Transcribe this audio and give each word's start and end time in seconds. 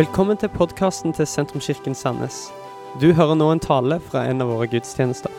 Velkommen 0.00 0.38
til 0.40 0.48
podkasten 0.48 1.12
til 1.12 1.26
Sentrumskirken 1.28 1.92
Sandnes. 1.98 2.36
Du 3.02 3.10
hører 3.12 3.34
nå 3.36 3.50
en 3.52 3.60
tale 3.60 3.98
fra 4.00 4.22
en 4.30 4.40
av 4.40 4.48
våre 4.48 4.64
gudstjenester. 4.72 5.34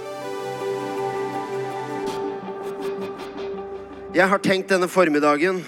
Jeg 4.13 4.28
har 4.29 4.44
tenkt 4.46 4.70
denne 4.70 4.86
formiddagen 4.92 5.63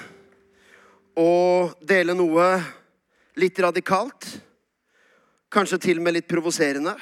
å 1.17 1.31
dele 1.81 2.13
noe 2.19 2.45
litt 3.41 3.63
radikalt. 3.65 4.27
Kanskje 5.49 5.81
til 5.87 5.97
og 5.97 6.05
med 6.05 6.19
litt 6.19 6.29
provoserende. 6.29 6.93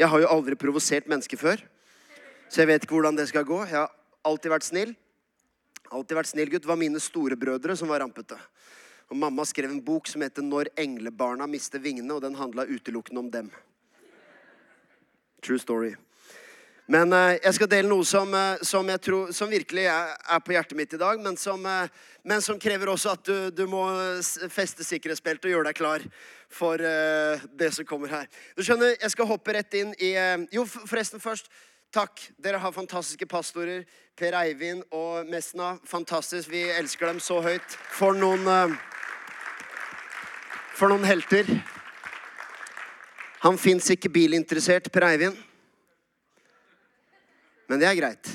Jeg 0.00 0.08
har 0.08 0.24
jo 0.24 0.32
aldri 0.32 0.56
provosert 0.56 1.12
mennesker 1.12 1.42
før, 1.42 1.60
så 2.48 2.62
jeg 2.62 2.72
vet 2.72 2.86
ikke 2.86 2.96
hvordan 2.96 3.20
det 3.20 3.28
skal 3.28 3.44
gå. 3.44 3.66
Jeg 3.66 3.82
har 3.82 3.92
alltid 4.24 4.54
vært 4.54 4.70
snill. 4.70 4.96
Alltid 5.92 6.22
vært 6.22 6.32
snill 6.32 6.54
gutt. 6.54 6.64
Det 6.64 6.72
var 6.72 6.80
mine 6.86 7.04
storebrødre 7.04 7.76
som 7.76 7.92
var 7.92 8.00
rampete. 8.06 8.40
Og 9.08 9.16
Mamma 9.16 9.44
skrev 9.48 9.70
en 9.70 9.84
bok 9.84 10.06
som 10.06 10.22
heter 10.22 10.42
'Når 10.42 10.68
englebarna 10.76 11.46
mister 11.46 11.78
vingene', 11.78 12.12
og 12.12 12.22
den 12.22 12.34
handla 12.34 12.64
utelukkende 12.64 13.18
om 13.18 13.30
dem. 13.30 13.50
True 15.42 15.58
story. 15.58 15.94
Men 16.88 17.12
eh, 17.12 17.38
jeg 17.44 17.54
skal 17.54 17.68
dele 17.68 17.88
noe 17.88 18.04
som, 18.04 18.34
eh, 18.34 18.62
som, 18.62 18.88
tror, 18.98 19.32
som 19.32 19.50
virkelig 19.50 19.84
er, 19.84 20.14
er 20.30 20.40
på 20.40 20.52
hjertet 20.52 20.76
mitt 20.76 20.94
i 20.96 21.00
dag, 21.00 21.20
men 21.20 21.36
som, 21.36 21.66
eh, 21.66 21.88
men 22.24 22.40
som 22.40 22.58
krever 22.58 22.88
også 22.88 23.12
at 23.12 23.24
du, 23.28 23.50
du 23.50 23.66
må 23.66 23.82
feste 24.48 24.84
sikkerhetsbeltet 24.84 25.44
og 25.44 25.50
gjøre 25.50 25.68
deg 25.68 25.76
klar 25.76 26.06
for 26.48 26.80
eh, 26.80 27.44
det 27.52 27.74
som 27.74 27.84
kommer 27.84 28.08
her. 28.08 28.26
Du 28.56 28.64
skjønner, 28.64 28.96
Jeg 29.00 29.10
skal 29.10 29.28
hoppe 29.28 29.52
rett 29.52 29.74
inn 29.74 29.92
i 30.00 30.14
eh, 30.16 30.46
Jo, 30.52 30.64
forresten 30.64 31.20
først. 31.20 31.52
Takk. 31.92 32.20
Dere 32.36 32.58
har 32.60 32.72
fantastiske 32.72 33.26
pastorer. 33.26 33.84
Per 34.16 34.34
Eivind 34.36 34.82
og 34.92 35.28
Mesna. 35.28 35.78
Fantastisk. 35.88 36.50
Vi 36.50 36.66
elsker 36.72 37.06
dem 37.06 37.20
så 37.20 37.40
høyt. 37.44 37.76
For 37.96 38.16
noen 38.16 38.48
eh, 38.48 38.76
For 40.78 40.86
noen 40.92 41.02
helter. 41.08 41.48
Han 43.42 43.56
fins 43.58 43.88
ikke 43.90 44.10
bilinteressert, 44.14 44.86
Per 44.94 45.06
Eivind. 45.08 45.38
Men 47.66 47.82
det 47.82 47.88
er 47.88 47.98
greit. 47.98 48.30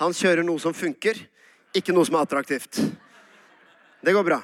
Han 0.00 0.16
kjører 0.16 0.46
noe 0.46 0.60
som 0.60 0.72
funker, 0.72 1.20
ikke 1.76 1.92
noe 1.92 2.08
som 2.08 2.16
er 2.16 2.24
attraktivt. 2.24 2.80
Det 4.00 4.14
går 4.16 4.24
bra. 4.24 4.40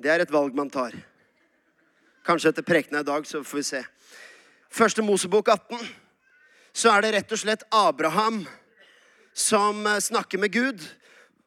Det 0.00 0.10
er 0.10 0.24
et 0.24 0.32
valg 0.32 0.56
man 0.56 0.72
tar. 0.72 0.96
Kanskje 2.24 2.54
etter 2.54 2.64
prekena 2.64 3.04
i 3.04 3.06
dag, 3.06 3.28
så 3.28 3.44
får 3.44 3.60
vi 3.60 3.66
se. 3.68 3.82
Første 4.72 5.04
Mosebok 5.04 5.52
18. 5.52 5.84
Så 6.74 6.90
er 6.90 7.04
det 7.04 7.12
rett 7.14 7.36
og 7.36 7.42
slett 7.44 7.68
Abraham 7.76 8.40
som 9.36 9.84
eh, 9.86 10.00
snakker 10.00 10.40
med 10.40 10.56
Gud. 10.56 10.80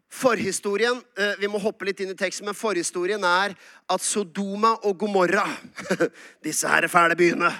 Forhistorien 0.08 1.02
eh, 1.20 1.34
Vi 1.42 1.50
må 1.52 1.60
hoppe 1.60 1.90
litt 1.90 2.00
inn 2.00 2.14
i 2.14 2.18
teksten, 2.18 2.48
men 2.48 2.56
forhistorien 2.56 3.24
er 3.28 3.56
at 3.92 4.04
Sodoma 4.04 4.74
og 4.88 4.96
Gomorra, 5.04 5.46
disse 6.46 6.70
her 6.72 6.88
fæle 6.92 7.18
byene, 7.20 7.52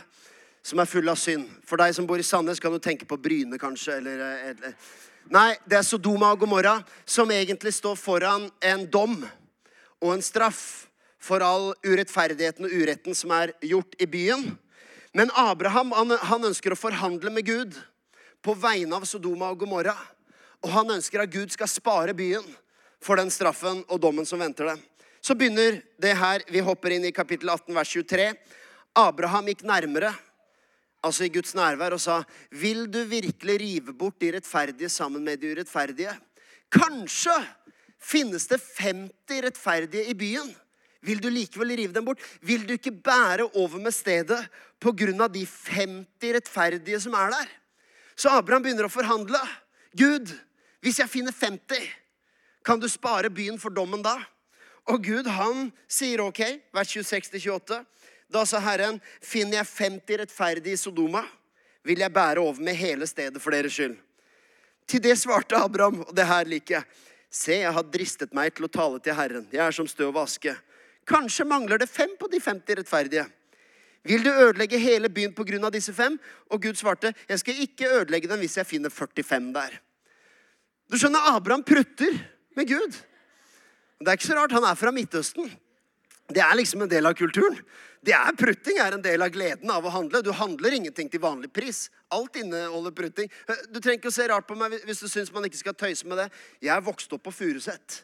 som 0.64 0.80
er 0.80 0.90
fulle 0.90 1.12
av 1.12 1.20
synd 1.20 1.48
For 1.68 1.80
deg 1.80 1.94
som 1.96 2.08
bor 2.08 2.20
i 2.20 2.26
Sandnes, 2.26 2.62
kan 2.64 2.74
du 2.74 2.80
tenke 2.84 3.08
på 3.08 3.20
Bryne, 3.20 3.60
kanskje. 3.60 4.00
Eller, 4.00 4.24
eh, 4.24 4.50
eller. 4.54 4.78
Nei, 5.34 5.52
det 5.68 5.82
er 5.82 5.84
Sodoma 5.84 6.32
og 6.32 6.46
Gomorra 6.46 6.78
som 7.06 7.32
egentlig 7.36 7.76
står 7.76 7.98
foran 8.00 8.48
en 8.64 8.86
dom 8.88 9.20
og 10.00 10.14
en 10.14 10.24
straff 10.24 10.88
for 11.20 11.44
all 11.44 11.74
urettferdigheten 11.84 12.68
og 12.68 12.74
uretten 12.74 13.18
som 13.18 13.34
er 13.36 13.52
gjort 13.66 13.98
i 14.00 14.08
byen. 14.08 14.54
Men 15.18 15.34
Abraham 15.36 15.92
han, 15.98 16.14
han 16.30 16.48
ønsker 16.48 16.72
å 16.72 16.80
forhandle 16.80 17.34
med 17.34 17.48
Gud 17.48 17.76
på 18.46 18.56
vegne 18.56 18.96
av 18.96 19.08
Sodoma 19.10 19.50
og 19.52 19.60
Gomorra. 19.64 19.96
Og 20.66 20.72
han 20.74 20.96
ønsker 20.98 21.22
at 21.24 21.34
Gud 21.34 21.52
skal 21.54 21.70
spare 21.70 22.16
byen 22.18 22.46
for 23.04 23.20
den 23.20 23.30
straffen 23.34 23.84
og 23.88 24.02
dommen 24.02 24.26
som 24.26 24.42
venter 24.42 24.72
dem. 24.72 24.80
Så 25.22 25.36
begynner 25.36 25.82
det 26.02 26.16
her. 26.18 26.46
Vi 26.50 26.64
hopper 26.64 26.96
inn 26.96 27.06
i 27.08 27.14
kapittel 27.16 27.50
18, 27.52 27.74
vers 27.76 27.92
23. 27.94 28.30
Abraham 28.98 29.50
gikk 29.52 29.64
nærmere, 29.68 30.10
altså 31.06 31.28
i 31.28 31.32
Guds 31.34 31.54
nærvær, 31.58 31.94
og 31.94 32.02
sa, 32.02 32.24
Vil 32.50 32.88
du 32.90 33.04
virkelig 33.06 33.60
rive 33.62 33.94
bort 33.94 34.18
de 34.22 34.32
rettferdige 34.34 34.90
sammen 34.90 35.24
med 35.24 35.42
de 35.42 35.52
urettferdige? 35.54 36.16
Kanskje 36.74 37.36
finnes 38.02 38.48
det 38.50 38.62
50 38.80 39.44
rettferdige 39.46 40.08
i 40.10 40.16
byen. 40.18 40.50
Vil 41.06 41.22
du 41.22 41.30
likevel 41.30 41.76
rive 41.78 41.94
dem 41.94 42.06
bort? 42.08 42.22
Vil 42.42 42.66
du 42.68 42.74
ikke 42.74 42.92
bære 42.92 43.50
over 43.54 43.78
med 43.80 43.94
stedet 43.94 44.40
av 44.40 45.32
de 45.32 45.46
50 45.46 46.34
rettferdige 46.34 47.00
som 47.00 47.14
er 47.14 47.32
der? 47.32 47.48
Så 48.16 48.30
Abraham 48.34 48.64
begynner 48.64 48.88
å 48.88 48.92
forhandle. 48.92 49.40
Gud, 49.98 50.34
hvis 50.84 51.00
jeg 51.02 51.10
finner 51.10 51.34
50, 51.34 51.88
kan 52.66 52.80
du 52.80 52.88
spare 52.90 53.30
byen 53.34 53.60
for 53.60 53.74
dommen 53.74 54.04
da? 54.04 54.18
Og 54.88 55.04
Gud, 55.04 55.28
han 55.28 55.70
sier 55.88 56.22
ok, 56.24 56.42
vers 56.76 56.92
26-28. 56.96 57.80
Da 58.32 58.44
sa 58.48 58.60
Herren, 58.64 59.00
finner 59.24 59.62
jeg 59.62 59.72
50 59.72 60.22
rettferdige 60.22 60.76
i 60.76 60.80
Sodoma, 60.80 61.24
vil 61.88 62.04
jeg 62.04 62.14
bære 62.14 62.44
over 62.44 62.60
med 62.64 62.76
hele 62.76 63.08
stedet 63.08 63.42
for 63.42 63.56
deres 63.56 63.76
skyld. 63.76 63.96
Til 64.88 65.04
det 65.04 65.18
svarte 65.20 65.60
Abraham, 65.60 66.02
og 66.04 66.14
det 66.16 66.28
her 66.28 66.48
liker 66.48 66.80
jeg. 66.80 67.04
Se, 67.28 67.58
jeg 67.60 67.74
har 67.76 67.88
dristet 67.92 68.36
meg 68.36 68.54
til 68.56 68.68
å 68.68 68.72
tale 68.72 69.02
til 69.04 69.16
Herren. 69.16 69.48
Jeg 69.52 69.64
er 69.64 69.76
som 69.76 69.88
støv 69.88 70.14
og 70.14 70.22
aske. 70.24 70.54
Kanskje 71.08 71.48
mangler 71.48 71.80
det 71.80 71.90
fem 71.92 72.14
på 72.20 72.30
de 72.32 72.40
50 72.40 72.80
rettferdige. 72.80 73.26
Vil 74.08 74.24
du 74.24 74.30
ødelegge 74.32 74.80
hele 74.80 75.10
byen 75.12 75.34
pga. 75.36 75.70
disse 75.70 75.94
fem? 75.94 76.20
Og 76.50 76.62
Gud 76.62 76.76
svarte, 76.76 77.14
jeg 77.28 77.40
skal 77.40 77.60
ikke 77.60 77.92
ødelegge 78.00 78.28
den 78.28 78.40
hvis 78.40 78.58
jeg 78.58 78.66
finner 78.66 78.90
45 78.90 79.54
der. 79.54 79.80
Du 80.88 80.98
skjønner, 81.00 81.34
Abraham 81.36 81.66
prutter 81.68 82.16
med 82.58 82.70
Gud. 82.70 82.96
Det 83.98 84.12
er 84.12 84.20
ikke 84.20 84.30
så 84.30 84.38
rart, 84.38 84.54
han 84.56 84.68
er 84.68 84.78
fra 84.80 84.94
Midtøsten. 84.94 85.50
Det 86.28 86.42
er 86.44 86.58
liksom 86.60 86.84
en 86.84 86.92
del 86.92 87.08
av 87.08 87.16
kulturen. 87.18 87.60
Det 88.04 88.14
er 88.16 88.36
Prutting 88.38 88.78
er 88.80 88.96
en 88.96 89.04
del 89.04 89.24
av 89.24 89.32
gleden 89.34 89.72
av 89.74 89.86
å 89.88 89.92
handle. 89.92 90.22
Du 90.24 90.30
handler 90.36 90.76
ingenting 90.78 91.10
til 91.12 91.24
vanlig 91.24 91.50
pris. 91.56 91.88
Alt 92.14 92.38
inneholder 92.40 92.94
prutting. 92.96 93.32
Du 93.72 93.80
trenger 93.80 93.98
ikke 93.98 94.12
å 94.12 94.16
se 94.16 94.28
rart 94.30 94.48
på 94.48 94.56
meg 94.60 94.78
hvis 94.88 95.02
du 95.04 95.10
syns 95.12 95.32
man 95.36 95.48
ikke 95.48 95.60
skal 95.60 95.76
tøyse 95.76 96.08
med 96.08 96.22
det. 96.22 96.28
Jeg 96.64 96.72
er 96.76 96.86
vokst 96.86 97.12
opp 97.16 97.26
på 97.26 97.34
Furuset. 97.36 98.04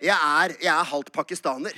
Jeg 0.00 0.16
er, 0.16 0.56
jeg 0.62 0.72
er 0.72 0.90
halvt 0.90 1.12
pakistaner, 1.12 1.76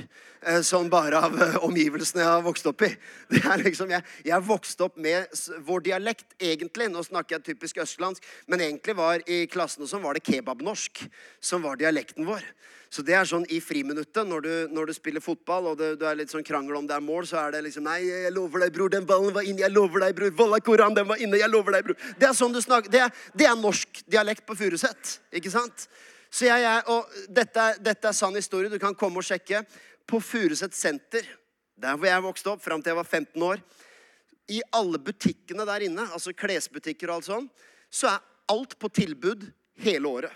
sånn 0.63 0.89
bare 0.91 1.19
av 1.27 1.35
eh, 1.43 1.57
omgivelsene 1.67 2.23
jeg 2.23 2.31
har 2.31 2.45
vokst 2.45 2.67
opp 2.71 2.85
i. 2.87 2.91
Liksom, 3.67 3.91
jeg, 3.91 4.07
jeg 4.27 4.47
vokste 4.47 4.63
vokst 4.63 4.81
opp 4.85 4.97
med 4.97 5.27
vår 5.67 5.83
dialekt, 5.89 6.35
egentlig. 6.39 6.89
Nå 6.91 7.03
snakker 7.03 7.39
jeg 7.39 7.53
typisk 7.53 7.81
østlandsk, 7.83 8.23
men 8.47 8.61
egentlig 8.61 8.95
var 8.97 9.23
i 9.27 9.47
klassen 9.51 9.83
og 9.83 9.91
sånn 9.91 10.05
var 10.05 10.15
det 10.15 10.25
kebabnorsk 10.27 11.03
som 11.41 11.63
var 11.63 11.81
dialekten 11.81 12.27
vår. 12.27 12.45
Så 12.93 13.03
det 13.03 13.15
er 13.17 13.25
sånn 13.25 13.47
i 13.49 13.59
friminuttet, 13.65 14.27
når 14.29 14.45
du, 14.45 14.53
når 14.77 14.91
du 14.91 14.93
spiller 14.93 15.25
fotball 15.25 15.71
og 15.71 15.79
det, 15.81 15.95
du 15.97 16.05
er 16.05 16.19
litt 16.19 16.31
sånn 16.31 16.45
krangel 16.45 16.77
om 16.77 16.87
det 16.87 16.95
er 16.95 17.05
mål, 17.05 17.25
så 17.27 17.41
er 17.41 17.55
det 17.55 17.65
liksom 17.65 17.89
Nei, 17.89 18.03
jeg 18.05 18.35
lover 18.37 18.67
deg, 18.67 18.75
bror, 18.77 18.93
den 18.93 19.09
ballen 19.09 19.33
var 19.33 19.49
inne. 19.49 19.65
Jeg 19.65 19.73
lover 19.73 20.05
deg, 20.05 20.15
bror. 20.19 20.35
Walla 20.43 20.61
Koran, 20.61 20.95
den 20.95 21.09
var 21.09 21.19
inne. 21.19 21.41
Jeg 21.41 21.51
lover 21.51 21.79
deg, 21.79 21.89
bror. 21.89 22.09
Det 22.21 22.29
er 22.29 22.37
sånn 22.37 22.53
du 22.53 22.61
snakker. 22.61 22.93
Det 22.93 23.01
er, 23.07 23.23
det 23.35 23.49
er 23.49 23.57
norsk 23.59 24.05
dialekt 24.13 24.45
på 24.47 24.59
Furuset, 24.61 25.17
ikke 25.33 25.53
sant? 25.55 25.89
Så 26.33 26.47
jeg, 26.49 26.63
jeg, 26.65 26.85
og 26.89 27.13
dette, 27.29 27.61
er- 27.61 27.81
dette 27.85 28.09
er 28.09 28.17
sann 28.17 28.35
historie. 28.39 28.71
Du 28.73 28.79
kan 28.81 28.95
komme 28.97 29.21
og 29.21 29.27
sjekke. 29.27 29.65
På 30.09 30.19
Furuset 30.25 30.75
senter, 30.75 31.27
der 31.79 31.97
hvor 31.97 32.09
jeg 32.09 32.25
vokste 32.25 32.51
opp 32.55 32.63
fram 32.65 32.83
til 32.83 32.91
jeg 32.93 32.99
var 32.99 33.07
15 33.09 33.43
år, 33.47 33.61
i 34.51 34.59
alle 34.75 34.99
butikkene 34.99 35.65
der 35.69 35.85
inne, 35.87 36.09
altså 36.13 36.33
klesbutikker 36.35 37.09
og 37.13 37.21
alt 37.21 37.29
sånn, 37.29 37.47
så 37.93 38.09
er 38.11 38.25
alt 38.53 38.75
på 38.83 38.91
tilbud 38.93 39.47
hele 39.85 40.11
året. 40.11 40.33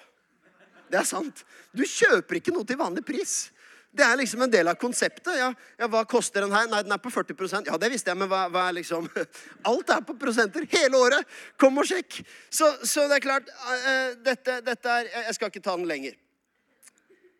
Det 0.86 1.00
er 1.00 1.08
sant. 1.08 1.42
Du 1.74 1.82
kjøper 1.82 2.38
ikke 2.38 2.54
noe 2.54 2.64
til 2.68 2.78
vanlig 2.78 3.02
pris. 3.08 3.48
Det 3.96 4.04
er 4.04 4.18
liksom 4.20 4.42
en 4.44 4.52
del 4.52 4.68
av 4.68 4.76
konseptet. 4.80 5.32
Ja, 5.38 5.48
ja, 5.78 5.88
Hva 5.88 6.02
koster 6.08 6.44
den 6.44 6.52
her? 6.52 6.68
Nei, 6.68 6.82
den 6.84 6.92
er 6.92 7.00
på 7.00 7.12
40% 7.12 7.70
Ja, 7.70 7.78
det 7.80 7.90
visste 7.92 8.12
jeg, 8.12 8.20
men 8.20 8.28
hva, 8.30 8.44
hva 8.52 8.66
er 8.68 8.76
liksom 8.78 9.08
Alt 9.70 9.92
er 9.94 10.04
på 10.04 10.16
prosenter 10.20 10.66
hele 10.74 11.00
året. 11.00 11.36
Kom 11.60 11.80
og 11.80 11.88
sjekk. 11.88 12.20
Så, 12.50 12.68
så 12.84 13.06
det 13.08 13.20
er 13.20 13.24
klart 13.24 13.48
eh, 13.52 14.16
dette, 14.26 14.60
dette 14.66 14.98
er 15.00 15.10
Jeg 15.30 15.38
skal 15.38 15.52
ikke 15.52 15.64
ta 15.64 15.78
den 15.78 15.88
lenger. 15.88 16.18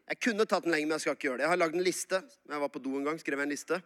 Jeg 0.07 0.23
kunne 0.23 0.47
tatt 0.47 0.65
den 0.65 0.73
lenger, 0.73 0.87
men 0.87 0.97
jeg 0.97 1.05
skal 1.05 1.19
ikke 1.19 1.29
gjøre 1.29 1.41
det. 1.41 1.47
Jeg 1.49 1.53
har 1.53 1.61
lagd 1.61 1.77
en 1.77 1.87
liste. 1.87 2.23
Jeg 2.47 2.63
var 2.63 2.73
på 2.73 2.83
do 2.83 2.95
en 2.95 3.09
gang, 3.09 3.21
skrev 3.21 3.43
en 3.43 3.53
liste 3.53 3.83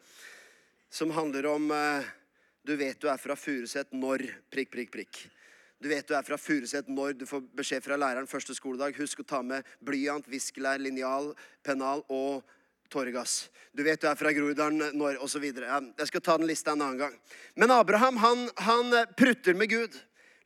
som 0.90 1.12
handler 1.14 1.46
om 1.46 1.70
eh, 1.70 2.08
Du 2.66 2.74
vet 2.76 2.98
du 3.00 3.06
er 3.08 3.16
fra 3.16 3.34
Furuset 3.38 3.94
når 3.96 4.26
prikk, 4.52 4.68
prikk, 4.74 4.90
prikk. 4.92 5.20
Du 5.80 5.88
vet 5.88 6.04
du 6.04 6.12
er 6.12 6.24
fra 6.26 6.36
Furuset 6.36 6.90
når 6.92 7.14
du 7.16 7.24
får 7.24 7.46
beskjed 7.56 7.84
fra 7.86 7.96
læreren 7.96 8.28
første 8.28 8.52
skoledag. 8.52 8.98
Husk 9.00 9.22
å 9.22 9.24
ta 9.24 9.40
med 9.40 9.64
blyant, 9.80 10.28
viskelær, 10.28 10.82
linjal, 10.82 11.30
pennal 11.64 12.04
og 12.12 12.44
tåregass. 12.90 13.48
Du 13.72 13.82
vet 13.86 14.00
du 14.02 14.08
er 14.10 14.18
fra 14.18 14.32
Groruddalen 14.34 14.96
når 14.98 15.20
osv. 15.22 15.44
Jeg 15.46 16.08
skal 16.10 16.22
ta 16.24 16.36
den 16.40 16.48
lista 16.50 16.74
en 16.74 16.82
annen 16.82 16.98
gang. 17.04 17.18
Men 17.54 17.70
Abraham 17.74 18.18
han, 18.22 18.46
han 18.66 18.96
eh, 18.98 19.10
prutter 19.16 19.54
med 19.54 19.70
Gud. 19.70 19.94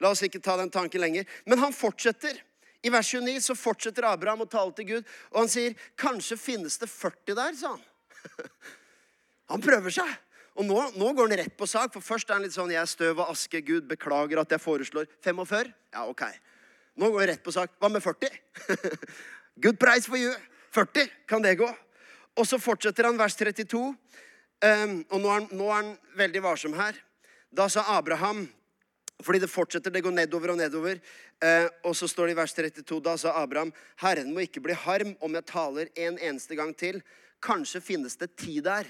La 0.03 0.11
oss 0.13 0.25
ikke 0.27 0.43
ta 0.45 0.59
den 0.61 0.73
tanken 0.73 1.01
lenger. 1.01 1.25
Men 1.49 1.63
han 1.63 1.73
fortsetter. 1.73 2.37
I 2.85 2.93
vers 2.93 3.09
29 3.15 3.41
så 3.41 3.57
fortsetter 3.57 4.05
Abraham 4.05 4.45
å 4.45 4.51
tale 4.51 4.75
til 4.77 4.89
Gud, 4.91 5.13
og 5.33 5.39
han 5.41 5.49
sier, 5.49 5.73
'Kanskje 5.97 6.37
finnes 6.37 6.77
det 6.77 6.91
40 6.93 7.33
der', 7.33 7.57
sa 7.57 7.73
han. 7.73 7.85
Han 9.53 9.61
prøver 9.61 9.93
seg. 9.93 10.09
Og 10.57 10.65
nå, 10.65 10.77
nå 10.97 11.09
går 11.13 11.29
han 11.29 11.39
rett 11.43 11.57
på 11.59 11.67
sak, 11.69 11.93
for 11.93 12.01
først 12.01 12.31
er 12.31 12.39
han 12.39 12.45
litt 12.47 12.55
sånn 12.55 12.71
'Jeg 12.73 12.81
er 12.81 12.89
støv 12.89 13.19
og 13.21 13.29
aske, 13.29 13.61
Gud, 13.61 13.85
beklager 13.89 14.41
at 14.41 14.51
jeg 14.51 14.61
foreslår 14.61 15.05
45'. 15.21 15.73
Ja, 15.93 16.07
ok. 16.09 16.23
Nå 16.97 17.11
går 17.11 17.21
han 17.21 17.29
rett 17.29 17.45
på 17.45 17.53
sak. 17.53 17.75
Hva 17.81 17.91
med 17.93 18.03
40? 18.03 18.31
Good 19.65 19.79
price 19.79 20.09
for 20.09 20.17
you. 20.17 20.33
40, 20.73 21.11
kan 21.29 21.43
det 21.43 21.59
gå? 21.59 21.69
Og 22.35 22.47
så 22.49 22.59
fortsetter 22.59 23.07
han 23.07 23.19
vers 23.19 23.37
32. 23.39 23.81
Um, 24.65 25.01
og 25.11 25.21
nå 25.21 25.29
er, 25.29 25.35
han, 25.35 25.49
nå 25.53 25.67
er 25.69 25.81
han 25.81 25.91
veldig 26.19 26.43
varsom 26.45 26.77
her. 26.79 26.99
Da 27.55 27.69
sa 27.71 27.85
Abraham 27.95 28.47
fordi 29.23 29.39
det 29.39 29.51
fortsetter, 29.51 29.93
det 29.95 30.03
går 30.03 30.13
nedover 30.15 30.53
og 30.53 30.59
nedover. 30.59 30.99
Eh, 31.39 31.67
og 31.87 31.95
så 31.97 32.09
står 32.11 32.27
det 32.27 32.35
i 32.35 32.39
vers 32.39 32.55
32, 32.57 32.99
da 33.05 33.15
sa 33.21 33.35
Abraham, 33.39 33.71
Herren 34.03 34.33
må 34.35 34.43
ikke 34.43 34.63
bli 34.65 34.75
harm 34.75 35.15
om 35.23 35.37
jeg 35.39 35.47
taler 35.49 35.91
en 35.95 36.19
eneste 36.19 36.59
gang 36.59 36.75
til. 36.77 36.99
Kanskje 37.43 37.83
finnes 37.85 38.19
det 38.21 38.33
ti 38.41 38.59
der. 38.65 38.89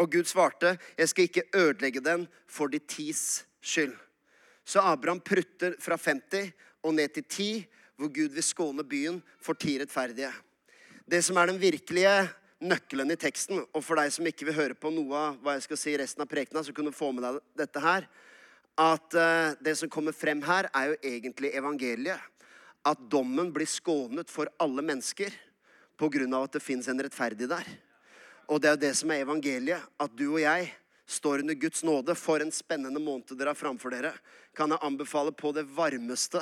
Og 0.00 0.08
Gud 0.12 0.30
svarte, 0.30 0.78
jeg 0.96 1.10
skal 1.12 1.28
ikke 1.28 1.44
ødelegge 1.52 2.00
den 2.00 2.24
for 2.48 2.72
de 2.72 2.80
tis 2.80 3.44
skyld. 3.60 3.92
Så 4.64 4.80
Abraham 4.80 5.20
prutter 5.20 5.76
fra 5.82 5.98
50 6.00 6.52
og 6.82 6.94
ned 6.94 7.12
til 7.12 7.24
10, 7.28 7.66
hvor 8.00 8.08
Gud 8.08 8.32
vil 8.32 8.42
skåne 8.46 8.84
byen 8.88 9.20
for 9.42 9.58
ti 9.58 9.76
rettferdige. 9.78 10.32
Det 11.12 11.18
som 11.20 11.36
er 11.36 11.50
den 11.50 11.58
virkelige 11.60 12.12
nøkkelen 12.64 13.12
i 13.12 13.18
teksten, 13.20 13.58
og 13.60 13.82
for 13.84 14.00
deg 14.00 14.08
som 14.14 14.24
ikke 14.24 14.46
vil 14.48 14.54
høre 14.56 14.76
på 14.78 14.88
noe 14.94 15.18
av 15.18 15.34
hva 15.44 15.58
jeg 15.58 15.66
skal 15.66 15.78
si 15.82 15.90
i 15.92 15.98
resten 16.00 16.24
av 16.24 16.30
prekena, 16.30 16.62
så 16.64 16.72
kan 16.72 16.86
du 16.88 16.92
få 16.94 17.10
med 17.12 17.26
deg 17.26 17.34
dette 17.60 17.82
her, 17.84 18.06
at 18.80 19.16
uh, 19.20 19.52
det 19.60 19.74
som 19.76 19.90
kommer 19.92 20.16
frem 20.16 20.40
her, 20.46 20.70
er 20.72 20.88
jo 20.88 20.94
egentlig 21.10 21.50
evangeliet. 21.58 22.16
At 22.88 23.02
dommen 23.12 23.50
blir 23.52 23.68
skånet 23.68 24.32
for 24.32 24.48
alle 24.56 24.80
mennesker 24.80 25.36
pga. 26.00 26.24
at 26.40 26.56
det 26.56 26.64
fins 26.64 26.88
en 26.88 27.04
rettferdig 27.04 27.50
der. 27.50 27.68
Og 28.48 28.62
det 28.62 28.70
er 28.70 28.74
jo 28.78 28.84
det 28.86 28.94
som 28.96 29.12
er 29.12 29.26
evangeliet. 29.26 29.84
At 30.00 30.16
du 30.16 30.32
og 30.32 30.40
jeg 30.40 30.72
står 31.06 31.44
under 31.44 31.54
Guds 31.54 31.84
nåde. 31.84 32.16
For 32.16 32.40
en 32.40 32.50
spennende 32.50 32.98
måned 32.98 33.36
dere 33.36 33.52
har 33.52 33.60
framfor 33.60 33.92
dere. 33.92 34.16
Kan 34.56 34.72
jeg 34.72 34.80
anbefale 34.82 35.30
på 35.30 35.52
det 35.52 35.68
varmeste 35.76 36.40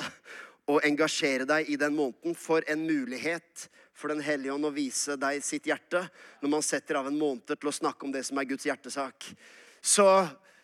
å 0.69 0.79
engasjere 0.85 1.47
deg 1.49 1.69
i 1.69 1.77
den 1.79 1.95
måneden. 1.95 2.35
For 2.37 2.65
en 2.69 2.85
mulighet 2.87 3.69
for 3.93 4.09
Den 4.09 4.23
hellige 4.25 4.53
ånd 4.55 4.65
å 4.65 4.71
vise 4.73 5.13
deg 5.19 5.43
sitt 5.45 5.67
hjerte 5.69 5.99
når 6.41 6.49
man 6.49 6.63
setter 6.65 6.97
av 6.97 7.05
en 7.05 7.17
måned 7.19 7.51
til 7.51 7.69
å 7.69 7.75
snakke 7.75 8.07
om 8.07 8.13
det 8.13 8.23
som 8.25 8.39
er 8.41 8.47
Guds 8.49 8.65
hjertesak. 8.65 9.27
Så 9.77 10.07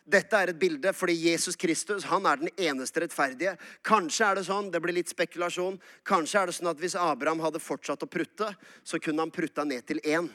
dette 0.07 0.39
er 0.39 0.49
et 0.49 0.57
bilde 0.57 0.93
fordi 0.95 1.13
Jesus 1.27 1.59
Kristus 1.59 2.07
han 2.09 2.25
er 2.25 2.39
den 2.41 2.49
eneste 2.55 3.03
rettferdige. 3.03 3.53
Kanskje 3.85 4.25
er 4.25 4.39
det 4.39 4.45
sånn, 4.47 4.71
det 4.73 4.81
blir 4.81 4.95
litt 4.95 5.11
spekulasjon, 5.11 5.77
kanskje 6.07 6.41
er 6.41 6.49
det 6.49 6.57
sånn 6.57 6.71
at 6.71 6.81
hvis 6.81 6.97
Abraham 6.97 7.43
hadde 7.43 7.61
fortsatt 7.61 8.05
å 8.07 8.09
prutte, 8.09 8.49
så 8.81 8.97
kunne 9.03 9.25
han 9.25 9.33
prutta 9.35 9.67
ned 9.67 9.85
til 9.85 10.01
én. 10.01 10.31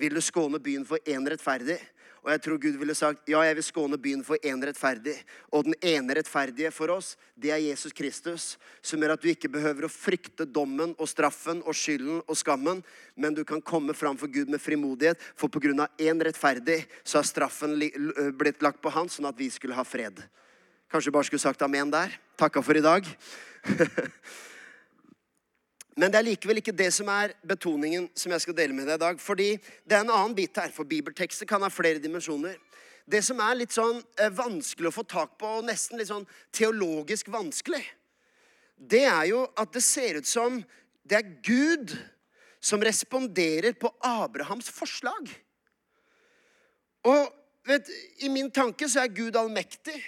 Vil 0.00 0.16
du 0.16 0.22
skåne 0.24 0.58
byen 0.58 0.86
for 0.88 0.98
én 1.06 1.28
rettferdig? 1.28 1.78
Og 2.22 2.30
jeg 2.30 2.42
tror 2.44 2.58
Gud 2.62 2.76
ville 2.78 2.94
sagt 2.94 3.30
ja, 3.30 3.40
jeg 3.42 3.56
vil 3.58 3.64
skåne 3.66 3.98
byen 3.98 4.22
for 4.22 4.38
én 4.46 4.60
rettferdig. 4.62 5.16
Og 5.50 5.66
den 5.66 5.74
ene 5.82 6.14
rettferdige 6.14 6.70
for 6.74 6.92
oss, 6.94 7.16
det 7.34 7.50
er 7.50 7.62
Jesus 7.64 7.94
Kristus. 7.96 8.44
Som 8.78 9.02
gjør 9.02 9.16
at 9.16 9.24
du 9.24 9.26
ikke 9.32 9.50
behøver 9.50 9.88
å 9.88 9.90
frykte 9.90 10.46
dommen 10.46 10.94
og 10.98 11.10
straffen 11.10 11.64
og 11.66 11.74
skylden 11.74 12.20
og 12.22 12.38
skammen, 12.38 12.84
men 13.18 13.34
du 13.34 13.42
kan 13.48 13.62
komme 13.62 13.96
fram 13.98 14.20
for 14.20 14.30
Gud 14.30 14.52
med 14.52 14.62
frimodighet. 14.62 15.18
For 15.34 15.50
pga. 15.50 15.88
én 15.98 16.22
rettferdig 16.22 16.84
så 17.02 17.18
har 17.18 17.26
straffen 17.26 17.74
blitt 18.38 18.62
lagt 18.62 18.82
på 18.82 18.94
han, 18.94 19.10
sånn 19.10 19.26
at 19.26 19.38
vi 19.38 19.50
skulle 19.50 19.74
ha 19.74 19.84
fred. 19.84 20.22
Kanskje 20.92 21.10
bare 21.10 21.26
skulle 21.26 21.42
sagt 21.42 21.62
amen 21.62 21.90
der. 21.90 22.14
Takka 22.38 22.62
for 22.62 22.76
i 22.76 22.84
dag. 22.84 23.06
Men 25.96 26.12
det 26.12 26.20
er 26.20 26.28
likevel 26.30 26.62
ikke 26.62 26.74
det 26.74 26.88
som 26.94 27.08
er 27.12 27.34
betoningen 27.44 28.06
som 28.16 28.32
jeg 28.32 28.44
skal 28.46 28.56
dele 28.56 28.76
med 28.76 28.88
deg 28.88 28.96
i 28.96 29.02
dag. 29.02 29.18
Fordi 29.20 29.48
det 29.84 29.96
er 29.96 30.04
en 30.04 30.14
annen 30.14 30.36
bit 30.36 30.56
her, 30.56 30.72
for 30.72 30.88
bibeltekster 30.88 31.48
kan 31.48 31.64
ha 31.64 31.68
flere 31.72 32.00
dimensjoner. 32.00 32.56
Det 33.04 33.20
som 33.26 33.40
er 33.44 33.58
litt 33.58 33.74
sånn 33.74 33.98
eh, 34.16 34.32
vanskelig 34.32 34.88
å 34.88 34.94
få 34.94 35.04
tak 35.08 35.34
på, 35.40 35.58
og 35.58 35.66
nesten 35.68 36.00
litt 36.00 36.08
sånn 36.08 36.28
teologisk 36.54 37.28
vanskelig, 37.34 37.82
det 38.76 39.04
er 39.04 39.26
jo 39.30 39.44
at 39.58 39.74
det 39.74 39.82
ser 39.84 40.20
ut 40.22 40.28
som 40.28 40.62
det 41.06 41.18
er 41.18 41.32
Gud 41.44 41.92
som 42.62 42.82
responderer 42.82 43.74
på 43.74 43.90
Abrahams 44.06 44.70
forslag. 44.72 45.28
Og 47.10 47.22
vet, 47.66 47.90
i 48.22 48.30
min 48.30 48.50
tanke 48.54 48.86
så 48.90 49.02
er 49.02 49.14
Gud 49.14 49.36
allmektig 49.38 49.98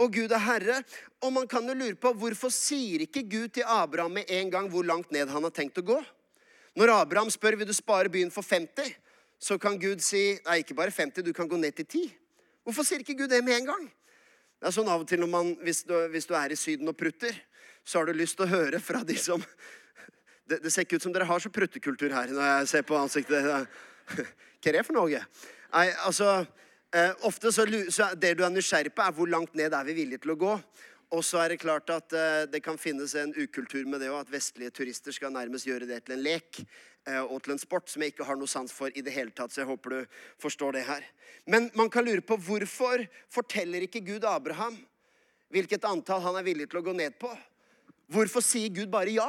og 0.00 0.12
Gud 0.14 0.32
er 0.32 0.42
herre. 0.42 0.80
Og 1.22 1.32
man 1.32 1.48
kan 1.50 1.66
jo 1.68 1.76
lure 1.76 1.96
på 1.98 2.12
hvorfor 2.18 2.52
sier 2.52 3.04
ikke 3.06 3.24
Gud 3.30 3.54
til 3.54 3.66
Abraham 3.66 4.18
med 4.18 4.30
en 4.32 4.50
gang 4.50 4.68
hvor 4.70 4.86
langt 4.86 5.12
ned 5.14 5.30
han 5.30 5.46
har 5.46 5.54
tenkt 5.54 5.78
å 5.80 5.86
gå? 5.86 6.00
Når 6.74 6.90
Abraham 6.90 7.30
spør 7.30 7.58
vil 7.60 7.68
du 7.68 7.74
spare 7.76 8.10
byen 8.10 8.32
for 8.34 8.42
50, 8.42 8.90
så 9.38 9.58
kan 9.60 9.78
Gud 9.78 10.02
si 10.02 10.34
nei, 10.46 10.60
ikke 10.62 10.76
bare 10.76 10.94
50, 10.94 11.22
du 11.22 11.32
kan 11.36 11.48
gå 11.48 11.58
ned 11.60 11.76
til 11.78 11.86
10. 11.86 12.08
Hvorfor 12.66 12.86
sier 12.86 13.04
ikke 13.04 13.18
Gud 13.18 13.30
det 13.30 13.44
med 13.44 13.60
en 13.60 13.70
gang? 13.70 13.84
Det 14.58 14.70
er 14.70 14.74
sånn 14.74 14.88
av 14.88 15.02
og 15.04 15.08
til 15.08 15.20
når 15.20 15.30
man, 15.30 15.50
hvis 15.62 15.84
du, 15.86 15.94
hvis 16.10 16.26
du 16.26 16.34
er 16.38 16.54
i 16.54 16.58
Syden 16.58 16.88
og 16.90 16.96
prutter, 16.98 17.36
så 17.84 18.00
har 18.00 18.08
du 18.08 18.16
lyst 18.16 18.38
til 18.38 18.46
å 18.46 18.54
høre 18.54 18.80
fra 18.80 19.02
de 19.06 19.16
som 19.20 19.42
det, 20.48 20.62
det, 20.64 20.72
ser 20.72 20.86
ikke 20.86 20.98
ut 20.98 21.06
som 21.06 21.14
dere 21.14 21.28
har 21.28 21.42
så 21.42 21.52
pruttekultur 21.52 22.14
her 22.16 22.32
når 22.32 22.46
jeg 22.48 22.70
ser 22.72 22.86
på 22.88 22.98
ansiktet. 22.98 23.44
Hva 24.64 24.72
er 24.72 24.78
det 24.78 24.86
for 24.88 24.96
noe? 24.96 25.20
Nei, 25.74 25.88
altså 26.06 26.40
Eh, 26.94 27.10
ofte 27.26 27.52
så, 27.52 27.66
så 27.90 28.12
Det 28.14 28.36
du 28.38 28.44
er 28.46 28.52
nysgjerrig 28.54 28.92
på, 28.94 29.02
er 29.02 29.14
hvor 29.14 29.26
langt 29.26 29.56
ned 29.58 29.74
er 29.74 29.86
vi 29.88 29.96
villige 29.96 30.22
til 30.22 30.34
å 30.36 30.38
gå. 30.38 30.52
Og 31.14 31.22
så 31.26 31.40
er 31.42 31.50
det 31.50 31.62
klart 31.62 31.90
at 31.90 32.14
eh, 32.14 32.44
det 32.50 32.60
kan 32.62 32.78
finnes 32.78 33.16
en 33.18 33.32
ukultur 33.34 33.82
med 33.90 33.98
det 34.02 34.12
òg, 34.12 34.20
at 34.22 34.30
vestlige 34.30 34.70
turister 34.74 35.14
skal 35.14 35.34
nærmest 35.34 35.66
gjøre 35.66 35.88
det 35.90 36.04
til 36.04 36.14
en 36.14 36.22
lek 36.22 36.60
eh, 36.62 37.18
og 37.18 37.40
til 37.42 37.56
en 37.56 37.62
sport 37.62 37.90
som 37.90 38.02
jeg 38.02 38.14
ikke 38.14 38.26
har 38.28 38.38
noe 38.38 38.50
sans 38.50 38.70
for 38.70 38.94
i 38.94 39.02
det 39.02 39.14
hele 39.14 39.34
tatt. 39.34 39.50
Så 39.50 39.64
jeg 39.64 39.70
håper 39.72 39.96
du 39.96 40.20
forstår 40.42 40.78
det 40.78 40.84
her. 40.86 41.02
Men 41.50 41.66
man 41.74 41.90
kan 41.90 42.06
lure 42.06 42.22
på 42.22 42.38
hvorfor 42.46 43.02
forteller 43.32 43.88
ikke 43.88 44.04
Gud 44.06 44.26
Abraham 44.30 44.78
hvilket 45.54 45.86
antall 45.90 46.22
han 46.22 46.38
er 46.38 46.46
villig 46.46 46.68
til 46.70 46.78
å 46.78 46.86
gå 46.86 46.94
ned 46.94 47.18
på? 47.18 47.30
Hvorfor 48.10 48.42
sier 48.42 48.70
Gud 48.74 48.90
bare 48.94 49.12
ja 49.18 49.28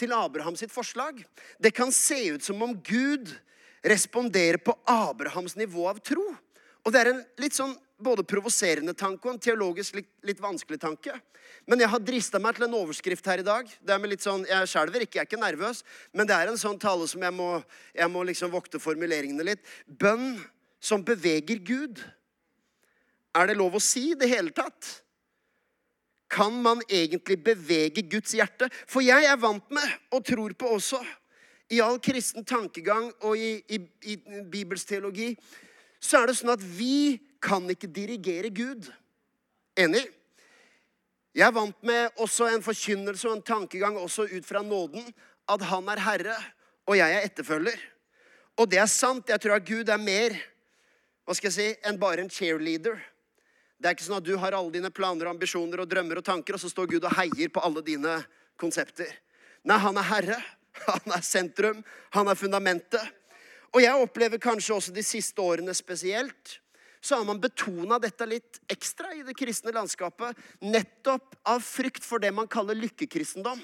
til 0.00 0.16
Abraham 0.16 0.56
sitt 0.56 0.72
forslag? 0.72 1.20
Det 1.60 1.76
kan 1.76 1.92
se 1.92 2.18
ut 2.36 2.44
som 2.44 2.60
om 2.64 2.72
Gud 2.76 3.36
responderer 3.84 4.60
på 4.60 4.74
Abrahams 4.88 5.56
nivå 5.60 5.86
av 5.88 6.00
tro. 6.04 6.24
Og 6.86 6.94
det 6.94 7.02
er 7.02 7.10
en 7.10 7.22
litt 7.42 7.56
sånn 7.56 7.74
både 7.98 8.22
provoserende 8.28 8.94
tanke 8.94 9.26
og 9.26 9.34
en 9.34 9.42
teologisk 9.42 9.96
litt, 9.98 10.10
litt, 10.26 10.40
vanskelig 10.42 10.78
tanke. 10.78 11.14
Men 11.66 11.80
jeg 11.82 11.90
har 11.90 12.02
drista 12.04 12.38
meg 12.42 12.56
til 12.56 12.66
en 12.68 12.76
overskrift 12.78 13.26
her 13.26 13.42
i 13.42 13.46
dag. 13.46 13.70
Det 13.80 13.94
er 13.94 14.02
med 14.02 14.12
litt 14.12 14.22
sånn, 14.22 14.44
Jeg 14.46 14.68
skjelver 14.70 15.02
ikke, 15.02 15.18
jeg 15.18 15.24
er 15.24 15.30
ikke 15.30 15.40
nervøs, 15.40 15.82
men 16.12 16.28
det 16.28 16.36
er 16.36 16.52
en 16.52 16.60
sånn 16.60 16.78
tale 16.78 17.08
som 17.08 17.22
jeg 17.22 17.34
må, 17.34 17.48
jeg 17.96 18.12
må 18.12 18.22
liksom 18.28 18.52
vokte 18.52 18.78
formuleringene 18.82 19.48
litt. 19.48 19.64
Bønn 19.86 20.36
som 20.78 21.02
beveger 21.02 21.58
Gud. 21.64 22.04
Er 23.34 23.50
det 23.50 23.58
lov 23.58 23.74
å 23.74 23.82
si 23.82 24.12
i 24.12 24.18
det 24.18 24.30
hele 24.30 24.54
tatt? 24.54 25.00
Kan 26.30 26.60
man 26.62 26.82
egentlig 26.86 27.38
bevege 27.42 28.06
Guds 28.06 28.34
hjerte? 28.34 28.68
For 28.86 29.02
jeg 29.02 29.26
er 29.26 29.38
vant 29.40 29.66
med, 29.74 29.86
og 30.14 30.24
tror 30.26 30.54
på 30.58 30.76
også, 30.78 31.02
i 31.74 31.80
all 31.82 31.98
kristen 31.98 32.44
tankegang 32.46 33.08
og 33.26 33.38
i, 33.38 33.56
i, 33.74 33.80
i 34.06 34.42
Bibels 34.46 34.84
teologi, 34.86 35.32
så 36.00 36.20
er 36.20 36.30
det 36.30 36.36
sånn 36.38 36.54
at 36.54 36.62
vi 36.62 37.18
kan 37.42 37.64
ikke 37.70 37.90
dirigere 37.90 38.50
Gud. 38.54 38.88
Enig? 39.78 40.04
Jeg 41.36 41.44
er 41.48 41.56
vant 41.56 41.82
med 41.84 42.20
også 42.22 42.48
en 42.48 42.64
forkynnelse 42.64 43.28
og 43.28 43.36
en 43.36 43.44
tankegang 43.44 43.98
også 44.00 44.24
ut 44.30 44.46
fra 44.48 44.62
nåden 44.64 45.04
at 45.52 45.62
han 45.68 45.90
er 45.92 46.00
herre, 46.02 46.36
og 46.88 46.96
jeg 46.96 47.12
er 47.12 47.26
etterfølger. 47.28 47.76
Og 48.56 48.70
det 48.70 48.80
er 48.80 48.88
sant. 48.90 49.28
Jeg 49.28 49.42
tror 49.42 49.58
at 49.58 49.66
Gud 49.68 49.90
er 49.92 50.00
mer 50.00 50.36
hva 51.26 51.34
skal 51.34 51.50
jeg 51.50 51.56
si, 51.56 51.68
enn 51.82 51.98
bare 51.98 52.22
en 52.22 52.30
cheerleader. 52.30 53.00
Det 53.76 53.88
er 53.88 53.96
ikke 53.96 54.06
sånn 54.06 54.20
at 54.20 54.26
du 54.26 54.36
har 54.38 54.54
alle 54.54 54.72
dine 54.72 54.92
planer, 54.94 55.26
og 55.26 55.34
ambisjoner 55.34 55.82
og 55.82 55.88
drømmer 55.90 56.20
og 56.20 56.24
tanker, 56.24 56.54
og 56.54 56.62
så 56.62 56.70
står 56.70 56.86
Gud 56.92 57.04
og 57.04 57.16
heier 57.18 57.50
på 57.52 57.64
alle 57.66 57.82
dine 57.84 58.20
konsepter. 58.56 59.10
Nei, 59.66 59.78
han 59.82 59.98
er 59.98 60.06
herre. 60.06 60.38
Han 60.86 61.14
er 61.16 61.22
sentrum. 61.24 61.82
Han 62.14 62.28
er 62.28 62.38
fundamentet. 62.38 63.00
Og 63.76 63.82
jeg 63.84 64.00
opplever 64.00 64.40
kanskje 64.40 64.72
også 64.72 64.94
de 64.96 65.04
siste 65.04 65.42
årene 65.42 65.74
spesielt 65.76 66.60
så 67.06 67.20
har 67.20 67.26
man 67.28 67.38
betona 67.38 68.00
dette 68.02 68.26
litt 68.26 68.56
ekstra 68.72 69.12
i 69.14 69.22
det 69.22 69.36
kristne 69.38 69.70
landskapet. 69.74 70.34
Nettopp 70.64 71.36
av 71.46 71.60
frykt 71.62 72.02
for 72.02 72.18
det 72.18 72.32
man 72.34 72.48
kaller 72.50 72.74
lykkekristendom. 72.80 73.60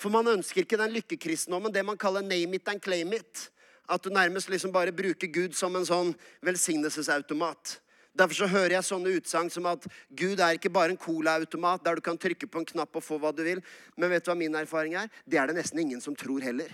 For 0.00 0.10
man 0.10 0.26
ønsker 0.32 0.64
ikke 0.64 0.80
den 0.80 0.94
lykkekristendommen, 0.96 1.70
det 1.70 1.84
man 1.86 2.00
kaller 2.00 2.24
name 2.24 2.58
it 2.58 2.68
and 2.72 2.82
claim 2.82 3.12
it. 3.14 3.48
At 3.86 4.02
du 4.02 4.10
nærmest 4.10 4.50
liksom 4.50 4.72
bare 4.74 4.94
bruker 4.96 5.30
Gud 5.30 5.54
som 5.54 5.76
en 5.76 5.86
sånn 5.86 6.14
velsignelsesautomat. 6.42 7.76
Derfor 8.14 8.40
så 8.40 8.48
hører 8.50 8.76
jeg 8.76 8.88
sånne 8.88 9.12
utsagn 9.20 9.50
som 9.50 9.68
at 9.70 9.86
Gud 10.14 10.40
er 10.40 10.56
ikke 10.56 10.72
bare 10.72 10.94
en 10.94 10.98
colaautomat 10.98 11.84
der 11.84 11.98
du 11.98 12.02
kan 12.06 12.18
trykke 12.18 12.48
på 12.48 12.62
en 12.62 12.68
knapp 12.72 12.96
og 12.96 13.04
få 13.04 13.20
hva 13.22 13.30
du 13.34 13.44
vil. 13.46 13.62
Men 13.98 14.10
vet 14.10 14.24
du 14.24 14.32
hva 14.32 14.38
min 14.38 14.58
erfaring 14.58 14.96
er? 14.98 15.10
Det 15.26 15.38
er 15.38 15.50
det 15.50 15.58
nesten 15.60 15.82
ingen 15.82 16.02
som 16.02 16.16
tror 16.18 16.42
heller. 16.42 16.70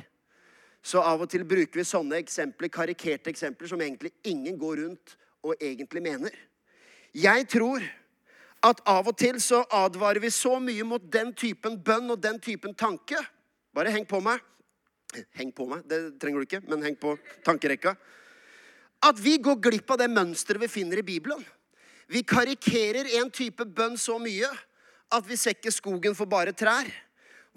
Så 0.82 1.02
av 1.04 1.20
og 1.20 1.28
til 1.30 1.44
bruker 1.44 1.80
vi 1.80 1.84
sånne 1.84 2.20
eksempler, 2.22 2.70
karikerte 2.72 3.30
eksempler 3.32 3.68
som 3.68 3.80
egentlig 3.80 4.12
ingen 4.24 4.56
går 4.58 4.80
rundt 4.84 5.16
og 5.44 5.60
egentlig 5.60 6.02
mener. 6.04 6.32
Jeg 7.16 7.48
tror 7.52 7.84
at 8.64 8.80
av 8.88 9.08
og 9.08 9.16
til 9.16 9.40
så 9.40 9.62
advarer 9.72 10.20
vi 10.20 10.30
så 10.32 10.58
mye 10.60 10.84
mot 10.84 11.04
den 11.12 11.32
typen 11.36 11.78
bønn 11.84 12.12
og 12.12 12.20
den 12.20 12.40
typen 12.40 12.74
tanke. 12.76 13.20
Bare 13.76 13.92
heng 13.92 14.06
på 14.08 14.20
meg. 14.24 14.40
Heng 15.36 15.50
på 15.52 15.66
meg, 15.66 15.82
det 15.90 16.20
trenger 16.22 16.40
du 16.40 16.46
ikke, 16.46 16.62
men 16.68 16.84
heng 16.86 16.96
på 17.00 17.16
tankerekka. 17.44 17.96
At 19.02 19.20
vi 19.20 19.38
går 19.42 19.58
glipp 19.64 19.90
av 19.90 20.02
det 20.02 20.10
mønsteret 20.12 20.60
vi 20.62 20.68
finner 20.70 21.00
i 21.00 21.06
Bibelen. 21.06 21.40
Vi 22.10 22.22
karikerer 22.26 23.08
en 23.20 23.30
type 23.32 23.64
bønn 23.64 23.96
så 23.98 24.18
mye 24.20 24.48
at 25.10 25.26
vi 25.26 25.38
ser 25.38 25.56
ikke 25.56 25.72
skogen 25.74 26.14
for 26.14 26.30
bare 26.30 26.52
trær. 26.54 26.88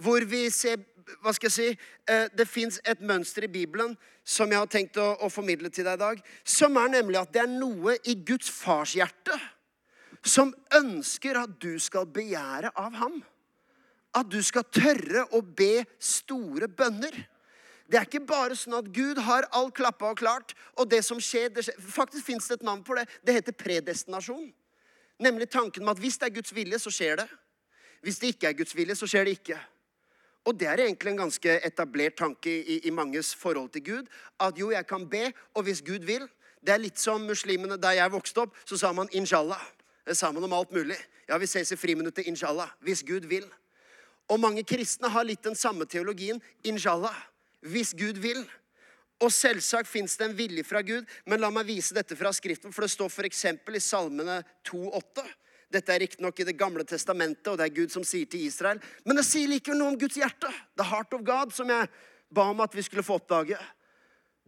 Hvor 0.02 0.26
vi 0.26 0.48
ser 0.50 0.82
hva 1.22 1.34
skal 1.36 1.50
jeg 1.50 1.54
si, 1.54 1.80
eh, 2.08 2.30
Det 2.32 2.48
fins 2.48 2.80
et 2.86 3.02
mønster 3.02 3.44
i 3.44 3.52
Bibelen 3.52 3.98
som 4.24 4.50
jeg 4.50 4.58
har 4.58 4.70
tenkt 4.72 4.98
å, 4.98 5.18
å 5.20 5.30
formidle 5.30 5.70
til 5.70 5.84
deg 5.84 5.98
i 5.98 6.00
dag. 6.00 6.22
Som 6.44 6.78
er 6.80 6.88
nemlig 6.88 7.20
at 7.20 7.34
det 7.34 7.42
er 7.42 7.52
noe 7.52 7.98
i 8.08 8.16
Guds 8.16 8.50
fars 8.50 8.96
hjerte 8.96 9.36
som 10.24 10.54
ønsker 10.72 11.38
at 11.38 11.60
du 11.60 11.76
skal 11.80 12.08
begjære 12.08 12.72
av 12.80 12.96
ham. 12.96 13.20
At 14.16 14.30
du 14.32 14.40
skal 14.46 14.66
tørre 14.72 15.26
å 15.36 15.42
be 15.44 15.84
store 16.00 16.70
bønner. 16.72 17.16
Det 17.90 18.00
er 18.00 18.08
ikke 18.08 18.24
bare 18.26 18.56
sånn 18.58 18.78
at 18.78 18.92
Gud 18.96 19.20
har 19.26 19.50
alt 19.52 19.76
klappa 19.76 20.14
og 20.14 20.22
klart, 20.22 20.54
og 20.80 20.88
det 20.90 21.02
som 21.06 21.20
skjer, 21.22 21.50
det 21.52 21.66
skjer. 21.68 21.80
Faktisk 21.82 22.26
fins 22.30 22.48
det 22.48 22.62
et 22.62 22.66
navn 22.66 22.84
på 22.86 22.96
det. 22.98 23.08
Det 23.26 23.36
heter 23.36 23.58
predestinasjon. 23.58 24.48
Nemlig 25.22 25.50
tanken 25.52 25.84
om 25.84 25.92
at 25.92 26.00
hvis 26.02 26.18
det 26.22 26.30
er 26.30 26.38
Guds 26.40 26.56
vilje, 26.56 26.80
så 26.80 26.94
skjer 26.94 27.20
det. 27.22 27.28
Hvis 28.04 28.20
det 28.22 28.34
ikke 28.34 28.50
er 28.50 28.58
Guds 28.58 28.76
vilje, 28.76 28.96
så 29.00 29.10
skjer 29.10 29.28
det 29.28 29.36
ikke. 29.38 29.60
Og 30.44 30.60
det 30.60 30.68
er 30.68 30.82
egentlig 30.84 31.14
en 31.14 31.24
ganske 31.26 31.60
etablert 31.66 32.18
tanke 32.20 32.52
i, 32.52 32.80
i 32.88 32.92
manges 32.92 33.32
forhold 33.36 33.70
til 33.74 33.84
Gud. 33.84 34.10
At 34.40 34.60
jo, 34.60 34.72
jeg 34.72 34.88
kan 34.88 35.08
be, 35.10 35.32
og 35.54 35.64
hvis 35.64 35.82
Gud 35.82 36.06
vil 36.06 36.28
Det 36.64 36.72
er 36.72 36.80
litt 36.80 37.00
som 37.00 37.26
muslimene 37.28 37.76
da 37.76 37.90
jeg 37.92 38.12
vokste 38.12 38.40
opp, 38.46 38.54
så 38.64 38.78
sa 38.80 38.94
man 38.96 39.10
inshallah. 39.12 39.60
Det 40.08 40.16
sa 40.16 40.30
man 40.32 40.46
om 40.48 40.54
alt 40.56 40.72
mulig. 40.72 40.96
Ja, 41.28 41.36
vi 41.38 41.48
ses 41.48 41.72
i 41.72 41.76
friminuttet, 41.76 42.24
inshallah. 42.24 42.70
Hvis 42.80 43.04
Gud 43.04 43.28
vil. 43.28 43.44
Og 44.32 44.40
mange 44.40 44.64
kristne 44.64 45.12
har 45.12 45.28
litt 45.28 45.44
den 45.44 45.56
samme 45.60 45.84
teologien. 45.86 46.40
Inshallah. 46.64 47.16
Hvis 47.68 47.92
Gud 48.00 48.22
vil. 48.24 48.46
Og 49.20 49.32
selvsagt 49.32 49.88
fins 49.88 50.18
det 50.18 50.30
en 50.30 50.38
vilje 50.38 50.64
fra 50.64 50.82
Gud, 50.82 51.04
men 51.28 51.40
la 51.40 51.50
meg 51.54 51.68
vise 51.68 51.96
dette 51.96 52.16
fra 52.16 52.32
Skriften. 52.36 52.74
For 52.74 52.84
det 52.84 52.92
står 52.92 53.12
f.eks. 53.12 53.46
i 53.52 53.84
Salmene 53.84 54.42
2,8. 54.68 55.28
Dette 55.74 55.94
er 55.94 56.04
riktignok 56.04 56.40
i 56.40 56.46
Det 56.48 56.58
gamle 56.58 56.86
testamentet, 56.86 57.48
og 57.50 57.58
det 57.58 57.66
er 57.66 57.76
Gud 57.76 57.94
som 57.94 58.04
sier 58.06 58.30
til 58.30 58.46
Israel. 58.46 58.82
Men 59.06 59.18
det 59.18 59.26
sier 59.26 59.50
likevel 59.50 59.80
noe 59.80 59.94
om 59.94 60.00
Guds 60.00 60.20
hjerte. 60.20 60.52
The 60.78 60.86
heart 60.86 61.14
of 61.18 61.24
God, 61.26 61.54
som 61.54 61.70
jeg 61.70 61.90
ba 62.34 62.50
om 62.52 62.62
at 62.62 62.76
vi 62.76 62.86
skulle 62.86 63.06
få 63.06 63.18
oppdage. 63.18 63.58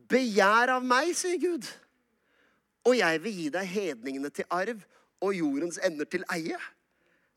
Begjær 0.09 0.75
av 0.75 0.85
meg, 0.85 1.15
sier 1.17 1.39
Gud, 1.41 1.65
og 2.85 2.93
jeg 2.99 3.21
vil 3.23 3.39
gi 3.39 3.47
deg 3.53 3.71
hedningene 3.71 4.29
til 4.29 4.45
arv 4.53 4.83
og 5.25 5.33
jordens 5.33 5.79
ender 5.81 6.05
til 6.09 6.25
eie. 6.33 6.59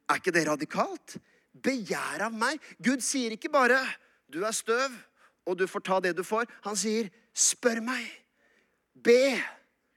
Er 0.08 0.20
ikke 0.20 0.34
det 0.36 0.44
radikalt? 0.48 1.16
Begjær 1.52 2.26
av 2.28 2.36
meg. 2.36 2.60
Gud 2.84 3.00
sier 3.04 3.32
ikke 3.32 3.52
bare 3.52 3.80
'du 4.28 4.44
er 4.44 4.52
støv, 4.52 4.92
og 5.46 5.58
du 5.58 5.66
får 5.66 5.80
ta 5.80 6.00
det 6.00 6.16
du 6.16 6.22
får'. 6.22 6.50
Han 6.64 6.76
sier 6.76 7.08
'spør 7.32 7.80
meg'. 7.80 8.12
Be, 9.04 9.42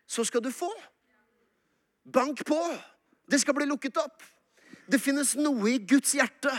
så 0.08 0.24
skal 0.24 0.44
du 0.44 0.52
få. 0.52 0.72
Bank 2.14 2.46
på. 2.46 2.62
Det 3.32 3.40
skal 3.40 3.56
bli 3.56 3.68
lukket 3.70 3.98
opp. 4.02 4.24
Det 4.92 5.00
finnes 5.00 5.38
noe 5.40 5.72
i 5.72 5.80
Guds 5.88 6.14
hjerte 6.18 6.52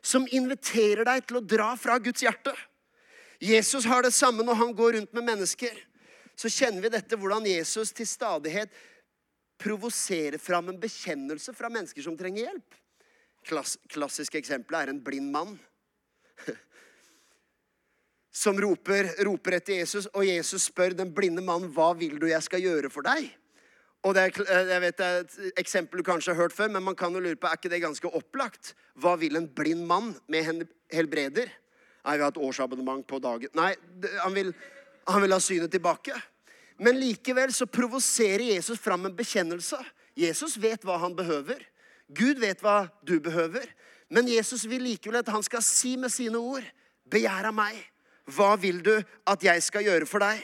som 0.00 0.28
inviterer 0.30 1.02
deg 1.08 1.24
til 1.26 1.40
å 1.40 1.44
dra 1.44 1.72
fra 1.76 1.98
Guds 1.98 2.22
hjerte. 2.22 2.54
Jesus 3.42 3.88
har 3.88 4.04
det 4.04 4.12
samme 4.14 4.44
når 4.46 4.60
han 4.60 4.74
går 4.76 4.94
rundt 4.98 5.16
med 5.16 5.26
mennesker. 5.26 5.74
Så 6.38 6.52
kjenner 6.52 6.84
vi 6.84 6.92
dette 6.92 7.18
hvordan 7.18 7.48
Jesus 7.48 7.90
til 7.96 8.08
stadighet 8.08 8.70
provoserer 9.60 10.38
fram 10.40 10.70
en 10.70 10.78
bekjennelse 10.80 11.52
fra 11.56 11.68
mennesker 11.72 12.04
som 12.04 12.16
trenger 12.16 12.46
hjelp. 12.46 12.78
Klass, 13.48 13.74
klassiske 13.90 14.38
eksempelet 14.38 14.86
er 14.86 14.94
en 14.94 15.02
blind 15.04 15.32
mann 15.32 15.58
som 18.30 18.60
roper, 18.60 19.10
roper 19.26 19.58
etter 19.58 19.80
Jesus, 19.80 20.06
og 20.14 20.24
Jesus 20.24 20.68
spør 20.70 20.94
den 20.96 21.10
blinde 21.14 21.42
mannen 21.44 21.72
hva 21.74 21.90
vil 21.98 22.18
du 22.20 22.28
jeg 22.30 22.42
skal 22.46 22.62
gjøre 22.62 22.90
for 22.92 23.04
deg. 23.04 23.26
Og 24.06 24.14
det 24.16 24.22
er, 24.22 24.44
eh, 24.48 24.68
jeg 24.72 24.80
vet 24.80 24.98
det 24.98 25.06
er 25.06 25.24
et 25.24 25.58
eksempel 25.60 26.00
du 26.00 26.06
kanskje 26.06 26.32
har 26.32 26.42
hørt 26.42 26.56
før, 26.56 26.70
men 26.72 26.82
man 26.82 26.96
kan 26.96 27.12
jo 27.12 27.20
lure 27.20 27.36
på, 27.36 27.46
er 27.46 27.58
ikke 27.58 27.72
det 27.72 27.82
ganske 27.82 28.08
opplagt? 28.08 28.74
Hva 28.96 29.16
vil 29.20 29.36
en 29.36 29.48
blind 29.48 29.84
mann 29.86 30.14
med 30.28 30.66
helbreder? 30.92 31.50
Nei, 32.04 32.16
vi 32.16 32.24
har 32.24 32.32
et 32.32 32.40
årsabonnement 32.40 33.04
på 33.06 33.20
dagen. 33.20 33.52
Nei, 33.54 33.74
han 34.22 34.34
vil, 34.34 34.54
han 35.06 35.20
vil 35.20 35.36
ha 35.36 35.40
synet 35.40 35.70
tilbake. 35.70 36.16
Men 36.80 36.96
likevel 36.96 37.52
så 37.52 37.68
provoserer 37.68 38.54
Jesus 38.54 38.80
fram 38.80 39.04
en 39.04 39.16
bekjennelse. 39.16 39.76
Jesus 40.16 40.56
vet 40.56 40.84
hva 40.84 40.96
han 41.02 41.16
behøver. 41.16 41.60
Gud 42.08 42.40
vet 42.40 42.62
hva 42.64 42.88
du 43.04 43.18
behøver. 43.20 43.68
Men 44.08 44.28
Jesus 44.28 44.64
vil 44.64 44.82
likevel 44.88 45.20
at 45.20 45.28
han 45.28 45.44
skal 45.44 45.62
si 45.62 45.94
med 46.00 46.10
sine 46.10 46.40
ord, 46.40 46.64
begjær 47.10 47.50
av 47.50 47.54
meg. 47.54 47.76
Hva 48.30 48.54
vil 48.60 48.80
du 48.82 48.94
at 49.28 49.44
jeg 49.44 49.62
skal 49.62 49.84
gjøre 49.84 50.08
for 50.08 50.24
deg? 50.24 50.40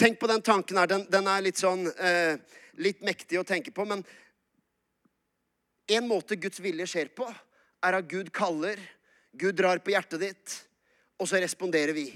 Tenk 0.00 0.16
på 0.20 0.30
den 0.30 0.40
tanken 0.40 0.78
her. 0.80 0.88
Den, 0.88 1.02
den 1.12 1.26
er 1.28 1.42
litt 1.44 1.60
sånn 1.60 1.84
eh, 2.00 2.38
litt 2.80 3.02
mektig 3.04 3.36
å 3.36 3.44
tenke 3.44 3.72
på. 3.74 3.84
Men 3.84 4.00
en 5.92 6.06
måte 6.08 6.38
Guds 6.40 6.62
vilje 6.64 6.86
skjer 6.88 7.10
på, 7.12 7.26
er 7.84 7.96
at 7.98 8.08
Gud 8.08 8.30
kaller, 8.32 8.80
Gud 9.36 9.58
drar 9.58 9.82
på 9.84 9.92
hjertet 9.92 10.22
ditt, 10.22 10.54
og 11.20 11.28
så 11.28 11.40
responderer 11.42 11.92
vi. 11.96 12.06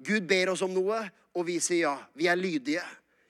Gud 0.00 0.24
ber 0.30 0.54
oss 0.54 0.62
om 0.64 0.72
noe, 0.72 1.02
og 1.36 1.44
vi 1.50 1.58
sier 1.60 1.84
ja. 1.84 1.96
Vi 2.16 2.30
er 2.30 2.38
lydige. 2.38 2.84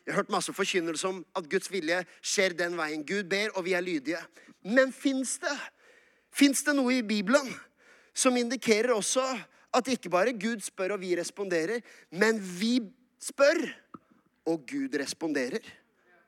Jeg 0.04 0.14
har 0.14 0.22
hørt 0.22 0.30
masse 0.32 0.54
forkynnelse 0.54 1.08
om 1.10 1.18
at 1.36 1.48
Guds 1.50 1.70
vilje 1.72 1.98
skjer 2.22 2.54
den 2.56 2.78
veien. 2.78 3.02
Gud 3.02 3.26
ber, 3.30 3.50
og 3.56 3.66
vi 3.66 3.74
er 3.76 3.82
lydige. 3.84 4.20
Men 4.62 4.94
fins 4.94 5.34
det? 5.42 5.56
Fins 6.30 6.62
det 6.64 6.76
noe 6.78 7.00
i 7.00 7.06
Bibelen 7.06 7.50
som 8.14 8.36
indikerer 8.38 8.94
også 8.94 9.24
at 9.74 9.90
ikke 9.90 10.12
bare 10.12 10.36
Gud 10.38 10.62
spør 10.64 10.96
og 10.96 11.02
vi 11.02 11.16
responderer, 11.18 11.82
men 12.14 12.38
vi 12.40 12.78
spør, 13.22 13.60
og 14.48 14.64
Gud 14.66 14.96
responderer? 14.96 15.62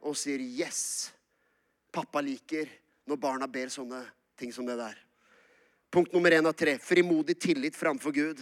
og 0.01 0.17
sier 0.17 0.39
'yes'. 0.39 1.11
Pappa 1.93 2.21
liker 2.21 2.69
når 3.07 3.17
barna 3.17 3.47
ber 3.47 3.69
sånne 3.69 4.05
ting 4.39 4.53
som 4.53 4.67
det 4.67 4.79
der. 4.79 4.97
Punkt 5.91 6.13
nummer 6.13 6.31
én 6.31 6.47
av 6.47 6.55
tre 6.55 6.79
frimodig 6.79 7.41
tillit 7.41 7.77
framfor 7.77 8.13
Gud. 8.13 8.39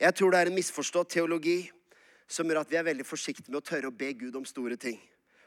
Jeg 0.00 0.14
tror 0.14 0.30
det 0.30 0.40
er 0.40 0.46
en 0.46 0.54
misforstått 0.54 1.10
teologi 1.10 1.70
som 2.28 2.48
gjør 2.48 2.60
at 2.60 2.70
vi 2.70 2.76
er 2.76 2.82
veldig 2.82 3.06
forsiktige 3.06 3.50
med 3.50 3.60
å 3.60 3.68
tørre 3.68 3.86
å 3.86 3.96
be 3.96 4.12
Gud 4.12 4.36
om 4.36 4.44
store 4.44 4.76
ting. 4.76 5.00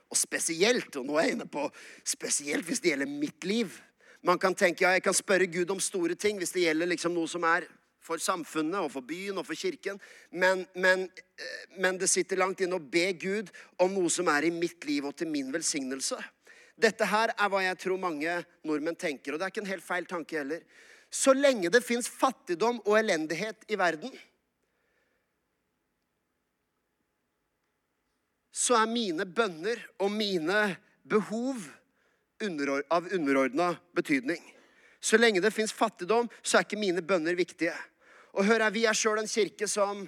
Og 0.10 0.18
spesielt, 0.18 0.96
og 0.96 1.06
nå 1.06 1.18
er 1.18 1.24
jeg 1.24 1.32
inne 1.32 1.48
på 1.48 1.72
spesielt 2.06 2.66
hvis 2.66 2.80
det 2.80 2.90
gjelder 2.90 3.10
mitt 3.10 3.44
liv. 3.44 3.82
Man 4.22 4.40
kan 4.40 4.56
tenke 4.56 4.86
ja, 4.86 4.92
jeg 4.92 5.04
kan 5.04 5.14
spørre 5.14 5.48
Gud 5.48 5.72
om 5.72 5.80
store 5.80 6.16
ting 6.16 6.38
hvis 6.38 6.52
det 6.52 6.62
gjelder 6.62 6.86
liksom 6.86 7.14
noe 7.14 7.28
som 7.28 7.44
er 7.44 7.68
for 8.06 8.22
samfunnet 8.22 8.86
og 8.86 8.92
for 8.94 9.06
byen 9.06 9.42
og 9.42 9.48
for 9.48 9.58
kirken. 9.58 10.00
Men, 10.32 10.64
men, 10.78 11.08
eh, 11.10 11.66
men, 11.78 12.00
det 12.02 12.10
sitter 12.12 12.40
langt 12.40 12.62
inne 12.62 12.78
å 12.78 12.84
be 12.96 13.08
Gud 13.20 13.52
om 13.82 13.94
noe 13.98 14.12
som 14.14 14.30
er 14.32 14.48
i 14.48 14.54
mitt 14.54 14.86
liv 14.88 15.10
og 15.10 15.18
til 15.18 15.32
min 15.32 15.52
velsignelse. 15.54 16.20
Dette 16.76 17.08
her 17.08 17.32
er 17.34 17.52
hva 17.52 17.64
jeg 17.64 17.80
tror 17.82 18.02
mange 18.02 18.38
nordmenn 18.68 18.98
tenker, 19.00 19.34
og 19.34 19.40
det 19.40 19.48
er 19.48 19.54
ikke 19.54 19.64
en 19.64 19.74
helt 19.74 19.86
feil 19.86 20.08
tanke 20.10 20.38
heller. 20.38 20.64
Så 21.10 21.34
lenge 21.34 21.72
det 21.72 21.84
fins 21.86 22.10
fattigdom 22.12 22.82
og 22.84 22.98
elendighet 23.00 23.64
i 23.72 23.78
verden, 23.80 24.12
så 28.56 28.78
er 28.80 28.92
mine 28.92 29.28
bønner 29.28 29.80
og 30.00 30.12
mine 30.12 30.60
behov 31.04 31.64
av 32.92 33.08
underordna 33.14 33.76
betydning. 33.96 34.42
Så 35.00 35.20
lenge 35.20 35.42
det 35.44 35.54
fins 35.54 35.74
fattigdom, 35.76 36.28
så 36.42 36.58
er 36.58 36.66
ikke 36.66 36.80
mine 36.82 37.04
bønner 37.06 37.38
viktige. 37.38 37.76
Og 38.36 38.46
hør 38.46 38.64
her, 38.64 38.70
Vi 38.70 38.86
er 38.86 38.94
sjøl 38.94 39.22
en 39.22 39.32
kirke 39.32 39.68
som 39.68 40.04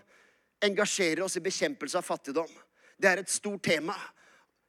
engasjerer 0.63 1.23
oss 1.23 1.37
i 1.37 1.43
bekjempelse 1.43 1.97
av 1.97 2.03
fattigdom. 2.03 2.49
Det 2.99 3.09
er 3.09 3.21
et 3.21 3.31
stort 3.31 3.63
tema 3.63 3.95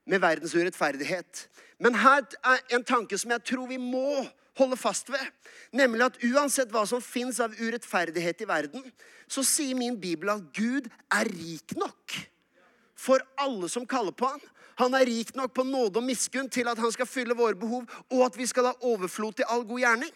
med 0.06 0.20
verdens 0.20 0.54
urettferdighet. 0.54 1.48
Men 1.80 1.96
her 1.98 2.22
er 2.44 2.60
en 2.76 2.84
tanke 2.84 3.18
som 3.18 3.32
jeg 3.34 3.44
tror 3.44 3.66
vi 3.68 3.78
må 3.80 4.26
holde 4.58 4.76
fast 4.76 5.10
ved. 5.10 5.24
Nemlig 5.72 6.06
at 6.06 6.20
uansett 6.24 6.70
hva 6.74 6.84
som 6.86 7.02
fins 7.02 7.40
av 7.40 7.54
urettferdighet 7.58 8.42
i 8.42 8.48
verden, 8.48 8.84
så 9.28 9.44
sier 9.46 9.78
min 9.78 9.98
bibel 10.00 10.30
at 10.32 10.44
Gud 10.54 10.88
er 11.14 11.30
rik 11.30 11.74
nok 11.78 12.14
for 12.98 13.22
alle 13.38 13.68
som 13.70 13.86
kaller 13.86 14.14
på 14.14 14.26
han. 14.26 14.40
Han 14.78 14.94
er 14.94 15.06
rik 15.06 15.34
nok 15.34 15.52
på 15.54 15.66
nåde 15.66 15.98
og 15.98 16.06
miskunn 16.06 16.50
til 16.50 16.68
at 16.70 16.78
han 16.78 16.92
skal 16.94 17.06
fylle 17.10 17.34
våre 17.38 17.58
behov, 17.58 17.86
og 18.10 18.24
at 18.26 18.38
vi 18.38 18.46
skal 18.46 18.70
ha 18.70 18.74
overflod 18.86 19.38
til 19.38 19.50
all 19.50 19.66
god 19.66 19.82
gjerning 19.82 20.14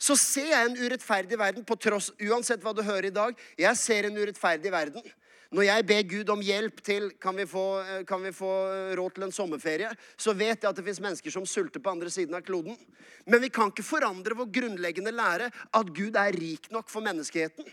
så 0.00 0.16
ser 0.16 0.48
jeg 0.54 0.66
en 0.66 0.78
urettferdig 0.80 1.38
verden 1.38 1.64
på 1.66 1.76
tross, 1.76 2.08
uansett 2.24 2.62
hva 2.64 2.72
du 2.72 2.80
hører 2.82 3.10
i 3.10 3.14
dag. 3.14 3.36
Jeg 3.60 3.76
ser 3.76 4.08
en 4.08 4.16
urettferdig 4.16 4.72
verden. 4.72 5.04
Når 5.50 5.66
jeg 5.66 5.86
ber 5.88 6.04
Gud 6.06 6.28
om 6.30 6.42
hjelp 6.46 6.78
til 6.86 7.08
kan 7.18 7.34
vi, 7.34 7.44
få, 7.50 7.64
eh, 7.82 8.02
kan 8.06 8.22
vi 8.22 8.30
få 8.30 8.50
råd 8.94 9.16
til 9.16 9.26
en 9.26 9.34
sommerferie, 9.34 9.90
så 10.16 10.32
vet 10.32 10.62
jeg 10.62 10.68
at 10.70 10.78
det 10.78 10.84
fins 10.86 11.02
mennesker 11.02 11.34
som 11.34 11.46
sulter 11.46 11.82
på 11.82 11.90
andre 11.90 12.10
siden 12.10 12.38
av 12.38 12.44
kloden. 12.46 12.78
Men 13.26 13.42
vi 13.42 13.50
kan 13.50 13.72
ikke 13.72 13.84
forandre 13.84 14.38
vår 14.38 14.46
grunnleggende 14.54 15.10
lære 15.10 15.50
at 15.50 15.92
Gud 15.96 16.16
er 16.16 16.38
rik 16.38 16.70
nok 16.70 16.88
for 16.88 17.02
menneskeheten. 17.02 17.66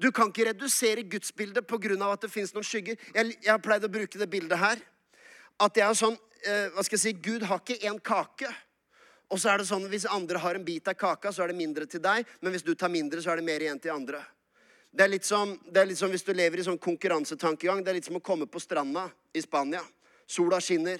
Du 0.00 0.08
kan 0.14 0.30
ikke 0.30 0.46
redusere 0.52 1.02
gudsbildet 1.02 1.66
pga. 1.66 2.12
at 2.12 2.20
det 2.20 2.30
fins 2.30 2.54
noen 2.54 2.64
skygger. 2.64 2.96
Jeg 3.12 3.36
har 3.44 3.58
pleid 3.58 3.84
å 3.84 3.92
bruke 3.92 4.18
det 4.18 4.30
bildet 4.30 4.58
her. 4.58 4.78
At 5.60 5.76
jeg 5.76 5.90
er 5.90 5.94
sånn, 5.94 6.16
eh, 6.46 6.70
hva 6.70 6.84
skal 6.84 6.96
jeg 6.96 7.00
si, 7.00 7.12
Gud 7.12 7.42
har 7.42 7.58
ikke 7.58 7.84
én 7.84 8.00
kake. 8.00 8.48
Og 9.30 9.38
så 9.38 9.52
er 9.52 9.62
det 9.62 9.68
sånn, 9.68 9.86
Hvis 9.88 10.08
andre 10.10 10.38
har 10.42 10.58
en 10.58 10.64
bit 10.64 10.88
av 10.88 10.94
kaka, 10.98 11.32
så 11.32 11.44
er 11.44 11.52
det 11.52 11.60
mindre 11.60 11.86
til 11.86 12.02
deg. 12.02 12.26
Men 12.40 12.52
hvis 12.52 12.66
du 12.66 12.74
tar 12.74 12.90
mindre, 12.90 13.22
så 13.22 13.30
er 13.30 13.36
det 13.36 13.46
mer 13.46 13.62
igjen 13.62 13.78
til 13.78 13.94
andre. 13.94 14.24
Det 14.90 15.04
er 15.04 15.12
litt 15.12 15.24
som, 15.24 15.54
det 15.70 15.80
er 15.80 15.86
litt 15.86 15.98
som 15.98 16.10
hvis 16.10 16.26
du 16.26 16.32
lever 16.34 16.58
i 16.58 16.66
sånn 16.66 16.78
konkurransetankegang. 16.78 17.84
Det 17.84 17.92
er 17.92 17.98
litt 18.00 18.08
som 18.10 18.18
å 18.18 18.24
komme 18.26 18.48
på 18.50 18.58
stranda 18.58 19.06
i 19.32 19.42
Spania. 19.42 19.84
Sola 20.26 20.58
skinner, 20.60 20.98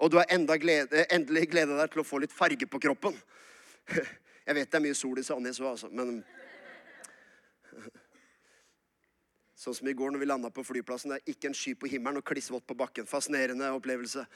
og 0.00 0.10
du 0.10 0.16
har 0.16 0.58
glede, 0.58 1.04
endelig 1.12 1.50
gleda 1.50 1.76
deg 1.76 1.92
til 1.92 2.00
å 2.00 2.04
få 2.04 2.20
litt 2.20 2.32
farge 2.32 2.66
på 2.66 2.80
kroppen. 2.80 3.16
Jeg 4.46 4.54
vet 4.54 4.70
det 4.70 4.78
er 4.78 4.84
mye 4.84 4.96
sol 4.96 5.18
i 5.18 5.24
Sandnes 5.24 5.60
òg, 5.60 5.70
altså, 5.74 5.92
men 5.92 6.24
Sånn 9.56 9.74
som 9.74 9.88
i 9.88 9.94
går 9.96 10.12
når 10.12 10.20
vi 10.20 10.26
landa 10.28 10.50
på 10.52 10.62
flyplassen. 10.62 11.10
Det 11.10 11.16
er 11.16 11.32
ikke 11.32 11.48
en 11.48 11.56
sky 11.56 11.72
på 11.80 11.88
himmelen 11.88 12.20
og 12.20 12.26
klissvått 12.28 12.66
på 12.68 12.76
bakken. 12.76 13.08
Fascinerende 13.08 13.70
opplevelse. 13.74 14.26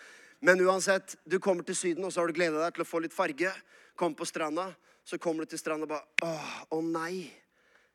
Men 0.41 0.61
uansett, 0.65 1.17
du 1.25 1.37
kommer 1.39 1.67
til 1.69 1.77
Syden, 1.77 2.05
og 2.07 2.13
så 2.13 2.23
har 2.23 2.31
du 2.31 2.37
gleda 2.37 2.63
deg 2.63 2.77
til 2.77 2.85
å 2.85 2.89
få 2.89 3.03
litt 3.05 3.15
farge. 3.15 3.53
Kom 3.99 4.15
på 4.17 4.25
stranda, 4.29 4.71
så 5.05 5.19
kommer 5.21 5.45
du 5.45 5.53
til 5.53 5.61
stranda 5.61 5.85
og 5.85 5.93
bare 5.93 6.27
Åh, 6.27 6.53
å 6.77 6.81
nei. 6.85 7.29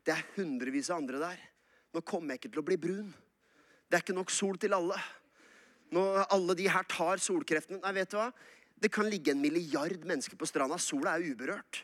Det 0.05 0.13
er 0.13 0.25
hundrevis 0.35 0.91
av 0.93 1.01
andre 1.01 1.21
der. 1.23 1.39
Nå 1.95 2.03
kommer 2.05 2.35
jeg 2.35 2.43
ikke 2.43 2.51
til 2.53 2.61
å 2.61 2.67
bli 2.67 2.77
brun. 2.77 3.09
Det 3.89 3.97
er 3.97 4.05
ikke 4.05 4.17
nok 4.17 4.33
sol 4.33 4.59
til 4.61 4.75
alle. 4.77 4.99
Når 5.95 6.21
alle 6.33 6.55
de 6.57 6.67
her 6.69 6.85
tar 6.89 7.21
solkreften 7.21 7.81
Nei, 7.81 7.93
vet 7.97 8.13
du 8.13 8.17
hva? 8.19 8.29
Det 8.75 8.91
kan 8.93 9.07
ligge 9.09 9.31
en 9.33 9.41
milliard 9.41 10.05
mennesker 10.05 10.37
på 10.37 10.49
stranda. 10.49 10.77
Sola 10.81 11.15
er 11.15 11.25
uberørt. 11.31 11.81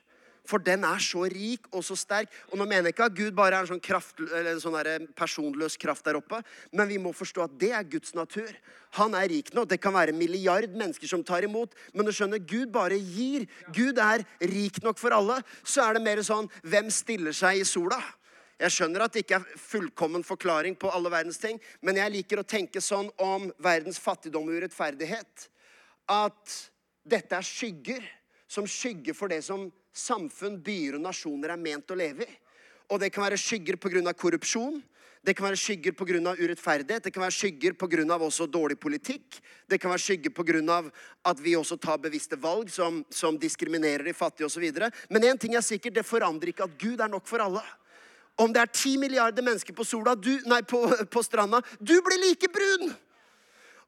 For 0.48 0.62
den 0.64 0.86
er 0.88 1.02
så 1.04 1.28
rik 1.30 1.68
og 1.72 1.84
så 1.86 1.96
sterk. 2.00 2.32
Og 2.50 2.58
nå 2.58 2.66
mener 2.66 2.90
jeg 2.90 2.96
ikke 2.96 3.08
at 3.10 3.18
Gud 3.18 3.36
bare 3.38 3.60
er 3.60 3.66
en 3.66 3.70
sånn, 3.70 3.84
kraft, 3.84 4.20
en 4.20 4.62
sånn 4.62 4.78
der 4.80 5.06
personløs 5.18 5.78
kraft 5.82 6.08
der 6.08 6.18
oppe, 6.20 6.42
men 6.74 6.90
vi 6.90 6.98
må 7.02 7.14
forstå 7.16 7.46
at 7.46 7.58
det 7.62 7.72
er 7.78 7.90
Guds 7.92 8.16
natur. 8.18 8.50
Han 8.98 9.16
er 9.16 9.30
rik 9.32 9.54
nå. 9.56 9.66
Det 9.70 9.80
kan 9.82 9.94
være 9.96 10.16
en 10.16 10.20
milliard 10.20 10.74
mennesker 10.76 11.08
som 11.08 11.24
tar 11.24 11.46
imot. 11.48 11.76
Men 11.94 12.08
du 12.08 12.14
skjønner, 12.16 12.42
Gud 12.42 12.74
bare 12.74 12.98
gir. 12.98 13.46
Gud 13.76 14.02
er 14.02 14.26
rik 14.52 14.82
nok 14.84 15.00
for 15.00 15.16
alle. 15.16 15.40
Så 15.64 15.86
er 15.86 15.96
det 15.96 16.06
mer 16.08 16.24
sånn 16.26 16.50
hvem 16.66 16.90
stiller 16.92 17.36
seg 17.36 17.62
i 17.62 17.68
sola? 17.68 18.02
Jeg 18.62 18.76
skjønner 18.76 19.02
at 19.06 19.16
det 19.16 19.24
ikke 19.24 19.40
er 19.40 19.62
fullkommen 19.62 20.26
forklaring 20.26 20.76
på 20.78 20.90
alle 20.94 21.10
verdens 21.10 21.40
ting, 21.42 21.58
men 21.82 21.98
jeg 21.98 22.14
liker 22.14 22.42
å 22.42 22.46
tenke 22.46 22.82
sånn 22.84 23.08
om 23.22 23.48
verdens 23.64 23.98
fattigdom 23.98 24.52
og 24.52 24.60
urettferdighet. 24.60 25.48
At 26.12 26.58
dette 27.02 27.40
er 27.40 27.48
skygger 27.48 28.06
som 28.52 28.68
skygger 28.70 29.18
for 29.18 29.32
det 29.32 29.40
som 29.48 29.66
samfunn, 29.94 30.60
byer 30.64 30.98
og 30.98 31.06
nasjoner 31.06 31.54
er 31.54 31.62
ment 31.62 31.92
å 31.92 31.98
leve 31.98 32.26
i. 32.26 32.40
Og 32.92 33.00
det 33.00 33.12
kan 33.14 33.24
være 33.24 33.40
skygger 33.40 33.78
pga. 33.80 34.14
korrupsjon. 34.14 34.82
Det 35.24 35.36
kan 35.36 35.46
være 35.46 35.58
skygger 35.58 35.92
pga. 35.92 36.36
urettferdighet. 36.36 37.04
Det 37.04 37.14
kan 37.14 37.24
være 37.24 37.32
skygger 37.32 37.74
pga. 37.74 38.18
også 38.20 38.48
dårlig 38.48 38.80
politikk. 38.80 39.40
Det 39.68 39.80
kan 39.80 39.92
være 39.92 40.00
skygger 40.00 40.32
pga. 40.32 40.92
at 41.26 41.40
vi 41.40 41.56
også 41.56 41.80
tar 41.80 41.98
bevisste 41.98 42.36
valg 42.36 42.70
som, 42.70 43.06
som 43.10 43.38
diskriminerer 43.38 44.04
de 44.04 44.14
fattige 44.14 44.46
osv. 44.46 44.72
Men 45.10 45.24
én 45.24 45.40
ting 45.40 45.56
er 45.56 45.62
sikkert, 45.62 45.94
det 45.94 46.06
forandrer 46.06 46.50
ikke 46.50 46.64
at 46.64 46.78
Gud 46.78 47.00
er 47.00 47.08
nok 47.08 47.28
for 47.28 47.40
alle. 47.40 47.64
Om 48.38 48.54
det 48.54 48.62
er 48.62 48.74
ti 48.74 48.98
milliarder 48.98 49.44
mennesker 49.44 49.74
på, 49.74 49.84
sola, 49.84 50.16
du, 50.16 50.40
nei, 50.46 50.62
på, 50.62 50.88
på 51.12 51.24
stranda, 51.24 51.62
du 51.80 52.02
blir 52.02 52.20
like 52.30 52.48
brun! 52.48 52.94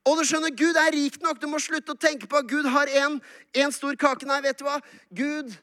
Og 0.04 0.20
du 0.20 0.26
skjønner, 0.28 0.52
Gud 0.52 0.76
er 0.76 0.92
rik 0.92 1.22
nok. 1.24 1.40
Du 1.40 1.48
må 1.48 1.62
slutte 1.64 1.94
å 1.94 2.00
tenke 2.00 2.28
på 2.28 2.36
at 2.36 2.48
Gud 2.50 2.66
har 2.68 2.92
én 2.92 3.72
stor 3.72 3.96
kake. 3.96 4.28
Nei, 4.28 4.42
vet 4.44 4.60
du 4.60 4.66
hva? 4.68 4.82
Gud 5.16 5.56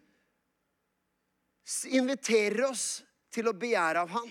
inviterer 1.90 2.66
oss 2.70 3.02
til 3.32 3.48
å 3.50 3.56
begjære 3.56 4.04
av 4.04 4.14
han. 4.14 4.30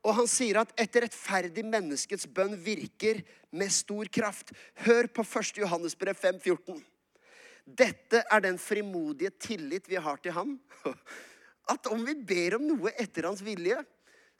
Og 0.00 0.16
han 0.16 0.28
sier 0.30 0.62
at 0.62 0.72
et 0.80 0.96
rettferdig 1.04 1.64
menneskets 1.68 2.28
bønn 2.32 2.54
virker 2.64 3.20
med 3.52 3.72
stor 3.74 4.08
kraft. 4.08 4.54
Hør 4.86 5.10
på 5.12 5.24
1. 5.26 5.60
Johannes 5.60 5.96
brev 5.98 6.16
5,14. 6.16 6.80
Dette 7.64 8.22
er 8.24 8.42
den 8.42 8.56
frimodige 8.58 9.32
tillit 9.36 9.88
vi 9.90 10.00
har 10.00 10.20
til 10.24 10.34
ham. 10.34 10.56
At 11.72 11.86
om 11.92 12.00
vi 12.06 12.16
ber 12.16 12.56
om 12.56 12.64
noe 12.66 12.94
etter 12.98 13.28
hans 13.28 13.44
vilje, 13.44 13.76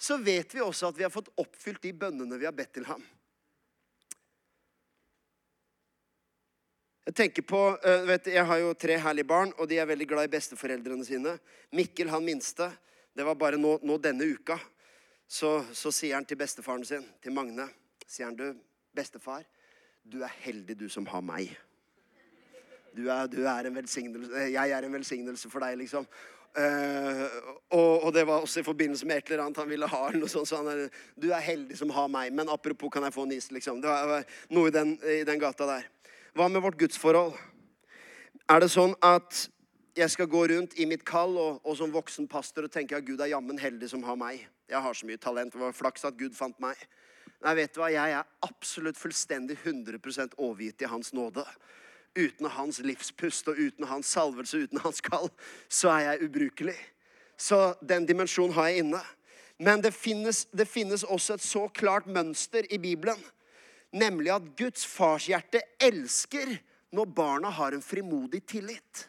så 0.01 0.17
vet 0.19 0.55
vi 0.57 0.63
også 0.65 0.89
at 0.89 0.97
vi 0.97 1.05
har 1.05 1.13
fått 1.13 1.29
oppfylt 1.39 1.83
de 1.85 1.93
bønnene 1.93 2.39
vi 2.41 2.49
har 2.49 2.57
bedt 2.57 2.73
til 2.79 2.87
ham. 2.89 3.03
Jeg 7.09 7.17
tenker 7.17 7.45
på, 7.49 7.61
uh, 7.81 8.03
vet, 8.07 8.29
jeg 8.35 8.45
har 8.47 8.59
jo 8.61 8.75
tre 8.77 8.99
herlige 9.01 9.29
barn, 9.29 9.55
og 9.59 9.69
de 9.71 9.79
er 9.81 9.89
veldig 9.89 10.07
glad 10.11 10.29
i 10.29 10.33
besteforeldrene 10.35 11.07
sine. 11.07 11.33
Mikkel, 11.73 12.11
han 12.13 12.25
minste, 12.25 12.69
det 13.17 13.25
var 13.27 13.39
bare 13.41 13.59
nå, 13.61 13.79
nå 13.83 13.97
denne 14.03 14.27
uka. 14.29 14.59
Så, 15.31 15.61
så, 15.73 15.93
sier 15.95 16.19
han 16.19 16.27
til 16.27 16.39
bestefaren 16.41 16.85
sin, 16.85 17.07
til 17.23 17.33
Magne, 17.33 17.69
sier 18.05 18.29
han, 18.29 18.37
du, 18.37 18.53
bestefar, 18.97 19.47
du 20.03 20.21
er 20.27 20.33
heldig 20.43 20.77
du 20.77 20.89
som 20.93 21.07
har 21.09 21.23
meg. 21.25 21.55
Du 22.91 23.05
er, 23.07 23.29
du 23.31 23.45
er 23.47 23.69
en 23.69 23.77
velsignelse, 23.79 24.33
eh, 24.35 24.51
jeg 24.57 24.75
er 24.75 24.87
en 24.87 24.97
velsignelse 24.99 25.51
for 25.53 25.63
deg, 25.63 25.79
liksom. 25.81 26.09
Uh, 26.51 27.29
og, 27.71 27.93
og, 28.03 28.09
det 28.11 28.25
var 28.27 28.43
også 28.43 28.61
i 28.61 28.67
forbindelse 28.67 29.07
med 29.07 29.21
et 29.21 29.29
eller 29.31 29.45
annet 29.45 29.61
han 29.63 29.71
ville 29.71 29.87
ha. 29.87 30.01
noe 30.19 30.29
sånt, 30.29 30.51
så 30.51 30.59
han, 30.67 30.89
Du 31.15 31.29
er 31.31 31.47
heldig 31.47 31.79
som 31.79 31.95
har 31.95 32.11
meg, 32.11 32.35
men 32.35 32.51
apropos, 32.51 32.91
kan 32.91 33.07
jeg 33.07 33.15
få 33.15 33.29
en 33.29 33.37
is? 33.39 33.53
liksom. 33.55 33.79
Det 33.81 33.89
var 33.89 34.27
noe 34.51 34.69
i 34.69 34.75
den, 34.75 34.97
i 35.07 35.23
den 35.25 35.41
gata 35.41 35.69
der. 35.71 35.87
Hva 36.35 36.47
med 36.49 36.63
vårt 36.63 36.79
gudsforhold? 36.79 37.35
Er 38.51 38.61
det 38.63 38.69
sånn 38.71 38.93
at 39.03 39.49
jeg 39.99 40.13
skal 40.13 40.29
gå 40.31 40.45
rundt 40.53 40.77
i 40.79 40.87
mitt 40.87 41.03
kall 41.07 41.35
og, 41.35 41.59
og 41.67 41.75
som 41.79 41.91
voksen 41.91 42.29
pastor 42.31 42.69
og 42.69 42.73
tenke 42.75 42.95
at 42.95 43.07
Gud 43.07 43.19
er 43.19 43.33
jammen 43.33 43.59
heldig 43.59 43.89
som 43.91 44.05
har 44.07 44.19
meg? 44.19 44.45
Jeg 44.71 44.83
har 44.85 44.95
så 44.95 45.09
mye 45.09 45.19
talent. 45.19 45.51
Det 45.53 45.59
var 45.59 45.75
flaks 45.75 46.07
at 46.07 46.19
Gud 46.19 46.37
fant 46.39 46.55
meg. 46.63 46.79
Nei, 47.43 47.57
vet 47.59 47.75
du 47.75 47.81
hva? 47.83 47.89
Jeg 47.91 48.15
er 48.15 48.31
absolutt 48.47 49.01
fullstendig 49.01 49.57
100% 49.59 50.39
overgitt 50.39 50.85
i 50.85 50.91
Hans 50.93 51.11
nåde. 51.17 51.43
Uten 52.15 52.47
hans 52.51 52.81
livspust 52.83 53.47
og 53.51 53.59
uten 53.59 53.87
hans 53.87 54.09
salvelse, 54.11 54.65
uten 54.67 54.81
hans 54.83 54.99
kall, 55.03 55.29
så 55.71 55.93
er 55.95 56.01
jeg 56.09 56.27
ubrukelig. 56.27 56.75
Så 57.39 57.73
den 57.87 58.07
dimensjonen 58.07 58.55
har 58.55 58.71
jeg 58.71 58.85
inne. 58.85 59.03
Men 59.63 59.83
det 59.83 59.95
finnes, 59.95 60.45
det 60.51 60.67
finnes 60.69 61.05
også 61.07 61.39
et 61.39 61.45
så 61.45 61.69
klart 61.75 62.11
mønster 62.11 62.67
i 62.71 62.79
Bibelen 62.83 63.19
Nemlig 63.97 64.31
at 64.35 64.51
Guds 64.59 64.85
farshjerte 64.87 65.63
elsker 65.83 66.53
når 66.95 67.09
barna 67.15 67.51
har 67.55 67.75
en 67.75 67.83
frimodig 67.83 68.45
tillit. 68.47 69.07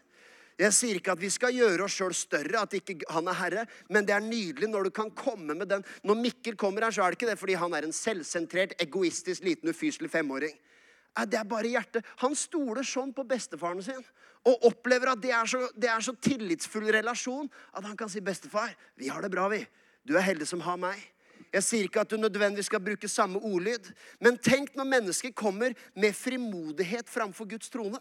Jeg 0.62 0.76
sier 0.78 0.98
ikke 1.00 1.14
at 1.16 1.22
vi 1.22 1.30
skal 1.34 1.56
gjøre 1.56 1.88
oss 1.88 1.96
sjøl 1.98 2.14
større, 2.14 2.62
at 2.62 2.74
ikke 2.78 3.00
han 3.10 3.30
er 3.32 3.38
herre, 3.40 3.64
men 3.90 4.06
det 4.06 4.14
er 4.14 4.26
nydelig 4.26 4.70
når 4.70 4.90
du 4.90 4.92
kan 4.94 5.10
komme 5.18 5.56
med 5.58 5.70
den. 5.72 5.86
Når 6.06 6.20
Mikkel 6.20 6.58
kommer 6.60 6.86
her, 6.86 6.94
så 6.94 7.06
er 7.06 7.14
det 7.14 7.18
ikke 7.18 7.32
det 7.32 7.40
fordi 7.42 7.56
han 7.58 7.74
er 7.74 7.88
en 7.88 7.96
selvsentrert, 7.96 8.76
egoistisk, 8.84 9.46
liten, 9.46 9.72
ufyselig 9.74 10.12
femåring. 10.14 10.54
Det 11.28 11.40
er 11.40 11.48
bare 11.50 11.72
hjertet. 11.72 12.06
Han 12.22 12.38
stoler 12.38 12.86
sånn 12.88 13.12
på 13.16 13.26
bestefaren 13.28 13.82
sin 13.84 14.04
og 14.48 14.68
opplever 14.70 15.12
at 15.12 15.22
det 15.22 15.34
er, 15.36 15.50
så, 15.50 15.66
det 15.78 15.90
er 15.92 16.02
så 16.02 16.14
tillitsfull 16.18 16.88
relasjon 16.94 17.50
at 17.78 17.86
han 17.86 17.98
kan 17.98 18.10
si, 18.10 18.22
'Bestefar, 18.22 18.74
vi 18.98 19.10
har 19.12 19.22
det 19.22 19.30
bra, 19.34 19.48
vi. 19.52 19.66
Du 20.08 20.16
er 20.18 20.26
heldig 20.26 20.48
som 20.50 20.64
har 20.66 20.80
meg.' 20.82 21.02
Jeg 21.52 21.68
sier 21.68 21.88
ikke 21.88 22.06
at 22.06 22.12
du 22.12 22.16
nødvendigvis 22.20 22.70
skal 22.72 22.84
bruke 22.84 23.10
samme 23.12 23.42
ordlyd. 23.44 23.92
Men 24.24 24.40
tenk 24.40 24.72
når 24.78 24.88
mennesker 24.88 25.34
kommer 25.36 25.76
med 26.00 26.16
frimodighet 26.16 27.10
framfor 27.12 27.50
Guds 27.52 27.72
trone. 27.72 28.00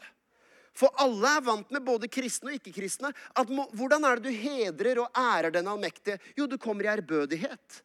For 0.76 0.94
alle 1.02 1.32
er 1.36 1.42
vant 1.42 1.70
med, 1.74 1.82
både 1.82 2.08
kristne 2.10 2.52
og 2.52 2.58
ikke-kristne, 2.60 3.10
at 3.10 3.48
må, 3.50 3.66
hvordan 3.74 4.04
er 4.06 4.20
det 4.20 4.30
du 4.30 4.42
hedrer 4.42 5.00
og 5.02 5.18
ærer 5.18 5.50
den 5.54 5.68
allmektige? 5.68 6.20
Jo, 6.38 6.46
du 6.46 6.56
kommer 6.62 6.86
i 6.86 6.92
ærbødighet. 6.92 7.80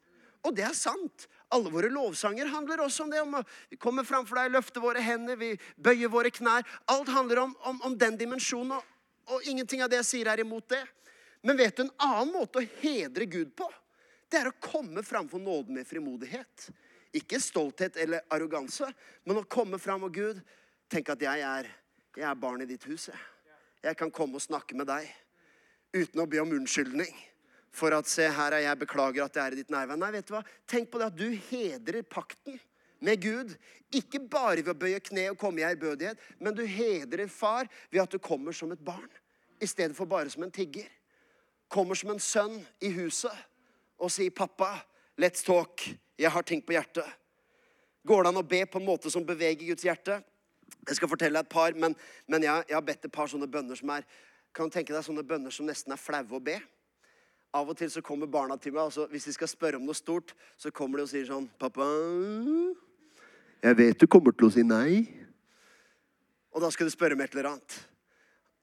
Og 0.46 0.54
det 0.54 0.68
er 0.68 0.76
sant. 0.78 1.26
Alle 1.54 1.72
våre 1.74 1.90
lovsanger 1.90 2.50
handler 2.54 2.84
også 2.86 3.08
om 3.08 3.14
det. 3.14 3.22
om 3.22 3.40
Vi 3.72 3.80
kommer 3.82 4.06
framfor 4.06 4.38
deg, 4.38 4.54
løfter 4.54 4.84
våre 4.84 5.02
hender, 5.02 5.40
vi 5.40 5.56
bøyer 5.82 6.12
våre 6.14 6.30
knær. 6.30 6.66
Alt 6.94 7.10
handler 7.10 7.42
om, 7.48 7.56
om, 7.66 7.82
om 7.90 7.98
den 7.98 8.18
dimensjonen. 8.22 8.78
Og, 8.78 8.94
og 9.34 9.50
ingenting 9.50 9.82
av 9.82 9.90
det 9.90 10.04
jeg 10.04 10.12
sier, 10.12 10.30
er 10.30 10.46
imot 10.46 10.70
det. 10.70 10.84
Men 11.46 11.58
vet 11.58 11.78
du 11.78 11.88
en 11.88 11.96
annen 12.02 12.34
måte 12.38 12.62
å 12.62 12.70
hedre 12.84 13.26
Gud 13.26 13.56
på? 13.58 13.66
Det 14.32 14.42
er 14.42 14.50
å 14.50 14.58
komme 14.62 15.04
framfor 15.06 15.42
nåden 15.42 15.78
med 15.78 15.88
frimodighet. 15.88 16.70
Ikke 17.16 17.40
stolthet 17.40 17.98
eller 18.02 18.26
arroganse, 18.34 18.90
men 19.24 19.40
å 19.40 19.48
komme 19.48 19.80
fram 19.80 20.08
og 20.08 20.16
Gud, 20.16 20.42
tenk 20.92 21.12
at 21.14 21.22
jeg 21.24 21.46
er, 21.46 21.70
jeg 22.18 22.28
er 22.28 22.42
barn 22.42 22.66
i 22.66 22.70
ditt 22.70 22.84
hus. 22.90 23.08
Jeg. 23.12 23.22
jeg 23.86 24.00
kan 24.00 24.12
komme 24.12 24.40
og 24.40 24.44
snakke 24.44 24.76
med 24.78 24.90
deg 24.90 25.08
uten 25.96 26.22
å 26.22 26.28
be 26.28 26.42
om 26.42 26.52
unnskyldning. 26.58 27.14
For 27.76 27.92
at 27.96 28.08
se, 28.08 28.28
her 28.32 28.56
er 28.56 28.66
jeg, 28.66 28.80
beklager 28.86 29.26
at 29.26 29.36
jeg 29.36 29.44
er 29.44 29.56
i 29.56 29.60
ditt 29.60 29.72
nærvær. 29.74 30.00
Nei, 30.00 30.12
vet 30.16 30.28
du 30.28 30.36
hva? 30.36 30.44
Tenk 30.68 30.92
på 30.92 31.00
det 31.00 31.10
at 31.12 31.18
du 31.20 31.28
hedrer 31.50 32.06
pakten 32.08 32.60
med 33.04 33.20
Gud. 33.24 33.52
Ikke 33.96 34.22
bare 34.32 34.62
ved 34.62 34.72
å 34.72 34.80
bøye 34.80 35.02
kne 35.04 35.28
og 35.34 35.40
komme 35.40 35.62
i 35.62 35.68
ærbødighet, 35.68 36.20
men 36.40 36.56
du 36.56 36.64
hedrer 36.68 37.28
far 37.32 37.68
ved 37.92 38.04
at 38.06 38.16
du 38.16 38.20
kommer 38.20 38.56
som 38.56 38.72
et 38.76 38.84
barn 38.84 39.12
i 39.64 39.68
stedet 39.68 39.96
for 39.96 40.08
bare 40.08 40.32
som 40.32 40.44
en 40.44 40.56
tigger. 40.56 40.88
Kommer 41.72 42.00
som 42.00 42.12
en 42.14 42.22
sønn 42.22 42.58
i 42.84 42.92
huset 42.96 43.36
og 44.00 44.12
si, 44.12 44.30
'Pappa, 44.30 44.86
let's 45.22 45.46
talk. 45.46 45.82
Jeg 46.20 46.32
har 46.32 46.42
ting 46.42 46.66
på 46.66 46.74
hjertet.' 46.74 47.14
Går 48.08 48.24
det 48.24 48.30
an 48.30 48.38
å 48.38 48.48
be 48.48 48.66
på 48.66 48.78
en 48.78 48.86
måte 48.86 49.10
som 49.10 49.26
beveger 49.26 49.66
Guds 49.66 49.84
hjerte? 49.84 50.22
Jeg 50.88 50.96
skal 50.96 51.10
fortelle 51.10 51.34
deg 51.40 51.48
et 51.48 51.50
par, 51.50 51.74
men, 51.74 51.96
men 52.28 52.44
jeg, 52.44 52.64
jeg, 52.70 52.76
har 52.76 52.86
bedt 52.86 53.06
et 53.06 53.12
par 53.12 53.28
sånne 53.28 53.48
bønner 53.50 53.76
som 53.76 53.90
er 53.90 54.06
Kan 54.56 54.70
du 54.70 54.72
tenke 54.72 54.94
deg 54.94 55.04
sånne 55.04 55.24
bønner 55.24 55.52
som 55.52 55.66
nesten 55.66 55.92
er 55.92 56.00
flaue 56.00 56.38
å 56.38 56.40
be? 56.40 56.60
Av 57.54 57.70
og 57.70 57.76
til 57.78 57.90
så 57.92 58.02
kommer 58.02 58.28
barna 58.28 58.56
til 58.58 58.72
meg, 58.72 58.84
altså 58.84 59.08
hvis 59.12 59.26
de 59.28 59.34
skal 59.34 59.48
spørre 59.48 59.80
om 59.80 59.84
noe 59.84 59.96
stort, 59.96 60.32
så 60.58 60.72
kommer 60.72 60.98
de 60.98 61.04
og 61.04 61.10
sier 61.10 61.26
sånn 61.28 61.50
'Pappa, 61.60 61.84
jeg 63.66 63.78
vet 63.78 64.00
du 64.00 64.06
kommer 64.08 64.32
til 64.32 64.48
å 64.48 64.54
si 64.54 64.62
nei.' 64.62 65.08
Og 66.54 66.62
da 66.62 66.70
skal 66.72 66.88
du 66.88 66.92
spørre 66.94 67.18
om 67.18 67.22
et 67.22 67.34
eller 67.34 67.50
annet. 67.50 67.78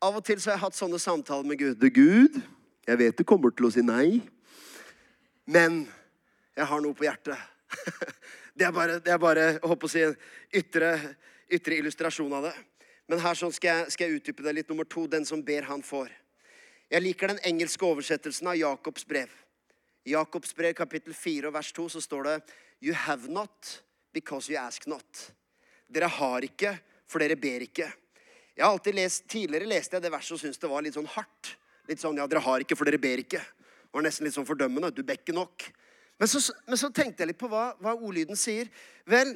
Av 0.00 0.16
og 0.16 0.24
til 0.24 0.40
så 0.40 0.50
har 0.50 0.56
jeg 0.56 0.62
hatt 0.62 0.76
sånne 0.78 0.98
samtaler 1.02 1.48
med 1.48 1.58
Gud. 1.58 1.82
'Gud, 1.90 2.40
jeg 2.86 2.98
vet 2.98 3.18
du 3.18 3.24
kommer 3.24 3.50
til 3.50 3.66
å 3.66 3.72
si 3.74 3.82
nei.' 3.82 4.22
Men 5.44 5.82
jeg 6.56 6.68
har 6.68 6.84
noe 6.84 6.96
på 6.96 7.08
hjertet. 7.08 7.38
Det 8.52 8.66
er 8.66 8.72
bare, 8.76 8.98
det 9.00 9.08
er 9.08 9.16
bare 9.16 9.44
jeg 9.46 9.60
håper 9.64 9.88
å 9.88 9.88
si, 9.88 10.00
en 10.04 10.16
ytre, 10.60 10.88
ytre 11.56 11.78
illustrasjon 11.80 12.34
av 12.36 12.44
det. 12.44 12.50
Men 13.08 13.22
her 13.24 13.38
sånn 13.38 13.54
skal 13.56 13.78
jeg, 13.78 13.94
skal 13.94 14.10
jeg 14.10 14.18
utdype 14.18 14.44
det 14.44 14.52
litt. 14.58 14.68
Nummer 14.68 14.84
to, 14.84 15.06
den 15.08 15.24
som 15.24 15.40
ber, 15.40 15.64
han 15.70 15.80
får. 15.80 16.10
Jeg 16.92 17.00
liker 17.00 17.32
den 17.32 17.40
engelske 17.48 17.88
oversettelsen 17.88 18.50
av 18.52 18.58
Jakobs 18.60 19.06
brev. 19.08 19.32
Jakobs 20.04 20.52
brev 20.58 20.76
kapittel 20.76 21.16
4 21.16 21.48
og 21.48 21.56
vers 21.56 21.72
2 21.72 21.86
så 21.94 22.02
står 22.04 22.28
det 22.28 22.36
You 22.84 22.92
have 22.92 23.32
not 23.32 23.72
because 24.12 24.52
you 24.52 24.60
ask 24.60 24.84
not. 24.90 25.24
Dere 25.88 26.12
har 26.12 26.44
ikke, 26.44 26.74
for 27.08 27.24
dere 27.24 27.40
ber 27.40 27.64
ikke. 27.64 27.88
Jeg 28.52 28.66
har 28.66 28.72
alltid 28.72 29.00
lest, 29.00 29.24
Tidligere 29.32 29.72
leste 29.72 29.96
jeg 29.96 30.04
det 30.04 30.12
verset 30.12 30.36
og 30.36 30.44
syntes 30.44 30.60
det 30.60 30.70
var 30.70 30.84
litt 30.84 31.00
sånn 31.00 31.08
hardt. 31.16 31.54
Litt 31.88 32.04
sånn, 32.04 32.20
ja, 32.20 32.28
dere 32.28 32.44
har 32.44 32.60
ikke, 32.60 32.76
for 32.76 32.88
dere 32.88 33.00
ber 33.00 33.24
ikke. 33.24 33.40
Var 33.92 34.04
nesten 34.04 34.26
litt 34.26 34.36
sånn 34.36 34.48
fordømmende. 34.48 34.92
Du 34.94 35.02
ber 35.04 35.20
ikke 35.20 35.36
nok. 35.36 35.68
Men 36.20 36.30
så, 36.30 36.40
men 36.68 36.80
så 36.80 36.90
tenkte 36.94 37.24
jeg 37.24 37.32
litt 37.32 37.40
på 37.40 37.50
hva, 37.52 37.72
hva 37.82 37.94
ordlyden 37.96 38.38
sier. 38.38 38.70
Vel, 39.08 39.34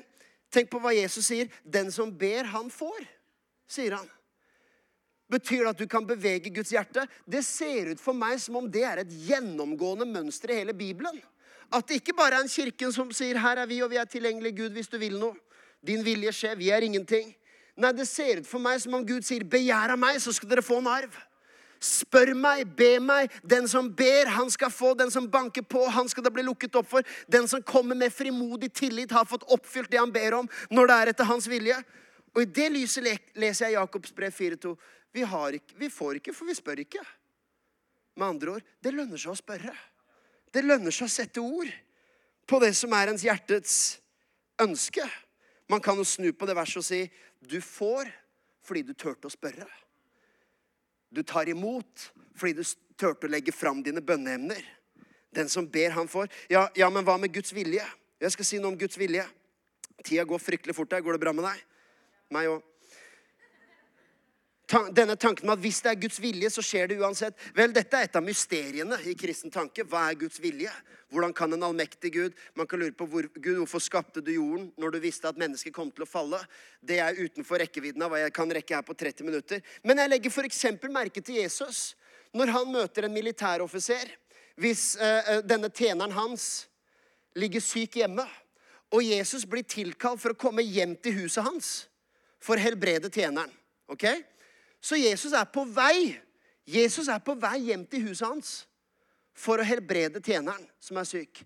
tenk 0.53 0.71
på 0.73 0.81
hva 0.81 0.95
Jesus 0.97 1.29
sier. 1.29 1.51
Den 1.63 1.91
som 1.93 2.13
ber, 2.15 2.49
han 2.53 2.71
får, 2.73 3.03
sier 3.69 3.99
han. 3.99 4.09
Betyr 5.33 5.65
det 5.65 5.73
at 5.73 5.81
du 5.81 5.89
kan 5.91 6.07
bevege 6.07 6.53
Guds 6.55 6.71
hjerte? 6.71 7.03
Det 7.27 7.43
ser 7.45 7.91
ut 7.91 8.03
for 8.03 8.15
meg 8.15 8.39
som 8.39 8.61
om 8.61 8.69
det 8.71 8.85
er 8.87 9.03
et 9.03 9.17
gjennomgående 9.27 10.07
mønster 10.07 10.53
i 10.55 10.61
hele 10.61 10.77
Bibelen. 10.77 11.19
At 11.75 11.89
det 11.89 11.99
ikke 11.99 12.15
bare 12.15 12.39
er 12.39 12.47
en 12.47 12.53
kirken 12.53 12.93
som 12.95 13.11
sier 13.11 13.39
'Her 13.39 13.59
er 13.59 13.67
vi, 13.67 13.83
og 13.83 13.91
vi 13.91 13.97
er 13.97 14.05
tilgjengelige, 14.05 14.57
Gud, 14.57 14.71
hvis 14.71 14.89
du 14.89 14.99
vil 14.99 15.19
noe'. 15.19 15.35
Din 15.87 16.05
vilje 16.05 16.33
skjer, 16.33 16.55
vi 16.55 16.71
er 16.71 16.83
ingenting. 16.83 17.35
Nei, 17.77 17.93
det 17.93 18.09
ser 18.09 18.39
ut 18.39 18.47
for 18.47 18.59
meg 18.59 18.81
som 18.81 18.95
om 18.95 19.07
Gud 19.07 19.23
sier 19.23 19.43
'Begjær 19.43 19.91
av 19.91 19.99
meg, 19.99 20.21
så 20.21 20.33
skal 20.33 20.49
dere 20.49 20.63
få 20.63 20.79
en 20.79 20.87
arv'. 20.87 21.26
Spør 21.83 22.33
meg, 22.39 22.65
be 22.77 22.97
meg. 23.03 23.33
Den 23.45 23.69
som 23.69 23.89
ber, 23.95 24.31
han 24.33 24.51
skal 24.51 24.73
få. 24.73 24.95
Den 24.99 25.11
som 25.13 25.29
banker 25.31 25.63
på, 25.63 25.85
han 25.93 26.09
skal 26.09 26.25
det 26.27 26.33
bli 26.35 26.45
lukket 26.47 26.79
opp 26.81 26.89
for. 26.91 27.07
Den 27.31 27.49
som 27.49 27.63
kommer 27.63 27.99
med 27.99 28.15
frimodig 28.15 28.73
tillit, 28.73 29.13
har 29.13 29.29
fått 29.29 29.47
oppfylt 29.53 29.91
det 29.93 30.01
han 30.01 30.13
ber 30.13 30.41
om, 30.41 30.51
når 30.71 30.91
det 30.91 30.97
er 30.97 31.13
etter 31.13 31.31
hans 31.31 31.49
vilje. 31.51 31.79
Og 32.37 32.43
i 32.45 32.51
det 32.59 32.69
lyset 32.75 33.07
leser 33.37 33.67
jeg 33.67 33.79
Jakobs 33.79 34.15
brev 34.17 34.35
4.2. 34.35 34.75
Vi, 35.17 35.25
vi 35.81 35.91
får 35.91 36.19
ikke, 36.21 36.35
for 36.37 36.49
vi 36.49 36.57
spør 36.57 36.83
ikke. 36.85 37.05
Med 38.17 38.29
andre 38.29 38.57
ord, 38.57 38.67
det 38.85 38.93
lønner 38.93 39.21
seg 39.21 39.33
å 39.33 39.39
spørre. 39.39 39.73
Det 40.53 40.65
lønner 40.65 40.95
seg 40.95 41.09
å 41.09 41.13
sette 41.13 41.41
ord 41.41 41.71
på 42.49 42.61
det 42.63 42.73
som 42.77 42.93
er 42.97 43.13
ens 43.13 43.25
hjertets 43.25 43.79
ønske. 44.63 45.05
Man 45.69 45.83
kan 45.85 45.99
jo 45.99 46.05
snu 46.07 46.31
på 46.33 46.49
det 46.49 46.57
verset 46.57 46.81
og 46.81 46.87
si 46.87 47.03
du 47.45 47.59
får 47.61 48.09
fordi 48.67 48.83
du 48.87 48.95
turte 48.99 49.29
å 49.29 49.33
spørre. 49.33 49.67
Du 51.11 51.23
tar 51.23 51.49
imot 51.49 52.11
fordi 52.37 52.59
du 52.59 52.65
turte 53.01 53.29
å 53.29 53.33
legge 53.33 53.55
fram 53.55 53.83
dine 53.85 54.03
bønneemner. 54.05 54.61
Den 55.37 55.49
som 55.53 55.67
ber, 55.69 55.93
han 55.97 56.09
får. 56.09 56.31
Ja, 56.53 56.67
ja, 56.77 56.89
men 56.93 57.05
hva 57.05 57.17
med 57.21 57.33
Guds 57.33 57.53
vilje? 57.57 57.85
Jeg 58.21 58.33
skal 58.33 58.49
si 58.49 58.61
noe 58.61 58.73
om 58.73 58.79
Guds 58.81 58.97
vilje. 59.01 59.25
Tida 60.05 60.25
går 60.29 60.41
fryktelig 60.41 60.77
fort 60.77 60.93
her. 60.93 61.05
Går 61.05 61.17
det 61.17 61.25
bra 61.25 61.33
med 61.37 61.45
deg? 61.49 61.65
Meg 62.33 62.51
òg 62.51 62.65
denne 64.67 65.15
tanken 65.17 65.47
med 65.47 65.55
at 65.55 65.63
hvis 65.63 65.79
det 65.85 65.93
er 65.93 65.99
Guds 66.03 66.17
vilje, 66.19 66.49
så 66.51 66.63
skjer 66.65 66.91
det 66.91 66.99
uansett. 66.99 67.39
Vel, 67.55 67.71
dette 67.75 67.99
er 67.99 68.09
et 68.09 68.17
av 68.19 68.25
mysteriene 68.25 68.99
i 69.07 69.15
kristen 69.19 69.53
tanke. 69.55 69.85
Hva 69.87 70.09
er 70.11 70.19
Guds 70.19 70.41
vilje? 70.43 70.73
Hvordan 71.15 71.35
kan 71.37 71.53
en 71.55 71.63
allmektig 71.63 72.11
Gud 72.17 72.35
Man 72.59 72.67
kan 72.67 72.81
lure 72.83 72.91
på 72.91 73.07
hvor, 73.07 73.29
Gud, 73.37 73.61
hvorfor 73.61 73.79
skapte 73.79 74.21
du 74.21 74.33
jorden 74.35 74.73
når 74.75 74.97
du 74.97 74.99
visste 75.05 75.29
at 75.31 75.39
mennesket 75.39 75.75
kom 75.75 75.93
til 75.95 76.03
å 76.03 76.11
falle? 76.11 76.41
Det 76.83 76.99
er 76.99 77.21
utenfor 77.21 77.63
rekkevidden 77.63 78.03
av 78.03 78.11
hva 78.11 78.25
jeg 78.25 78.35
kan 78.35 78.51
rekke 78.59 78.75
her 78.75 78.87
på 78.87 78.97
30 78.99 79.29
minutter. 79.29 79.63
Men 79.87 80.03
jeg 80.03 80.11
legger 80.11 80.35
f.eks. 80.35 80.65
merke 80.91 81.23
til 81.23 81.39
Jesus 81.39 81.95
når 82.35 82.51
han 82.59 82.73
møter 82.73 83.07
en 83.07 83.15
militæroffiser. 83.15 84.11
Hvis 84.59 84.97
uh, 84.99 85.45
denne 85.47 85.71
tjeneren 85.71 86.15
hans 86.17 86.67
ligger 87.37 87.63
syk 87.63 88.01
hjemme, 88.01 88.25
og 88.91 89.03
Jesus 89.05 89.45
blir 89.47 89.67
tilkalt 89.69 90.21
for 90.23 90.33
å 90.33 90.39
komme 90.39 90.65
hjem 90.65 90.95
til 91.03 91.21
huset 91.23 91.45
hans 91.47 91.71
for 92.43 92.57
å 92.57 92.63
helbrede 92.63 93.11
tjeneren. 93.13 93.53
ok? 93.91 94.07
Så 94.81 94.99
Jesus 94.99 95.33
er 95.33 95.47
på 95.51 95.65
vei. 95.65 96.17
Jesus 96.67 97.09
er 97.09 97.23
på 97.23 97.35
vei 97.39 97.59
hjem 97.69 97.85
til 97.87 98.09
huset 98.09 98.27
hans 98.27 98.55
for 99.37 99.61
å 99.61 99.67
helbrede 99.67 100.23
tjeneren 100.25 100.65
som 100.81 100.99
er 100.99 101.09
syk. 101.09 101.43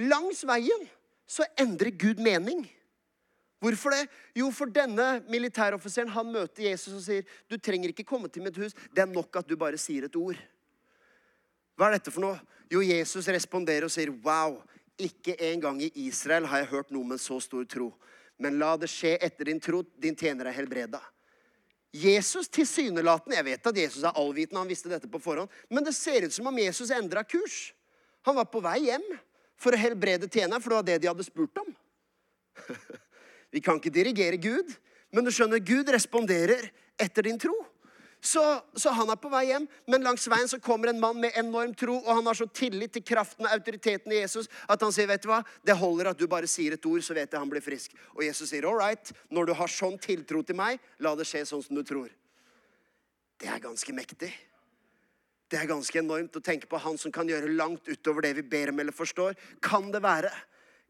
Langs 0.00 0.42
veien 0.48 0.86
så 1.28 1.44
endrer 1.60 1.92
Gud 1.94 2.20
mening. 2.22 2.64
Hvorfor 3.62 3.94
det? 3.94 4.06
Jo, 4.36 4.50
for 4.52 4.70
denne 4.70 5.22
militæroffiseren 5.32 6.12
han 6.12 6.28
møter 6.32 6.68
Jesus 6.68 6.94
og 6.94 7.02
sier, 7.02 7.24
'Du 7.48 7.56
trenger 7.56 7.88
ikke 7.88 8.04
komme 8.04 8.28
til 8.28 8.42
mitt 8.42 8.56
hus. 8.56 8.74
Det 8.92 9.02
er 9.02 9.06
nok 9.06 9.36
at 9.36 9.48
du 9.48 9.56
bare 9.56 9.78
sier 9.78 10.04
et 10.04 10.16
ord.' 10.16 10.42
Hva 11.76 11.88
er 11.88 11.96
dette 11.96 12.10
for 12.12 12.20
noe? 12.20 12.40
Jo, 12.70 12.80
Jesus 12.80 13.28
responderer 13.28 13.84
og 13.84 13.90
sier, 13.90 14.10
'Wow, 14.10 14.62
ikke 14.98 15.36
engang 15.40 15.82
i 15.82 15.92
Israel 15.94 16.46
har 16.46 16.58
jeg 16.58 16.72
hørt 16.72 16.90
noe 16.90 17.04
med 17.04 17.18
så 17.18 17.40
stor 17.40 17.64
tro.' 17.64 17.94
'Men 18.38 18.58
la 18.58 18.76
det 18.76 18.90
skje 18.90 19.16
etter 19.20 19.44
din 19.44 19.60
tro. 19.60 19.82
Din 19.82 20.16
tjener 20.16 20.46
er 20.46 20.52
helbreda.' 20.52 21.15
Jesus 21.96 22.50
tilsynelatende 22.52 23.38
Jeg 23.38 23.46
vet 23.46 23.68
at 23.70 23.78
Jesus 23.80 24.04
er 24.04 24.18
allvitende, 24.18 24.60
han 24.60 24.70
visste 24.70 24.90
dette 24.90 25.08
på 25.10 25.20
forhånd. 25.22 25.52
Men 25.72 25.86
det 25.86 25.94
ser 25.96 26.26
ut 26.26 26.34
som 26.34 26.48
om 26.50 26.58
Jesus 26.60 26.92
endra 26.94 27.24
kurs. 27.24 27.72
Han 28.26 28.36
var 28.36 28.48
på 28.50 28.60
vei 28.64 28.80
hjem 28.88 29.04
for 29.60 29.72
å 29.72 29.80
helbrede 29.80 30.28
tjeneren, 30.28 30.60
for 30.62 30.72
det 30.72 30.80
var 30.80 30.88
det 30.90 30.98
de 31.02 31.10
hadde 31.10 31.26
spurt 31.26 31.62
om. 31.62 31.70
Vi 33.54 33.62
kan 33.64 33.78
ikke 33.80 33.94
dirigere 33.94 34.40
Gud, 34.40 34.72
men 35.14 35.24
du 35.24 35.32
skjønner, 35.32 35.62
Gud 35.62 35.88
responderer 35.94 36.68
etter 37.00 37.28
din 37.28 37.38
tro. 37.40 37.54
Så, 38.26 38.42
så, 38.74 38.90
han 38.90 39.10
er 39.12 39.18
på 39.22 39.30
vei 39.30 39.44
hjem, 39.52 39.68
men 39.86 40.02
langs 40.02 40.24
veien 40.26 40.48
så 40.50 40.58
kommer 40.58 40.90
en 40.90 40.98
mann 40.98 41.20
med 41.22 41.36
enorm 41.38 41.74
tro, 41.78 42.00
og 42.00 42.08
han 42.10 42.26
har 42.26 42.34
så 42.34 42.48
tillit 42.50 42.90
til 42.96 43.04
kraften 43.06 43.46
og 43.46 43.52
autoriteten 43.54 44.10
i 44.10 44.18
Jesus 44.18 44.48
at 44.66 44.82
han 44.82 44.90
sier, 44.90 45.06
'Vet 45.06 45.22
du 45.22 45.28
hva, 45.30 45.44
det 45.62 45.76
holder 45.78 46.10
at 46.10 46.18
du 46.18 46.26
bare 46.26 46.50
sier 46.50 46.74
et 46.74 46.88
ord, 46.90 47.04
så 47.06 47.14
vet 47.14 47.30
jeg 47.30 47.38
han 47.38 47.52
blir 47.52 47.62
frisk.' 47.62 47.94
Og 48.16 48.24
Jesus 48.26 48.50
sier, 48.50 48.66
'All 48.66 48.80
right, 48.80 49.12
når 49.30 49.46
du 49.46 49.54
har 49.54 49.70
sånn 49.70 49.94
tiltro 50.02 50.42
til 50.42 50.58
meg, 50.58 50.80
la 50.98 51.14
det 51.14 51.28
skje 51.28 51.44
sånn 51.46 51.62
som 51.62 51.78
du 51.78 51.84
tror'. 51.86 52.10
Det 53.38 53.46
er 53.46 53.62
ganske 53.62 53.94
mektig. 53.94 54.32
Det 55.46 55.60
er 55.60 55.70
ganske 55.70 55.98
enormt 55.98 56.34
å 56.34 56.42
tenke 56.42 56.66
på 56.66 56.80
han 56.82 56.98
som 56.98 57.12
kan 57.12 57.28
gjøre 57.28 57.54
langt 57.54 57.86
utover 57.86 58.26
det 58.26 58.34
vi 58.40 58.42
ber 58.42 58.72
om 58.72 58.80
eller 58.80 58.92
forstår. 58.92 59.36
Kan 59.62 59.92
det 59.92 60.02
være 60.02 60.32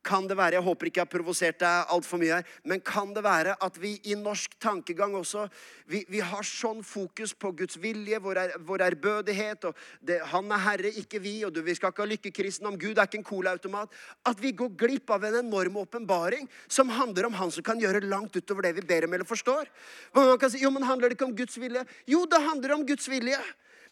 kan 0.07 0.29
det 0.31 0.37
være, 0.39 0.57
Jeg 0.57 0.63
håper 0.63 0.87
ikke 0.87 1.01
jeg 1.01 1.07
har 1.07 1.13
provosert 1.13 1.59
deg 1.61 1.93
altfor 1.93 2.21
mye 2.23 2.39
her. 2.39 2.51
Men 2.65 2.81
kan 2.81 3.13
det 3.15 3.25
være 3.25 3.57
at 3.63 3.81
vi 3.83 3.97
i 4.05 4.15
norsk 4.15 4.55
tankegang 4.63 5.17
også 5.19 5.49
Vi, 5.91 6.05
vi 6.09 6.21
har 6.21 6.47
sånn 6.47 6.83
fokus 6.87 7.35
på 7.35 7.53
Guds 7.59 7.77
vilje, 7.83 8.19
vår, 8.23 8.39
er, 8.39 8.55
ærbødighet 8.87 9.69
og 9.69 9.77
det, 10.01 10.21
Han 10.33 10.51
er 10.53 10.63
herre, 10.65 10.93
ikke 11.03 11.21
vi. 11.23 11.45
Og 11.45 11.53
du, 11.53 11.63
vi 11.67 11.75
skal 11.75 11.93
ikke 11.93 12.05
ha 12.05 12.11
lykkekristen 12.15 12.71
om 12.71 12.79
Gud 12.79 12.99
er 12.99 13.11
ikke 13.11 13.21
en 13.21 13.29
colaautomat. 13.29 13.93
At 14.27 14.41
vi 14.41 14.55
går 14.57 14.75
glipp 14.79 15.11
av 15.11 15.27
en 15.27 15.41
enorm 15.43 15.83
åpenbaring 15.83 16.49
som 16.69 16.89
handler 16.89 17.27
om 17.27 17.39
Han 17.43 17.51
som 17.51 17.67
kan 17.67 17.81
gjøre 17.83 18.05
langt 18.07 18.37
utover 18.37 18.69
det 18.69 18.77
vi 18.81 18.87
ber 18.87 19.07
om 19.07 19.15
eller 19.15 19.29
forstår. 19.29 19.69
Man 20.15 20.39
kan 20.39 20.51
si, 20.51 20.63
jo, 20.63 20.71
men 20.71 20.87
Handler 20.87 21.11
det 21.11 21.19
ikke 21.19 21.27
om 21.27 21.37
Guds 21.37 21.59
vilje? 21.59 21.83
Jo, 22.07 22.25
det 22.31 22.39
handler 22.41 22.77
om 22.77 22.87
Guds 22.87 23.09
vilje. 23.11 23.39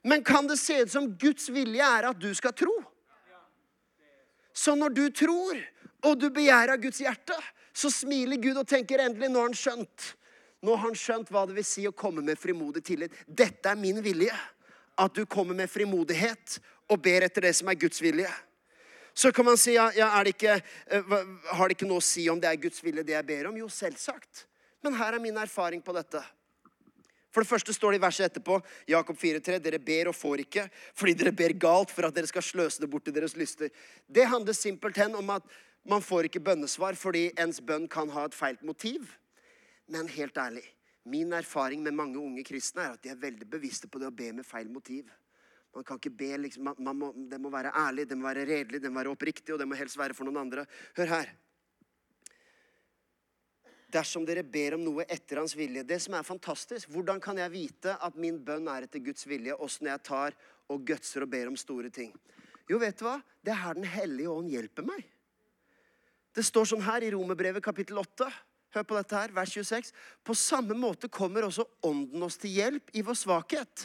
Men 0.05 0.23
kan 0.25 0.47
det 0.47 0.59
se 0.61 0.83
ut 0.83 0.93
som 0.93 1.09
Guds 1.19 1.49
vilje 1.51 1.85
er 1.85 2.11
at 2.11 2.19
du 2.21 2.29
skal 2.37 2.53
tro? 2.57 2.75
Så 4.55 4.77
når 4.79 4.93
du 4.95 5.05
tror 5.11 5.59
og 6.05 6.19
du 6.21 6.29
begjærer 6.33 6.81
Guds 6.81 7.01
hjerte, 7.03 7.37
så 7.75 7.91
smiler 7.91 8.41
Gud 8.43 8.61
og 8.61 8.69
tenker 8.69 9.03
endelig, 9.03 9.31
nå 9.33 9.41
har 9.41 9.51
han 9.51 9.59
skjønt. 9.59 10.11
Nå 10.65 10.77
har 10.77 10.87
han 10.87 10.97
skjønt 10.97 11.31
hva 11.33 11.45
det 11.49 11.57
vil 11.59 11.67
si 11.67 11.85
å 11.89 11.93
komme 11.97 12.23
med 12.25 12.41
frimodig 12.41 12.85
tillit. 12.87 13.17
Dette 13.27 13.73
er 13.73 13.81
min 13.81 14.01
vilje. 14.05 14.35
At 15.01 15.17
du 15.17 15.25
kommer 15.27 15.57
med 15.59 15.69
frimodighet 15.69 16.61
og 16.93 17.01
ber 17.03 17.27
etter 17.27 17.49
det 17.49 17.55
som 17.59 17.69
er 17.69 17.79
Guds 17.81 17.99
vilje. 18.05 18.31
Så 19.15 19.33
kan 19.35 19.47
man 19.47 19.59
si, 19.59 19.75
ja, 19.75 19.89
ja 19.95 20.11
det 20.27 20.37
ikke, 20.37 20.55
uh, 20.95 21.19
har 21.59 21.69
det 21.69 21.77
ikke 21.77 21.89
noe 21.91 22.03
å 22.03 22.05
si 22.05 22.29
om 22.31 22.39
det 22.43 22.51
er 22.51 22.63
Guds 22.63 22.81
vilje, 22.83 23.05
det 23.07 23.15
jeg 23.15 23.27
ber 23.27 23.51
om? 23.51 23.59
Jo, 23.59 23.69
selvsagt. 23.71 24.47
Men 24.87 24.97
her 24.99 25.17
er 25.17 25.23
min 25.23 25.39
erfaring 25.39 25.83
på 25.83 25.95
dette. 25.97 26.23
For 27.35 27.43
det 27.43 27.51
første 27.51 27.75
står 27.75 27.95
det 27.95 27.99
i 27.99 28.05
verset 28.05 28.29
etterpå, 28.29 28.61
Jakob 28.91 29.19
4,3, 29.19 29.59
dere 29.63 29.81
ber 29.83 30.11
og 30.11 30.15
får 30.15 30.45
ikke 30.45 30.69
fordi 30.95 31.17
dere 31.19 31.35
ber 31.35 31.57
galt 31.59 31.91
for 31.91 32.07
at 32.07 32.15
dere 32.15 32.31
skal 32.31 32.45
sløse 32.47 32.83
det 32.83 32.91
bort 32.91 33.07
til 33.09 33.17
deres 33.17 33.35
lyster. 33.39 33.73
Det 34.07 34.29
handler 34.31 34.55
simpelthen 34.55 35.17
om 35.19 35.33
at 35.35 35.57
man 35.85 36.03
får 36.03 36.29
ikke 36.29 36.43
bønnesvar 36.45 36.97
fordi 36.99 37.29
ens 37.41 37.61
bønn 37.61 37.89
kan 37.91 38.11
ha 38.15 38.25
et 38.29 38.37
feilt 38.37 38.63
motiv. 38.65 39.11
Men 39.93 40.09
helt 40.09 40.39
ærlig, 40.41 40.65
min 41.05 41.33
erfaring 41.37 41.83
med 41.85 41.93
mange 41.93 42.19
unge 42.19 42.45
kristne 42.47 42.87
er 42.87 42.97
at 42.97 43.03
de 43.05 43.13
er 43.13 43.21
veldig 43.21 43.49
bevisste 43.51 43.91
på 43.91 44.01
det 44.01 44.09
å 44.09 44.17
be 44.17 44.31
med 44.33 44.49
feil 44.49 44.71
motiv. 44.73 45.11
Man 45.75 45.85
kan 45.85 45.99
ikke 45.99 46.15
be, 46.15 46.31
liksom, 46.39 46.71
man, 46.71 46.77
man 46.79 46.97
må, 46.97 47.13
Det 47.29 47.41
må 47.41 47.51
være 47.51 47.75
ærlig, 47.77 48.09
det 48.09 48.17
må 48.17 48.29
være 48.29 48.47
redelig, 48.49 48.81
det 48.81 48.93
må 48.93 49.03
være 49.03 49.13
oppriktig, 49.13 49.53
og 49.53 49.59
det 49.59 49.67
må 49.69 49.77
helst 49.77 49.99
være 49.99 50.15
for 50.15 50.25
noen 50.25 50.45
andre. 50.47 50.65
Hør 50.97 51.11
her. 51.11 51.33
Dersom 53.95 54.25
dere 54.27 54.43
ber 54.43 54.79
om 54.79 54.83
noe 54.83 55.05
etter 55.07 55.39
hans 55.39 55.53
vilje 55.55 55.85
Det 55.87 56.01
som 56.03 56.17
er 56.19 56.27
fantastisk, 56.27 56.89
hvordan 56.91 57.21
kan 57.23 57.39
jeg 57.39 57.53
vite 57.53 57.95
at 58.03 58.17
min 58.19 58.41
bønn 58.43 58.67
er 58.73 58.89
etter 58.89 59.03
Guds 59.05 59.27
vilje, 59.31 59.55
åssen 59.55 59.91
jeg 59.91 60.03
tar 60.07 60.35
og 60.73 60.87
gutser 60.89 61.27
og 61.27 61.31
ber 61.31 61.51
om 61.51 61.59
store 61.59 61.93
ting? 61.95 62.15
Jo, 62.71 62.81
vet 62.81 62.97
du 62.99 63.05
hva? 63.07 63.19
Det 63.45 63.53
er 63.53 63.61
her 63.61 63.77
Den 63.77 63.91
hellige 63.91 64.33
ånd 64.33 64.49
hjelper 64.51 64.89
meg. 64.89 65.05
Det 66.35 66.43
står 66.43 66.67
sånn 66.73 66.83
her 66.83 67.05
i 67.07 67.13
Romerbrevet 67.15 67.63
kapittel 67.63 68.01
8. 68.03 68.27
Hør 68.75 68.87
på 68.89 68.97
dette 68.99 69.15
her, 69.15 69.31
vers 69.31 69.53
26. 69.55 69.93
På 70.27 70.35
samme 70.35 70.75
måte 70.75 71.07
kommer 71.13 71.47
også 71.47 71.67
Ånden 71.87 72.25
oss 72.27 72.41
til 72.43 72.57
hjelp 72.57 72.91
i 72.99 73.05
vår 73.07 73.17
svakhet. 73.21 73.85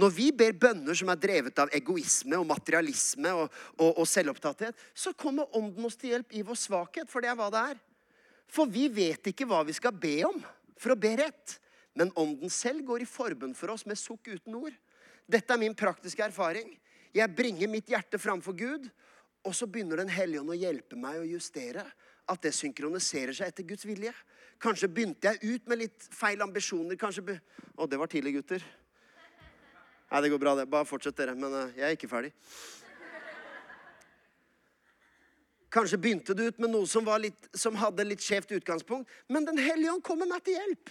Når 0.00 0.14
vi 0.16 0.30
ber 0.32 0.56
bønner 0.56 0.96
som 0.96 1.10
er 1.12 1.20
drevet 1.20 1.60
av 1.60 1.72
egoisme 1.76 2.38
og 2.40 2.46
materialisme 2.48 3.34
og, 3.36 3.50
og, 3.76 3.90
og 4.00 4.08
selvopptatthet, 4.08 4.78
så 4.96 5.12
kommer 5.12 5.50
Ånden 5.58 5.84
oss 5.84 5.98
til 6.00 6.14
hjelp 6.14 6.32
i 6.32 6.44
vår 6.46 6.56
svakhet, 6.56 7.10
for 7.10 7.20
det 7.20 7.32
er 7.32 7.36
hva 7.36 7.50
det 7.52 7.64
er. 7.74 7.82
For 8.50 8.70
vi 8.70 8.86
vet 8.88 9.28
ikke 9.28 9.48
hva 9.50 9.60
vi 9.66 9.76
skal 9.76 9.92
be 9.92 10.16
om 10.30 10.40
for 10.80 10.94
å 10.94 10.98
be 10.98 11.12
rett. 11.20 11.58
Men 11.98 12.14
Ånden 12.16 12.48
selv 12.54 12.86
går 12.88 13.04
i 13.04 13.10
forbønn 13.10 13.52
for 13.58 13.74
oss 13.74 13.84
med 13.84 14.00
sukk 14.00 14.30
uten 14.30 14.56
ord. 14.56 14.72
Dette 15.30 15.52
er 15.52 15.60
min 15.60 15.76
praktiske 15.76 16.24
erfaring. 16.24 16.72
Jeg 17.12 17.36
bringer 17.36 17.68
mitt 17.68 17.90
hjerte 17.90 18.18
framfor 18.22 18.56
Gud, 18.56 18.88
og 19.44 19.54
så 19.56 19.66
begynner 19.66 19.96
Den 19.96 20.12
hellige 20.12 20.40
ånd 20.40 20.52
å 20.52 20.58
hjelpe 20.58 20.96
meg 20.96 21.20
å 21.20 21.28
justere. 21.28 21.84
at 22.30 22.42
det 22.42 22.52
synkroniserer 22.54 23.34
seg 23.34 23.48
etter 23.48 23.64
Guds 23.66 23.82
vilje. 23.84 24.12
Kanskje 24.62 24.86
begynte 24.88 25.26
jeg 25.26 25.54
ut 25.54 25.64
med 25.66 25.78
litt 25.78 26.04
feil 26.14 26.38
ambisjoner. 26.44 26.94
Kanskje 26.94 27.24
be 27.26 27.40
Å, 27.74 27.86
det 27.86 27.98
var 27.98 28.06
tidlig, 28.06 28.36
gutter. 28.36 28.62
Nei, 30.12 30.20
det 30.20 30.30
går 30.30 30.38
bra, 30.38 30.54
det. 30.54 30.68
Bare 30.70 30.86
fortsett, 30.86 31.16
dere. 31.16 31.34
Men 31.34 31.50
uh, 31.50 31.72
jeg 31.74 31.88
er 31.88 31.96
ikke 31.96 32.10
ferdig. 32.10 32.30
Kanskje 35.70 35.98
begynte 35.98 36.34
du 36.34 36.44
ut 36.48 36.58
med 36.58 36.70
noe 36.70 36.86
som, 36.86 37.06
litt, 37.18 37.48
som 37.54 37.74
hadde 37.78 38.06
litt 38.06 38.22
skjevt 38.22 38.56
utgangspunkt, 38.58 39.10
men 39.26 39.46
Den 39.46 39.58
hellige 39.58 39.96
ånd 39.96 40.02
kommer 40.06 40.30
meg 40.30 40.42
til 40.46 40.58
hjelp. 40.58 40.90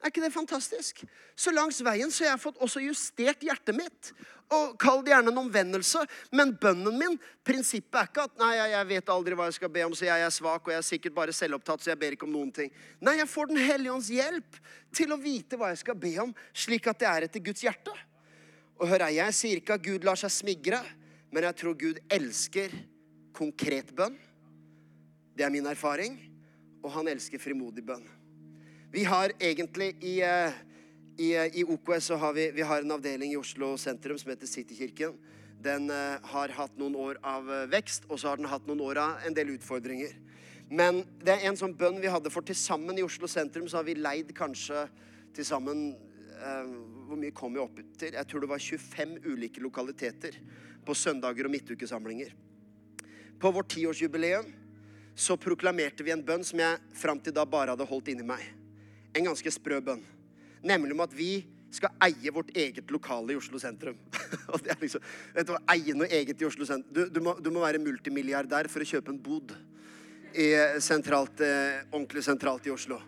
Er 0.00 0.08
ikke 0.08 0.22
det 0.24 0.32
fantastisk? 0.32 1.02
Så 1.36 1.52
langs 1.52 1.80
veien 1.84 2.08
så 2.12 2.24
har 2.24 2.32
jeg 2.32 2.42
fått 2.42 2.60
også 2.64 2.80
justert 2.80 3.42
hjertet 3.44 3.76
mitt. 3.76 4.12
Og 4.50 4.72
Kall 4.80 5.02
det 5.04 5.12
gjerne 5.12 5.30
en 5.30 5.40
omvendelse, 5.42 6.02
men 6.34 6.54
bønnen 6.58 6.96
min 6.98 7.18
Prinsippet 7.46 7.98
er 8.00 8.08
ikke 8.08 8.24
at 8.26 8.38
nei, 8.40 8.54
jeg 8.72 8.88
vet 8.88 9.12
aldri 9.12 9.36
hva 9.38 9.46
jeg 9.50 9.58
skal 9.60 9.72
be 9.74 9.84
om, 9.86 9.94
så 9.94 10.08
jeg 10.08 10.24
er 10.24 10.32
svak 10.34 10.64
og 10.64 10.72
jeg 10.72 10.80
er 10.80 10.86
sikkert 10.88 11.16
bare 11.18 11.34
selvopptatt, 11.36 11.84
så 11.84 11.92
jeg 11.92 12.00
ber 12.00 12.16
ikke 12.16 12.26
om 12.26 12.32
noen 12.34 12.50
ting. 12.56 12.72
Nei, 13.04 13.18
jeg 13.20 13.28
får 13.30 13.52
Den 13.52 13.60
hellige 13.60 13.92
ånds 13.94 14.08
hjelp 14.14 14.58
til 14.96 15.12
å 15.12 15.20
vite 15.20 15.60
hva 15.60 15.70
jeg 15.74 15.82
skal 15.84 16.00
be 16.00 16.14
om, 16.24 16.32
slik 16.56 16.88
at 16.90 17.02
det 17.02 17.10
er 17.10 17.28
etter 17.28 17.44
Guds 17.44 17.62
hjerte. 17.66 17.94
Og 18.80 18.88
hør 18.88 19.04
her, 19.04 19.14
jeg 19.20 19.36
sier 19.36 19.60
ikke 19.60 19.76
at 19.76 19.84
Gud 19.84 20.08
lar 20.08 20.18
seg 20.18 20.32
smigre, 20.32 20.80
men 21.30 21.46
jeg 21.46 21.60
tror 21.60 21.76
Gud 21.78 22.00
elsker 22.10 22.72
konkret 23.36 23.92
bønn. 23.94 24.16
Det 25.36 25.44
er 25.46 25.52
min 25.52 25.68
erfaring. 25.68 26.16
Og 26.80 26.92
han 26.94 27.10
elsker 27.12 27.40
frimodig 27.40 27.84
bønn. 27.84 28.06
Vi 28.92 29.04
har 29.04 29.30
egentlig 29.38 29.96
i, 30.02 30.20
eh, 30.20 30.52
i, 31.16 31.36
eh, 31.36 31.58
i 31.58 31.64
OKS 31.64 32.04
så 32.04 32.16
har 32.16 32.32
vi, 32.32 32.50
vi 32.50 32.62
har 32.62 32.82
en 32.82 32.90
avdeling 32.90 33.32
i 33.32 33.36
Oslo 33.36 33.76
sentrum 33.78 34.18
som 34.18 34.30
heter 34.32 34.46
Citykirken. 34.46 35.14
Den 35.62 35.90
uh, 35.90 36.18
har 36.32 36.48
hatt 36.56 36.74
noen 36.80 36.96
år 36.96 37.20
av 37.22 37.46
vekst, 37.70 38.08
og 38.08 38.18
så 38.18 38.32
har 38.32 38.40
den 38.40 38.48
hatt 38.48 38.66
noen 38.66 38.80
år 38.80 38.98
av 38.98 39.26
en 39.28 39.36
del 39.36 39.52
utfordringer. 39.52 40.16
Men 40.70 41.04
det 41.22 41.36
er 41.36 41.46
en 41.46 41.58
sånn 41.60 41.76
bønn 41.78 42.00
vi 42.02 42.10
hadde 42.10 42.32
for 42.34 42.42
til 42.42 42.58
sammen 42.58 42.98
i 42.98 43.04
Oslo 43.06 43.30
sentrum, 43.30 43.68
så 43.68 43.78
har 43.78 43.86
vi 43.86 43.94
leid 43.94 44.32
kanskje 44.34 44.88
til 45.36 45.46
sammen 45.46 45.92
eh, 46.40 46.70
Hvor 47.06 47.20
mye 47.20 47.34
kom 47.36 47.54
vi 47.54 47.62
opp 47.62 47.78
til? 48.00 48.16
Jeg 48.16 48.26
tror 48.26 48.42
det 48.42 48.50
var 48.50 48.58
25 48.58 49.18
ulike 49.28 49.62
lokaliteter 49.62 50.38
på 50.86 50.96
søndager 50.98 51.46
og 51.46 51.54
midtukesamlinger. 51.54 52.32
På 53.38 53.52
vårt 53.54 53.70
tiårsjubileum 53.76 54.50
så 55.14 55.36
proklamerte 55.38 56.02
vi 56.02 56.16
en 56.16 56.24
bønn 56.24 56.42
som 56.42 56.58
jeg 56.58 56.96
fram 56.96 57.20
til 57.20 57.36
da 57.36 57.46
bare 57.46 57.76
hadde 57.76 57.86
holdt 57.86 58.10
inni 58.10 58.26
meg. 58.26 58.56
En 59.16 59.26
ganske 59.30 59.52
sprø 59.52 59.80
bønn. 59.84 60.02
Nemlig 60.66 60.94
om 60.94 61.02
at 61.06 61.14
vi 61.16 61.32
skal 61.70 61.94
eie 62.02 62.32
vårt 62.34 62.50
eget 62.58 62.90
lokale 62.90 63.34
i 63.34 63.38
Oslo 63.38 63.58
sentrum. 63.62 63.98
og 64.52 64.62
det 64.64 64.74
er 64.74 64.82
liksom, 64.82 65.04
vet 65.34 65.48
du 65.48 65.54
Eie 65.70 65.94
noe 65.96 66.10
eget 66.10 66.42
i 66.42 66.48
Oslo 66.48 66.66
sentrum. 66.66 66.90
Du, 66.94 67.02
du, 67.14 67.20
må, 67.24 67.36
du 67.38 67.50
må, 67.54 67.62
være 67.62 67.82
multimilliardær 67.82 68.68
for 68.72 68.82
å 68.82 68.90
kjøpe 68.90 69.14
en 69.14 69.22
bod 69.22 69.54
i 70.38 70.50
sentralt, 70.82 71.42
eh, 71.42 71.80
ordentlig 71.90 72.22
sentralt 72.26 72.66
i 72.66 72.74
Oslo. 72.74 73.00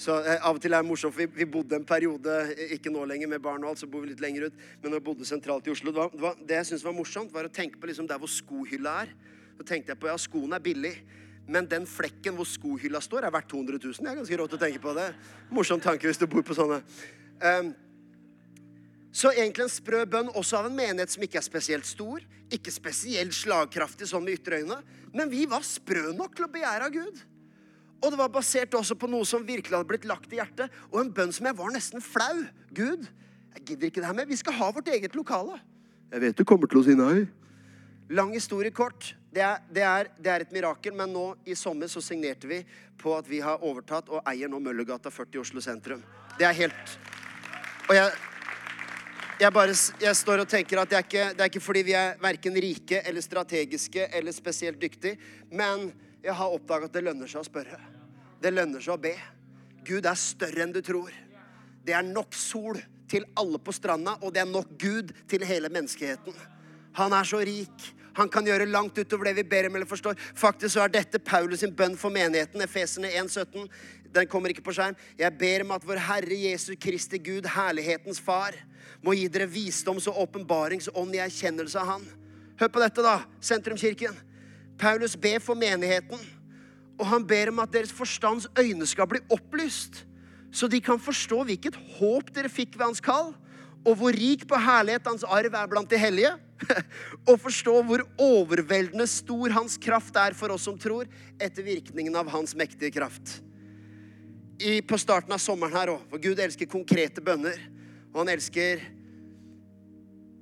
Så 0.00 0.16
eh, 0.24 0.38
Av 0.38 0.56
og 0.56 0.62
til 0.62 0.74
er 0.74 0.82
det 0.82 0.88
morsomt, 0.88 1.14
for 1.14 1.22
vi, 1.22 1.42
vi, 1.42 1.48
bodde 1.50 1.78
en 1.78 1.86
periode, 1.86 2.36
ikke 2.76 2.92
nå 2.92 3.04
lenger 3.10 3.30
med 3.30 3.42
barn 3.44 3.64
og 3.64 3.72
alt, 3.72 3.82
så 3.82 3.88
bor 3.90 4.04
vi 4.04 4.12
litt 4.12 4.22
lenger 4.22 4.48
ut, 4.48 4.62
men 4.82 4.94
vi 4.96 5.02
bodde 5.10 5.28
sentralt 5.28 5.66
i 5.68 5.74
Oslo, 5.74 5.92
det, 5.92 6.02
var, 6.02 6.14
det, 6.14 6.22
var, 6.24 6.38
det 6.40 6.60
jeg 6.60 6.70
syntes 6.70 6.86
var 6.86 6.96
morsomt, 6.96 7.34
var 7.34 7.48
å 7.48 7.52
tenke 7.52 7.80
på 7.80 7.90
liksom 7.90 8.08
der 8.10 8.22
hvor 8.22 8.30
skohylla 8.32 9.00
er. 9.04 9.12
Så 9.58 9.66
tenkte 9.68 9.92
jeg 9.92 10.00
på 10.00 10.08
ja, 10.08 10.16
skoene 10.16 10.56
er 10.56 10.64
billig. 10.64 10.94
Men 11.48 11.68
den 11.70 11.86
flekken 11.88 12.36
hvor 12.36 12.48
skohylla 12.48 13.00
står, 13.02 13.26
er 13.26 13.34
verdt 13.34 13.50
200 13.50 13.80
000. 13.82 13.94
Jeg 14.02 14.10
er 14.12 14.18
ganske 14.20 14.40
råd 14.40 14.52
til 14.52 14.58
å 14.60 14.64
tenke 14.64 14.82
på 14.82 14.96
det. 14.98 15.06
Morsom 15.50 15.80
tanke 15.82 16.06
hvis 16.06 16.20
du 16.20 16.26
bor 16.30 16.44
på 16.46 16.56
sånne. 16.56 16.82
Um, 17.40 17.72
så 19.10 19.32
egentlig 19.32 19.66
en 19.66 19.72
sprø 19.72 20.04
bønn 20.06 20.30
også 20.38 20.60
av 20.60 20.68
en 20.68 20.76
menighet 20.76 21.10
som 21.10 21.24
ikke 21.26 21.40
er 21.40 21.46
spesielt 21.46 21.88
stor. 21.88 22.22
Ikke 22.54 22.72
spesielt 22.74 23.34
slagkraftig 23.34 24.06
sånn 24.10 24.22
med 24.26 24.38
ytre 24.38 24.60
øyne. 24.62 24.78
Men 25.14 25.32
vi 25.32 25.46
var 25.50 25.66
sprø 25.66 26.12
nok 26.14 26.36
til 26.36 26.46
å 26.46 26.52
begjære 26.52 26.86
av 26.86 26.94
Gud. 26.94 27.24
Og 28.00 28.12
det 28.12 28.20
var 28.20 28.30
basert 28.32 28.74
også 28.78 28.96
på 28.96 29.10
noe 29.10 29.26
som 29.28 29.42
virkelig 29.44 29.76
hadde 29.76 29.90
blitt 29.90 30.06
lagt 30.08 30.30
i 30.32 30.38
hjertet. 30.38 30.70
Og 30.92 31.02
en 31.02 31.12
bønn 31.14 31.34
som 31.34 31.48
jeg 31.50 31.58
var 31.58 31.74
nesten 31.74 32.04
flau. 32.04 32.46
Gud, 32.72 33.08
jeg 33.56 33.66
gidder 33.66 33.90
ikke 33.90 34.00
det 34.00 34.08
her 34.08 34.16
med. 34.22 34.30
Vi 34.30 34.38
skal 34.40 34.56
ha 34.56 34.70
vårt 34.72 34.88
eget 34.94 35.18
lokale. 35.18 35.58
Jeg 36.10 36.24
vet 36.24 36.38
du 36.38 36.46
kommer 36.46 36.70
til 36.70 36.80
å 36.80 36.86
si 36.86 36.96
nei. 36.98 37.26
Lang 38.14 38.32
historie 38.34 38.72
kort. 38.74 39.12
Det 39.30 39.42
er, 39.46 39.60
det, 39.70 39.82
er, 39.86 40.08
det 40.18 40.30
er, 40.30 40.42
et 40.42 40.52
mirakel, 40.54 40.94
men 40.96 41.12
nå 41.14 41.24
i 41.46 41.54
sommer 41.54 41.86
så 41.90 42.02
signerte 42.02 42.48
vi 42.50 42.64
på 42.98 43.12
at 43.14 43.28
vi 43.30 43.38
har 43.44 43.62
overtatt 43.62 44.10
og 44.10 44.26
eier 44.26 44.50
nå 44.50 44.58
Møllergata 44.58 45.12
40 45.14 45.38
i 45.38 45.40
Oslo 45.44 45.62
sentrum. 45.62 46.02
Det 46.38 46.48
er 46.48 46.56
helt 46.56 46.96
Og 47.86 47.94
jeg, 47.94 48.10
jeg 49.40 49.52
bare 49.54 49.76
jeg 50.02 50.16
står 50.18 50.42
og 50.42 50.50
tenker 50.50 50.82
at 50.82 50.90
det 50.90 50.98
er, 50.98 51.06
ikke, 51.06 51.28
det 51.36 51.44
er 51.44 51.52
ikke 51.52 51.62
fordi 51.62 51.84
vi 51.86 51.94
er 51.98 52.18
verken 52.22 52.58
rike 52.66 53.02
eller 53.06 53.22
strategiske 53.22 54.08
eller 54.18 54.34
spesielt 54.34 54.82
dyktige, 54.82 55.18
men 55.50 55.92
jeg 56.24 56.34
har 56.36 56.56
oppdaga 56.56 56.90
at 56.90 56.98
det 56.98 57.04
lønner 57.06 57.30
seg 57.30 57.44
å 57.44 57.46
spørre. 57.46 57.78
Det 58.42 58.50
lønner 58.52 58.82
seg 58.82 58.96
å 58.96 59.00
be. 59.00 59.14
Gud 59.86 60.10
er 60.10 60.18
større 60.18 60.64
enn 60.66 60.74
du 60.74 60.82
tror. 60.84 61.14
Det 61.86 61.94
er 61.96 62.04
nok 62.04 62.34
sol 62.36 62.82
til 63.10 63.24
alle 63.38 63.62
på 63.62 63.72
stranda, 63.74 64.16
og 64.20 64.34
det 64.34 64.42
er 64.42 64.50
nok 64.50 64.74
Gud 64.78 65.14
til 65.30 65.46
hele 65.46 65.70
menneskeheten. 65.72 66.34
Han 66.98 67.14
er 67.14 67.26
så 67.26 67.40
rik. 67.46 67.88
Han 68.20 68.28
kan 68.28 68.44
gjøre 68.44 68.68
langt 68.68 68.98
utover 69.00 69.30
det 69.30 69.38
vi 69.40 69.46
ber 69.48 69.70
om 69.70 69.78
eller 69.78 69.88
forstår. 69.88 70.18
Faktisk 70.36 70.74
så 70.74 70.84
er 70.84 70.92
dette 70.92 71.20
Paulus 71.24 71.62
sin 71.64 71.72
bønn 71.76 71.96
for 71.98 72.12
menigheten. 72.12 72.60
Efesene 72.60 73.08
1,17. 73.16 73.68
Den 74.12 74.28
kommer 74.28 74.52
ikke 74.52 74.64
på 74.66 74.74
skjerm. 74.76 74.98
Jeg 75.18 75.36
ber 75.40 75.64
om 75.64 75.72
at 75.76 75.86
vår 75.86 76.02
Herre 76.04 76.40
Jesu 76.42 76.74
Kristi 76.80 77.20
Gud, 77.22 77.48
herlighetens 77.48 78.20
Far, 78.20 78.56
må 79.00 79.14
gi 79.16 79.28
dere 79.32 79.48
visdoms- 79.48 80.08
og 80.10 80.18
åpenbaringsånd 80.26 81.16
i 81.16 81.22
erkjennelse 81.24 81.80
av 81.80 81.94
Han. 81.94 82.04
Hør 82.60 82.68
på 82.74 82.82
dette, 82.82 83.04
da, 83.04 83.22
Sentrumskirken. 83.40 84.16
Paulus 84.80 85.16
ber 85.16 85.40
for 85.40 85.56
menigheten, 85.56 86.20
og 87.00 87.06
han 87.08 87.24
ber 87.24 87.52
om 87.52 87.62
at 87.62 87.72
deres 87.72 87.92
forstands 87.92 88.48
øyne 88.58 88.86
skal 88.88 89.08
bli 89.08 89.20
opplyst, 89.32 90.04
så 90.52 90.68
de 90.68 90.80
kan 90.84 91.00
forstå 91.00 91.44
hvilket 91.48 91.76
håp 91.98 92.32
dere 92.34 92.50
fikk 92.52 92.76
ved 92.76 92.88
hans 92.88 93.00
kall, 93.04 93.32
og 93.80 93.96
hvor 93.96 94.12
rik 94.12 94.44
på 94.48 94.58
herlighet 94.60 95.06
hans 95.08 95.24
arv 95.24 95.54
er 95.56 95.68
blant 95.70 95.90
de 95.90 95.98
hellige 96.00 96.32
og 97.30 97.38
forstå 97.40 97.74
hvor 97.88 98.02
overveldende 98.20 99.06
stor 99.08 99.54
hans 99.56 99.78
kraft 99.80 100.16
er 100.20 100.36
for 100.36 100.52
oss 100.52 100.66
som 100.68 100.76
tror, 100.80 101.08
etter 101.40 101.64
virkningen 101.64 102.16
av 102.16 102.28
hans 102.32 102.54
mektige 102.58 102.92
kraft. 102.98 103.38
I, 104.60 104.80
på 104.84 104.98
starten 105.00 105.32
av 105.32 105.40
sommeren 105.40 105.72
her 105.72 105.94
òg, 105.94 106.04
for 106.10 106.20
Gud 106.20 106.40
elsker 106.42 106.68
konkrete 106.68 107.24
bønner. 107.24 107.56
Og 108.12 108.20
han 108.22 108.34
elsker 108.34 108.82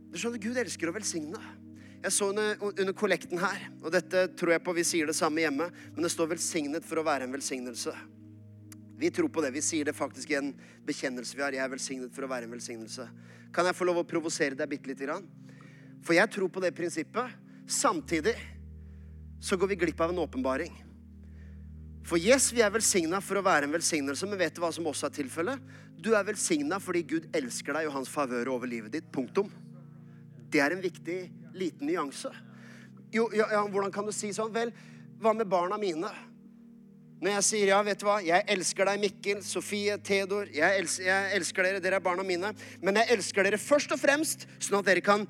Du 0.09 0.17
skjønner, 0.19 0.41
Gud 0.43 0.57
elsker 0.59 0.89
å 0.89 0.95
velsigne. 0.97 1.39
Jeg 2.03 2.15
så 2.15 2.31
under, 2.33 2.57
under 2.71 2.95
kollekten 2.97 3.39
her, 3.43 3.69
og 3.83 3.93
dette 3.93 4.25
tror 4.39 4.55
jeg 4.55 4.63
på 4.65 4.75
vi 4.75 4.85
sier 4.87 5.11
det 5.11 5.17
samme 5.19 5.43
hjemme, 5.43 5.67
men 5.95 6.07
det 6.07 6.11
står 6.15 6.31
'velsignet' 6.31 6.87
for 6.87 6.99
å 6.99 7.05
være 7.07 7.27
en 7.27 7.35
velsignelse. 7.35 7.93
Vi 8.99 9.11
tror 9.15 9.31
på 9.31 9.43
det. 9.45 9.53
Vi 9.55 9.63
sier 9.63 9.87
det 9.87 9.95
faktisk 9.95 10.33
i 10.33 10.39
en 10.41 10.53
bekjennelse 10.87 11.37
vi 11.39 11.45
har. 11.45 11.55
Jeg 11.55 11.63
er 11.63 11.71
velsignet 11.71 12.15
for 12.15 12.27
å 12.27 12.31
være 12.31 12.49
en 12.49 12.55
velsignelse. 12.57 13.07
Kan 13.55 13.69
jeg 13.69 13.79
få 13.79 13.87
lov 13.87 14.03
å 14.03 14.09
provosere 14.09 14.59
deg 14.59 14.73
bitte 14.73 14.91
lite 14.91 15.07
grann? 15.07 15.29
For 16.03 16.19
jeg 16.19 16.31
tror 16.35 16.51
på 16.51 16.63
det 16.65 16.75
prinsippet. 16.75 17.37
Samtidig 17.69 18.35
så 19.41 19.57
går 19.57 19.71
vi 19.71 19.81
glipp 19.85 20.01
av 20.03 20.11
en 20.11 20.19
åpenbaring. 20.25 20.75
For 22.09 22.19
yes, 22.19 22.49
vi 22.57 22.63
er 22.65 22.73
velsigna 22.73 23.21
for 23.23 23.39
å 23.39 23.45
være 23.45 23.69
en 23.69 23.75
velsignelse, 23.75 24.27
men 24.27 24.41
vet 24.41 24.57
du 24.57 24.63
hva 24.65 24.71
som 24.75 24.87
også 24.89 25.11
er 25.11 25.17
tilfellet? 25.19 25.73
Du 26.01 26.15
er 26.17 26.27
velsigna 26.27 26.79
fordi 26.81 27.03
Gud 27.07 27.27
elsker 27.37 27.77
deg 27.77 27.91
og 27.91 27.99
hans 27.99 28.11
favør 28.11 28.55
over 28.55 28.71
livet 28.71 28.95
ditt. 28.97 29.11
Punktum. 29.15 29.51
Det 30.49 30.63
er 30.65 30.73
en 30.73 30.83
viktig 30.83 31.19
liten 31.59 31.91
nyanse. 31.91 32.33
Jo, 33.13 33.29
ja, 33.37 33.47
ja, 33.53 33.63
hvordan 33.69 33.93
kan 33.93 34.09
du 34.09 34.15
si 34.17 34.33
sånn? 34.35 34.51
Vel, 34.55 34.73
hva 35.21 35.35
med 35.37 35.49
barna 35.51 35.79
mine? 35.81 36.11
Når 37.19 37.33
jeg 37.33 37.45
sier 37.49 37.73
ja, 37.73 37.81
vet 37.83 37.99
du 37.99 38.07
hva, 38.07 38.21
jeg 38.23 38.45
elsker 38.55 38.87
deg, 38.87 39.01
Mikkel, 39.03 39.43
Sofie, 39.43 39.97
Theodor. 40.07 40.47
Jeg 40.55 40.83
elsker, 40.85 41.09
jeg 41.09 41.35
elsker 41.41 41.67
dere, 41.67 41.83
dere 41.83 41.99
er 41.99 42.05
barna 42.05 42.23
mine. 42.27 42.53
Men 42.85 43.01
jeg 43.01 43.17
elsker 43.17 43.47
dere 43.47 43.59
først 43.59 43.95
og 43.97 43.99
fremst 43.99 44.47
sånn 44.63 44.79
at 44.79 44.87
dere 44.87 45.03
kan 45.03 45.27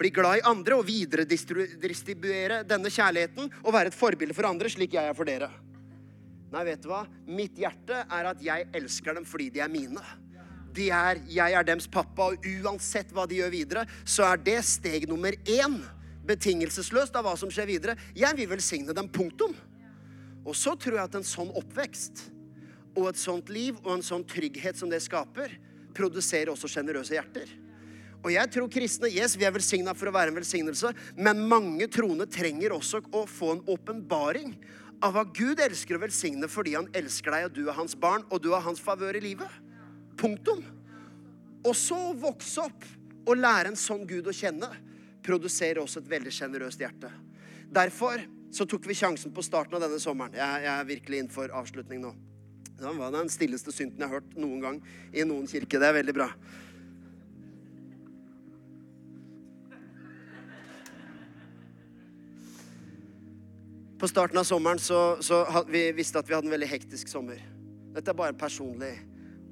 bli 0.00 0.10
glad 0.16 0.40
i 0.40 0.46
andre 0.48 0.78
og 0.80 0.86
videredistribuere 0.88 2.62
denne 2.66 2.90
kjærligheten 2.90 3.50
og 3.60 3.74
være 3.76 3.92
et 3.92 3.98
forbilde 3.98 4.34
for 4.34 4.48
andre, 4.48 4.72
slik 4.72 4.96
jeg 4.96 5.06
er 5.06 5.14
for 5.14 5.28
dere. 5.28 5.52
Nei, 6.50 6.64
vet 6.66 6.82
du 6.82 6.90
hva? 6.90 7.04
Mitt 7.30 7.58
hjerte 7.60 8.02
er 8.02 8.32
at 8.32 8.42
jeg 8.42 8.66
elsker 8.74 9.14
dem 9.20 9.28
fordi 9.28 9.52
de 9.54 9.62
er 9.62 9.70
mine. 9.70 10.02
De 10.74 10.88
er, 10.94 11.20
jeg 11.30 11.54
er 11.54 11.66
dems 11.66 11.86
pappa, 11.90 12.30
og 12.32 12.46
uansett 12.46 13.10
hva 13.14 13.26
de 13.30 13.38
gjør 13.38 13.54
videre, 13.54 13.86
så 14.02 14.26
er 14.32 14.42
det 14.42 14.58
steg 14.66 15.06
nummer 15.10 15.34
én. 15.46 15.78
Betingelsesløst 16.26 17.14
av 17.18 17.26
hva 17.26 17.36
som 17.38 17.50
skjer 17.50 17.70
videre. 17.70 17.96
Jeg 18.18 18.34
vil 18.38 18.50
velsigne 18.50 18.94
dem. 18.94 19.08
Punktum. 19.10 19.54
Og 20.44 20.56
så 20.56 20.74
tror 20.78 20.98
jeg 20.98 21.08
at 21.10 21.16
en 21.18 21.26
sånn 21.26 21.50
oppvekst 21.56 22.28
og 22.96 23.10
et 23.10 23.20
sånt 23.20 23.50
liv 23.52 23.76
og 23.84 23.92
en 23.96 24.04
sånn 24.04 24.24
trygghet 24.26 24.78
som 24.78 24.90
det 24.90 25.02
skaper, 25.04 25.52
produserer 25.96 26.52
også 26.52 26.70
sjenerøse 26.70 27.14
hjerter. 27.16 27.50
Og 28.20 28.32
jeg 28.34 28.52
tror 28.52 28.68
kristne 28.72 29.08
yes, 29.08 29.36
vi 29.38 29.46
er 29.48 29.54
velsigna 29.54 29.94
for 29.96 30.10
å 30.10 30.14
være 30.14 30.32
en 30.32 30.38
velsignelse, 30.40 30.92
men 31.16 31.40
mange 31.48 31.88
troende 31.92 32.26
trenger 32.28 32.74
også 32.76 33.00
å 33.16 33.24
få 33.28 33.54
en 33.54 33.62
åpenbaring 33.70 34.52
av 35.00 35.14
hva 35.16 35.24
Gud 35.24 35.62
elsker 35.64 35.96
å 35.96 36.02
velsigne 36.02 36.48
fordi 36.50 36.74
han 36.76 36.90
elsker 36.96 37.32
deg, 37.32 37.48
og 37.48 37.56
du 37.56 37.62
er 37.64 37.78
hans 37.78 37.96
barn, 37.96 38.26
og 38.28 38.42
du 38.44 38.50
har 38.52 38.64
hans 38.66 38.82
favør 38.82 39.16
i 39.16 39.24
livet. 39.24 39.48
Punktum. 40.20 40.60
Og 41.64 41.72
så 41.76 41.96
vokse 42.20 42.66
opp 42.66 42.84
og 43.24 43.40
lære 43.40 43.72
en 43.72 43.80
sånn 43.80 44.04
Gud 44.08 44.28
å 44.28 44.36
kjenne 44.36 44.68
produserer 45.24 45.80
også 45.82 46.02
et 46.02 46.12
veldig 46.12 46.32
sjenerøst 46.32 46.80
hjerte. 46.80 47.10
Derfor 47.72 48.20
så 48.50 48.66
tok 48.66 48.88
vi 48.90 48.96
sjansen 48.98 49.32
på 49.34 49.44
starten 49.46 49.78
av 49.78 49.84
denne 49.84 50.00
sommeren. 50.02 50.34
Jeg, 50.34 50.64
jeg 50.64 50.72
er 50.74 50.88
virkelig 50.88 51.22
inn 51.22 51.30
for 51.30 51.52
avslutning 51.54 52.02
nå. 52.02 52.14
Det 52.80 52.94
var 52.96 53.12
den 53.12 53.28
stilleste 53.28 53.72
synten 53.74 54.00
jeg 54.00 54.08
har 54.08 54.20
hørt 54.20 54.36
noen 54.40 54.60
gang 54.64 54.80
i 55.12 55.24
noen 55.28 55.46
kirke. 55.50 55.78
Det 55.78 55.86
er 55.86 55.98
veldig 56.00 56.16
bra. 56.16 56.30
På 64.00 64.08
starten 64.08 64.40
av 64.40 64.46
sommeren 64.48 64.80
så, 64.80 65.20
så 65.20 65.42
vi 65.68 65.90
visste 65.92 66.18
at 66.18 66.28
vi 66.28 66.32
hadde 66.32 66.48
en 66.48 66.54
veldig 66.56 66.70
hektisk 66.70 67.10
sommer. 67.12 67.42
Dette 67.92 68.08
er 68.08 68.16
bare 68.16 68.32
personlig 68.38 68.94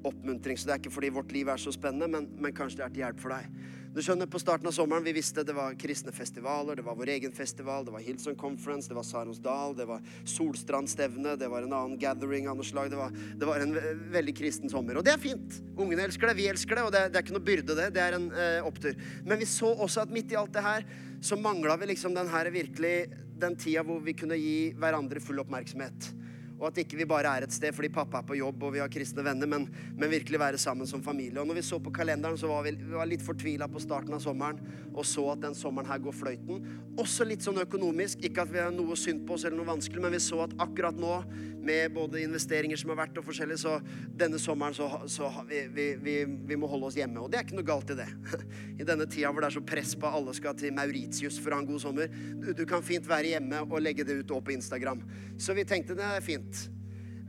oppmuntring, 0.07 0.57
så 0.57 0.65
det 0.65 0.73
er 0.73 0.81
ikke 0.81 0.95
fordi 0.95 1.11
vårt 1.13 1.35
liv 1.35 1.51
er 1.53 1.61
så 1.61 1.71
spennende, 1.75 2.07
men, 2.09 2.25
men 2.41 2.55
kanskje 2.55 2.79
det 2.79 2.85
er 2.87 2.95
til 2.95 3.03
hjelp 3.03 3.21
for 3.21 3.35
deg. 3.35 3.77
Du 3.99 4.03
skjønner, 4.05 4.29
På 4.31 4.39
starten 4.39 4.69
av 4.69 4.71
sommeren 4.71 5.03
vi 5.03 5.11
visste 5.11 5.43
det 5.43 5.51
var 5.51 5.73
kristne 5.75 6.13
festivaler, 6.15 6.77
det 6.79 6.85
var 6.85 6.95
vår 6.95 7.09
egen 7.17 7.33
festival, 7.35 7.83
det 7.83 7.91
var 7.91 8.03
Hillsong 8.05 8.37
Conference, 8.39 8.87
det 8.87 8.95
var 8.95 9.03
Saronsdal, 9.03 9.73
det 9.75 9.87
var 9.89 10.05
Solstrandstevne, 10.23 11.33
det 11.35 11.49
var 11.51 11.67
en 11.67 11.75
annen 11.75 11.97
gathering 11.99 12.47
av 12.47 12.55
noe 12.55 12.67
slag. 12.69 12.93
Det 12.93 12.95
var, 12.95 13.11
det 13.11 13.49
var 13.49 13.59
en 13.59 13.75
veldig 14.13 14.35
kristen 14.37 14.71
sommer. 14.71 15.01
Og 15.01 15.03
det 15.03 15.17
er 15.17 15.19
fint. 15.19 15.57
Ungene 15.75 16.05
elsker 16.07 16.31
det, 16.31 16.37
vi 16.39 16.47
elsker 16.47 16.79
det, 16.79 16.85
og 16.87 16.95
det, 16.95 17.01
det 17.11 17.19
er 17.19 17.27
ikke 17.27 17.35
noe 17.35 17.47
byrde, 17.51 17.75
det. 17.75 17.89
Det 17.97 18.05
er 18.05 18.15
en 18.15 18.29
eh, 18.31 18.69
opptur. 18.71 18.95
Men 19.27 19.43
vi 19.43 19.49
så 19.51 19.73
også 19.73 20.05
at 20.05 20.15
midt 20.15 20.31
i 20.31 20.39
alt 20.39 20.55
det 20.55 20.63
her 20.63 20.87
så 21.19 21.35
mangla 21.35 21.75
vi 21.83 21.91
liksom 21.91 22.15
den 22.15 22.31
her 22.31 22.47
virkelig 22.55 22.95
den 23.43 23.59
tida 23.59 23.83
hvor 23.83 23.99
vi 24.05 24.15
kunne 24.15 24.39
gi 24.39 24.57
hverandre 24.79 25.19
full 25.27 25.43
oppmerksomhet. 25.43 26.13
Og 26.59 26.67
at 26.69 26.81
ikke 26.83 26.99
vi 26.99 27.07
bare 27.09 27.31
er 27.37 27.47
et 27.47 27.55
sted 27.55 27.73
fordi 27.75 27.91
pappa 27.93 28.19
er 28.19 28.27
på 28.27 28.37
jobb 28.39 28.63
og 28.67 28.75
vi 28.75 28.83
har 28.83 28.91
kristne 28.91 29.23
venner, 29.25 29.49
men, 29.49 29.67
men 29.95 30.11
virkelig 30.11 30.41
være 30.41 30.61
sammen 30.61 30.89
som 30.89 31.03
familie. 31.03 31.39
Og 31.39 31.47
når 31.47 31.61
vi 31.61 31.67
så 31.69 31.79
på 31.83 31.93
kalenderen, 31.95 32.37
så 32.39 32.51
var 32.51 32.65
vi, 32.67 32.75
vi 32.79 32.97
var 32.97 33.09
litt 33.09 33.23
fortvila 33.25 33.69
på 33.71 33.81
starten 33.83 34.15
av 34.17 34.23
sommeren 34.23 34.59
og 34.99 35.05
så 35.07 35.23
at 35.31 35.43
den 35.43 35.55
sommeren 35.55 35.87
her 35.89 36.01
går 36.03 36.15
fløyten. 36.15 36.63
Også 36.99 37.23
litt 37.27 37.45
sånn 37.45 37.61
økonomisk. 37.61 38.23
Ikke 38.25 38.43
at 38.43 38.51
vi 38.51 38.59
har 38.59 38.73
noe 38.75 38.97
synd 38.99 39.23
på 39.27 39.37
oss 39.37 39.45
eller 39.47 39.59
noe 39.59 39.69
vanskelig, 39.69 40.01
men 40.03 40.15
vi 40.15 40.21
så 40.23 40.41
at 40.43 40.55
akkurat 40.59 40.97
nå, 40.99 41.21
med 41.59 41.91
både 41.91 42.21
investeringer 42.23 42.79
som 42.79 42.93
har 42.93 43.01
vært 43.01 43.17
og 43.19 43.25
forskjellig, 43.27 43.57
så 43.59 43.75
denne 44.17 44.39
sommeren 44.41 44.73
så, 44.73 44.87
så 45.11 45.27
vi, 45.47 45.65
vi, 45.75 45.89
vi, 45.99 46.13
vi 46.47 46.57
må 46.57 46.69
holde 46.71 46.87
oss 46.87 46.97
hjemme. 46.97 47.19
Og 47.19 47.31
det 47.31 47.39
er 47.39 47.45
ikke 47.45 47.57
noe 47.57 47.67
galt 47.67 47.91
i 47.93 47.97
det. 47.99 48.07
I 48.81 48.87
denne 48.87 49.07
tida 49.11 49.31
hvor 49.31 49.43
det 49.43 49.51
er 49.51 49.57
så 49.57 49.65
press 49.67 49.91
på 49.99 50.09
alle 50.09 50.33
skal 50.37 50.55
til 50.59 50.73
Mauritius 50.75 51.39
for 51.39 51.51
å 51.51 51.59
ha 51.59 51.63
en 51.63 51.69
god 51.69 51.83
sommer. 51.83 52.11
Du, 52.39 52.51
du 52.57 52.63
kan 52.69 52.83
fint 52.85 53.07
være 53.07 53.35
hjemme 53.35 53.61
og 53.67 53.83
legge 53.83 54.07
det 54.07 54.21
ut 54.21 54.33
på 54.39 54.55
Instagram. 54.55 55.03
Så 55.39 55.55
vi 55.57 55.67
tenkte 55.67 55.97
det 55.99 56.07
er 56.07 56.23
fint. 56.25 56.48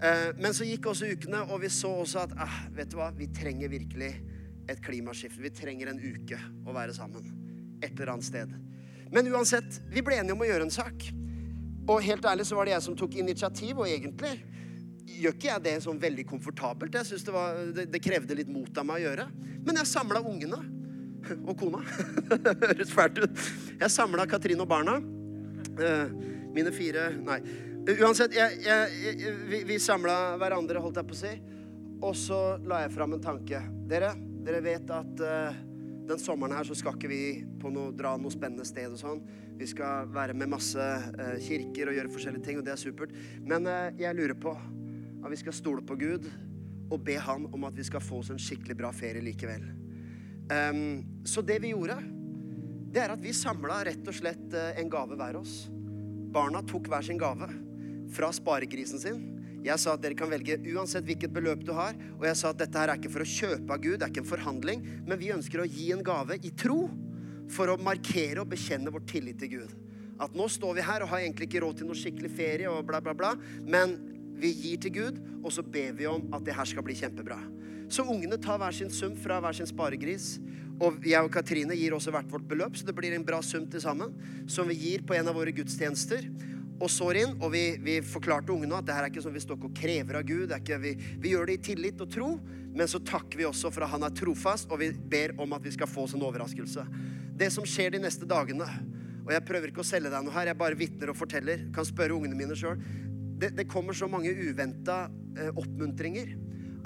Eh, 0.03 0.31
Men 0.39 0.55
så 0.57 0.65
gikk 0.65 0.87
også 0.91 1.11
ukene, 1.13 1.43
og 1.51 1.61
vi 1.65 1.71
så 1.73 1.93
også 2.03 2.25
at 2.25 2.35
eh, 2.41 2.59
vet 2.77 2.91
du 2.93 2.99
hva, 3.01 3.11
vi 3.17 3.29
trenger 3.37 3.73
virkelig 3.73 4.11
et 4.71 4.83
klimaskifte. 4.85 5.43
Vi 5.43 5.53
trenger 5.55 5.91
en 5.93 6.01
uke 6.01 6.39
å 6.67 6.75
være 6.77 6.95
sammen 6.97 7.27
et 7.83 7.93
eller 7.95 8.15
annet 8.15 8.29
sted. 8.29 8.53
Men 9.11 9.29
uansett, 9.33 9.81
vi 9.91 10.03
ble 10.07 10.21
enige 10.21 10.37
om 10.37 10.45
å 10.45 10.49
gjøre 10.49 10.69
en 10.69 10.75
sak. 10.75 11.09
Og 11.91 12.03
helt 12.05 12.27
ærlig 12.29 12.47
så 12.47 12.57
var 12.59 12.69
det 12.69 12.77
jeg 12.77 12.87
som 12.87 12.97
tok 12.97 13.17
initiativ, 13.19 13.81
og 13.81 13.89
egentlig 13.89 14.37
gjør 15.11 15.35
ikke 15.35 15.49
jeg 15.49 15.65
det 15.65 15.73
sånn 15.83 16.01
veldig 16.01 16.25
komfortabelt. 16.29 16.95
Jeg 16.95 17.09
synes 17.09 17.25
det, 17.27 17.33
var, 17.35 17.57
det, 17.75 17.87
det 17.91 18.03
krevde 18.05 18.37
litt 18.39 18.53
mot 18.53 18.79
av 18.79 18.87
meg 18.87 19.01
å 19.01 19.09
gjøre. 19.09 19.27
Men 19.67 19.81
jeg 19.81 19.91
samla 19.91 20.23
ungene. 20.23 20.61
Og 21.45 21.53
kona. 21.61 21.83
Det 22.47 22.55
høres 22.63 22.93
fælt 22.97 23.19
ut. 23.21 23.41
Jeg 23.77 23.93
samla 23.93 24.25
Katrine 24.31 24.65
og 24.65 24.71
barna. 24.71 24.95
Eh, 25.77 26.15
Mine 26.55 26.73
fire 26.73 27.11
Nei. 27.21 27.37
Uansett, 27.89 28.35
jeg, 28.37 28.61
jeg, 28.61 29.17
jeg, 29.17 29.33
vi, 29.49 29.63
vi 29.65 29.79
samla 29.81 30.37
hverandre, 30.41 30.83
holdt 30.85 30.99
jeg 31.01 31.09
på 31.09 31.17
å 31.17 31.21
si. 31.21 31.33
Og 32.05 32.13
så 32.17 32.39
la 32.69 32.83
jeg 32.85 32.93
fram 32.93 33.17
en 33.17 33.23
tanke. 33.25 33.61
Dere, 33.89 34.13
dere 34.45 34.61
vet 34.65 34.93
at 34.93 35.23
uh, 35.25 35.57
den 36.09 36.21
sommeren 36.21 36.59
her 36.59 36.69
så 36.69 36.77
skal 36.77 36.97
ikke 36.97 37.11
vi 37.11 37.23
på 37.61 37.73
noe, 37.73 37.95
dra 37.97 38.15
noe 38.21 38.33
spennende 38.33 38.67
sted 38.69 38.93
og 38.93 39.01
sånn. 39.01 39.23
Vi 39.57 39.69
skal 39.69 40.11
være 40.13 40.37
med 40.37 40.53
masse 40.53 40.81
uh, 40.81 41.37
kirker 41.41 41.91
og 41.91 41.97
gjøre 41.97 42.13
forskjellige 42.13 42.47
ting, 42.47 42.61
og 42.61 42.69
det 42.69 42.75
er 42.75 42.83
supert. 42.83 43.17
Men 43.49 43.69
uh, 43.69 43.89
jeg 44.01 44.17
lurer 44.19 44.37
på 44.41 44.53
at 44.53 45.33
vi 45.33 45.41
skal 45.41 45.57
stole 45.57 45.85
på 45.85 45.97
Gud 46.01 46.29
og 46.91 47.01
be 47.07 47.17
Han 47.23 47.47
om 47.55 47.65
at 47.69 47.77
vi 47.77 47.87
skal 47.87 48.03
få 48.03 48.21
oss 48.21 48.33
en 48.33 48.41
skikkelig 48.41 48.77
bra 48.77 48.93
ferie 48.93 49.25
likevel. 49.25 49.65
Um, 50.51 51.25
så 51.25 51.45
det 51.47 51.61
vi 51.63 51.73
gjorde, 51.73 51.97
det 52.91 53.05
er 53.05 53.15
at 53.15 53.23
vi 53.23 53.33
samla 53.37 53.81
rett 53.87 54.09
og 54.11 54.17
slett 54.17 54.57
eh, 54.57 54.81
en 54.83 54.89
gave 54.91 55.15
hver 55.15 55.37
oss. 55.39 55.69
Barna 56.35 56.59
tok 56.67 56.89
hver 56.91 57.05
sin 57.07 57.21
gave 57.21 57.47
fra 58.15 58.31
sparegrisen 58.35 59.03
sin. 59.03 59.21
Jeg 59.65 59.77
sa 59.81 59.93
at 59.93 60.03
dere 60.03 60.17
kan 60.17 60.31
velge 60.33 60.57
uansett 60.73 61.05
hvilket 61.05 61.33
beløp 61.35 61.65
du 61.67 61.75
har. 61.77 61.97
Og 62.17 62.25
jeg 62.29 62.39
sa 62.41 62.53
at 62.53 62.63
dette 62.63 62.81
her 62.81 62.93
er 62.93 63.01
ikke 63.01 63.13
for 63.13 63.25
å 63.25 63.29
kjøpe 63.29 63.75
av 63.75 63.83
Gud, 63.83 63.99
det 64.01 64.07
er 64.07 64.13
ikke 64.13 64.25
en 64.25 64.33
forhandling, 64.33 64.85
men 65.07 65.21
vi 65.21 65.33
ønsker 65.35 65.63
å 65.63 65.69
gi 65.69 65.91
en 65.95 66.05
gave 66.07 66.41
i 66.41 66.53
tro 66.57 66.87
for 67.51 67.73
å 67.73 67.81
markere 67.83 68.43
og 68.43 68.51
bekjenne 68.53 68.93
vår 68.95 69.05
tillit 69.11 69.41
til 69.43 69.53
Gud. 69.59 69.75
At 70.21 70.35
nå 70.37 70.47
står 70.53 70.77
vi 70.79 70.87
her 70.87 71.05
og 71.05 71.13
har 71.13 71.25
egentlig 71.25 71.49
ikke 71.49 71.63
råd 71.65 71.81
til 71.81 71.89
noe 71.89 71.99
skikkelig 71.99 72.33
ferie 72.37 72.71
og 72.71 72.85
bla, 72.89 73.01
bla, 73.05 73.15
bla, 73.17 73.35
men 73.65 73.97
vi 74.41 74.53
gir 74.57 74.81
til 74.81 74.95
Gud, 74.97 75.21
og 75.45 75.53
så 75.53 75.65
ber 75.65 75.97
vi 75.97 76.09
om 76.09 76.29
at 76.37 76.45
det 76.47 76.57
her 76.57 76.69
skal 76.69 76.85
bli 76.87 76.97
kjempebra. 76.97 77.39
Så 77.91 78.05
ungene 78.07 78.39
tar 78.41 78.61
hver 78.61 78.75
sin 78.77 78.93
sum 78.95 79.17
fra 79.19 79.41
hver 79.43 79.57
sin 79.57 79.69
sparegris. 79.69 80.37
Og 80.81 81.03
jeg 81.05 81.21
og 81.27 81.33
Katrine 81.35 81.77
gir 81.77 81.93
også 81.93 82.13
hvert 82.15 82.31
vårt 82.31 82.47
beløp, 82.49 82.79
så 82.79 82.87
det 82.87 82.95
blir 82.97 83.13
en 83.13 83.27
bra 83.27 83.41
sum 83.45 83.67
til 83.69 83.83
sammen. 83.83 84.15
Som 84.49 84.71
vi 84.71 84.79
gir 84.79 85.03
på 85.05 85.17
en 85.17 85.29
av 85.29 85.37
våre 85.37 85.53
gudstjenester. 85.53 86.29
Og 86.81 86.89
sår 86.89 87.19
inn, 87.21 87.35
og 87.45 87.51
vi, 87.53 87.65
vi 87.85 87.99
forklarte 88.05 88.55
ungene 88.55 88.79
at 88.79 88.87
det 88.89 88.97
her 88.97 89.05
er 89.05 89.13
ikke 89.13 89.23
sånn 89.25 89.37
vi 89.37 89.43
står 89.45 89.59
ikke 89.59 89.69
og 89.69 89.77
krever 89.77 90.19
av 90.21 90.25
Gud. 90.29 90.55
Ikke, 90.57 90.79
vi, 90.81 90.95
vi 91.21 91.35
gjør 91.35 91.51
det 91.51 91.59
i 91.59 91.63
tillit 91.71 92.01
og 92.01 92.13
tro, 92.13 92.31
men 92.73 92.89
så 92.89 93.03
takker 93.05 93.43
vi 93.43 93.49
også 93.49 93.73
for 93.75 93.85
at 93.85 93.93
han 93.93 94.07
er 94.07 94.15
trofast, 94.17 94.71
og 94.73 94.81
vi 94.81 94.89
ber 95.13 95.35
om 95.43 95.53
at 95.57 95.67
vi 95.67 95.75
skal 95.75 95.91
få 95.91 96.07
oss 96.07 96.17
en 96.17 96.25
overraskelse. 96.25 96.87
Det 97.41 97.51
som 97.53 97.69
skjer 97.69 97.95
de 97.97 98.03
neste 98.05 98.29
dagene, 98.29 98.69
og 99.27 99.35
jeg 99.35 99.45
prøver 99.47 99.73
ikke 99.73 99.85
å 99.85 99.87
selge 99.87 100.13
deg 100.13 100.25
noe 100.25 100.35
her, 100.35 100.49
jeg 100.51 100.61
bare 100.61 100.79
vitner 100.79 101.13
og 101.13 101.19
forteller, 101.21 101.69
kan 101.75 101.87
spørre 101.87 102.17
ungene 102.17 102.39
mine 102.39 102.57
sjøl. 102.57 102.81
Det, 103.41 103.53
det 103.57 103.69
kommer 103.69 103.97
så 103.97 104.09
mange 104.11 104.33
uventa 104.33 105.05
eh, 105.37 105.53
oppmuntringer 105.53 106.33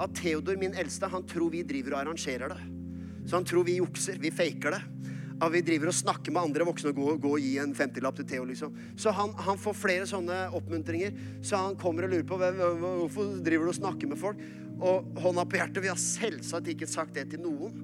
at 0.03 0.15
Theodor, 0.19 0.57
min 0.59 0.75
eldste, 0.75 1.07
han 1.07 1.23
tror 1.27 1.53
vi 1.53 1.63
driver 1.67 1.95
og 1.95 2.01
arrangerer 2.03 2.51
det. 2.51 2.61
Så 3.25 3.39
han 3.39 3.47
tror 3.47 3.65
vi 3.67 3.79
jukser, 3.79 4.19
vi 4.21 4.31
faker 4.33 4.75
det. 4.75 4.81
At 5.43 5.51
vi 5.51 5.59
driver 5.67 5.89
og 5.91 5.97
snakker 5.97 6.31
med 6.31 6.45
andre 6.47 6.63
voksne 6.69 6.93
og 6.93 7.19
går 7.19 7.33
og 7.35 7.41
gir 7.43 7.61
en 7.63 7.73
50-lapp 7.75 8.15
til 8.21 8.27
Theo. 8.29 8.45
liksom. 8.47 8.75
Så 8.95 9.11
han, 9.11 9.33
han 9.35 9.57
får 9.59 9.73
flere 9.75 10.05
sånne 10.07 10.45
oppmuntringer. 10.55 11.11
Så 11.43 11.59
han 11.59 11.75
kommer 11.75 12.07
og 12.07 12.13
lurer 12.13 12.23
på 12.29 12.37
"Hva- 12.39 12.53
hva- 12.55 12.77
hvorfor 13.01 13.33
driver 13.43 13.67
du 13.67 13.73
og 13.73 13.79
snakker 13.81 14.07
med 14.07 14.17
folk. 14.21 14.39
Og 14.79 15.11
hånda 15.19 15.43
på 15.47 15.59
hjertet, 15.59 15.81
vi 15.83 15.91
har 15.91 15.99
selvsagt 15.99 16.67
ikke 16.71 16.87
sagt 16.87 17.13
det 17.19 17.29
til 17.33 17.43
noen. 17.43 17.75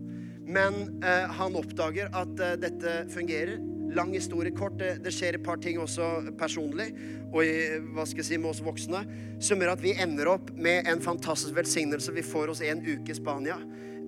Men 0.48 1.00
eh, 1.04 1.28
han 1.38 1.56
oppdager 1.56 2.10
at 2.16 2.40
eh, 2.40 2.56
dette 2.60 2.96
fungerer. 3.12 3.60
Lang 3.92 4.14
historie 4.16 4.52
kort. 4.56 4.78
Det, 4.80 5.02
det 5.04 5.12
skjer 5.12 5.36
et 5.36 5.44
par 5.44 5.58
ting 5.60 5.76
også 5.78 6.32
personlig 6.40 6.94
og 7.34 7.44
i, 7.44 7.80
hva 7.92 8.06
skal 8.08 8.24
jeg 8.24 8.26
si, 8.30 8.38
med 8.40 8.52
oss 8.54 8.62
voksne 8.64 9.02
som 9.44 9.60
gjør 9.60 9.74
at 9.74 9.82
vi 9.84 9.92
ender 10.00 10.30
opp 10.32 10.52
med 10.56 10.88
en 10.88 11.02
fantastisk 11.04 11.56
velsignelse. 11.58 12.14
Vi 12.16 12.24
får 12.24 12.54
oss 12.54 12.62
en 12.64 12.80
uke 12.88 13.12
i 13.12 13.16
Spania 13.20 13.58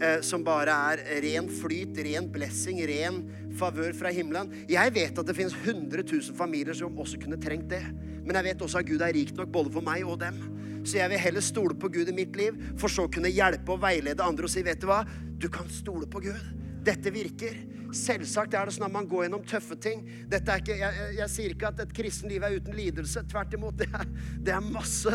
eh, 0.01 0.19
som 0.25 0.43
bare 0.45 0.73
er 0.93 1.03
ren 1.25 1.49
flyt, 1.51 1.99
ren 2.06 2.29
blessing, 2.32 2.82
ren 2.89 3.21
favør 3.58 3.93
fra 3.97 4.12
himmelen. 4.13 4.51
Jeg 4.71 4.93
vet 4.95 5.19
at 5.19 5.29
det 5.29 5.38
finnes 5.38 5.56
100 5.60 6.06
000 6.06 6.38
familier 6.38 6.77
som 6.77 6.97
også 6.99 7.19
kunne 7.21 7.39
trengt 7.41 7.69
det. 7.73 7.84
Men 8.23 8.38
jeg 8.39 8.49
vet 8.49 8.65
også 8.65 8.82
at 8.82 8.89
Gud 8.89 9.03
er 9.03 9.13
rik 9.15 9.34
nok 9.38 9.51
både 9.53 9.73
for 9.73 9.86
meg 9.86 10.06
og 10.08 10.19
dem. 10.23 10.39
Så 10.84 10.97
jeg 10.99 11.12
vil 11.13 11.21
heller 11.21 11.43
stole 11.43 11.75
på 11.79 11.89
Gud 11.93 12.10
i 12.12 12.15
mitt 12.15 12.36
liv, 12.36 12.58
for 12.79 12.91
så 12.91 13.06
å 13.08 13.12
kunne 13.12 13.32
hjelpe 13.32 13.75
og 13.75 13.84
veilede 13.84 14.23
andre 14.25 14.49
og 14.49 14.51
si, 14.51 14.63
vet 14.65 14.82
du 14.82 14.89
hva, 14.89 15.03
du 15.39 15.47
kan 15.51 15.69
stole 15.71 16.10
på 16.12 16.25
Gud. 16.25 16.62
Dette 16.83 17.13
virker. 17.13 17.57
Selvsagt 17.93 18.55
er 18.57 18.65
det 18.65 18.73
sånn 18.73 18.87
at 18.87 18.93
man 18.93 19.07
går 19.09 19.27
gjennom 19.27 19.43
tøffe 19.47 19.77
ting. 19.79 20.01
Dette 20.29 20.49
er 20.49 20.63
ikke, 20.63 20.77
jeg, 20.79 21.09
jeg, 21.19 21.29
sier 21.29 21.53
ikke 21.53 21.69
at 21.69 21.81
et 21.83 21.93
kristen 21.95 22.31
liv 22.31 22.43
er 22.43 22.55
uten 22.57 22.73
lidelse. 22.77 23.21
Tvert 23.29 23.53
imot. 23.53 23.77
Det 23.79 23.87
er, 23.93 24.07
det 24.47 24.55
er 24.55 24.65
masse 24.65 25.13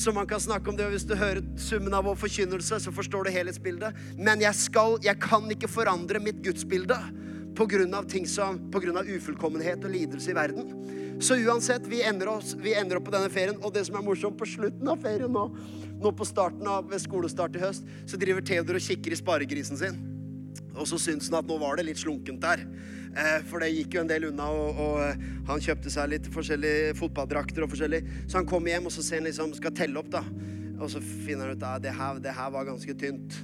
som 0.00 0.16
man 0.16 0.28
kan 0.30 0.40
snakke 0.42 0.72
om 0.72 0.78
det. 0.78 0.88
Og 0.88 0.96
hvis 0.96 1.06
du 1.08 1.14
hører 1.18 1.42
summen 1.60 1.94
av 1.94 2.08
vår 2.08 2.16
forkynnelse, 2.24 2.80
så 2.86 2.94
forstår 2.94 3.28
du 3.28 3.34
helhetsbildet. 3.34 4.00
Men 4.16 4.42
jeg, 4.44 4.56
skal, 4.58 4.98
jeg 5.04 5.20
kan 5.22 5.46
ikke 5.52 5.70
forandre 5.70 6.22
mitt 6.22 6.40
gudsbilde 6.44 6.98
av 7.54 8.08
ting 8.10 8.26
som, 8.26 8.56
på 8.70 8.80
ufullkommenhet 8.82 9.84
og 9.84 9.90
lidelse 9.90 10.32
i 10.32 10.34
verden. 10.34 10.72
Så 11.22 11.36
uansett, 11.36 11.86
vi 11.86 12.02
ender, 12.02 12.28
oss, 12.28 12.56
vi 12.58 12.74
ender 12.74 12.98
opp 12.98 13.04
på 13.04 13.14
denne 13.14 13.30
ferien. 13.30 13.60
Og 13.62 13.72
det 13.72 13.84
som 13.86 13.96
er 13.96 14.02
morsomt, 14.02 14.38
på 14.38 14.48
slutten 14.48 14.88
av 14.88 14.98
ferien 14.98 15.30
nå, 15.30 15.44
nå 16.02 16.12
på 16.12 16.26
starten 16.26 16.66
av 16.66 16.90
skolestart 16.98 17.54
i 17.54 17.62
høst, 17.62 17.86
så 18.06 18.18
driver 18.18 18.42
Theodor 18.42 18.80
og 18.80 18.82
kikker 18.82 19.14
i 19.14 19.20
sparegrisen 19.20 19.78
sin. 19.78 20.13
Og 20.74 20.88
så 20.90 20.98
syntes 20.98 21.30
han 21.30 21.40
at 21.40 21.48
nå 21.48 21.56
var 21.62 21.78
det 21.78 21.86
litt 21.88 22.00
slunkent 22.02 22.42
der. 22.42 22.64
Eh, 23.14 23.40
for 23.46 23.62
det 23.62 23.70
gikk 23.70 23.94
jo 23.94 24.02
en 24.02 24.10
del 24.10 24.28
unna, 24.30 24.48
og, 24.50 24.80
og 24.82 25.00
eh, 25.04 25.26
han 25.46 25.62
kjøpte 25.62 25.92
seg 25.92 26.10
litt 26.10 26.30
forskjellige 26.34 26.96
fotballdrakter 26.98 27.66
og 27.66 27.70
forskjellig. 27.70 28.02
Så 28.26 28.40
han 28.40 28.48
kommer 28.50 28.74
hjem, 28.74 28.88
og 28.90 28.94
så 28.94 29.04
ser 29.06 29.22
han 29.22 29.28
liksom, 29.28 29.54
skal 29.58 29.74
telle 29.76 30.00
opp, 30.00 30.10
da. 30.14 30.24
Og 30.80 30.90
så 30.90 31.02
finner 31.02 31.52
han 31.52 31.60
ut 31.60 31.68
at 31.68 31.84
det 31.84 31.94
her, 31.94 32.18
det 32.24 32.34
her 32.34 32.50
var 32.54 32.66
ganske 32.66 32.96
tynt. 32.98 33.38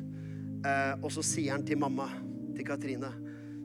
Eh, 0.66 0.94
og 0.98 1.12
så 1.14 1.24
sier 1.24 1.54
han 1.54 1.64
til 1.66 1.78
mamma, 1.80 2.08
til 2.56 2.66
Katrine, 2.66 3.12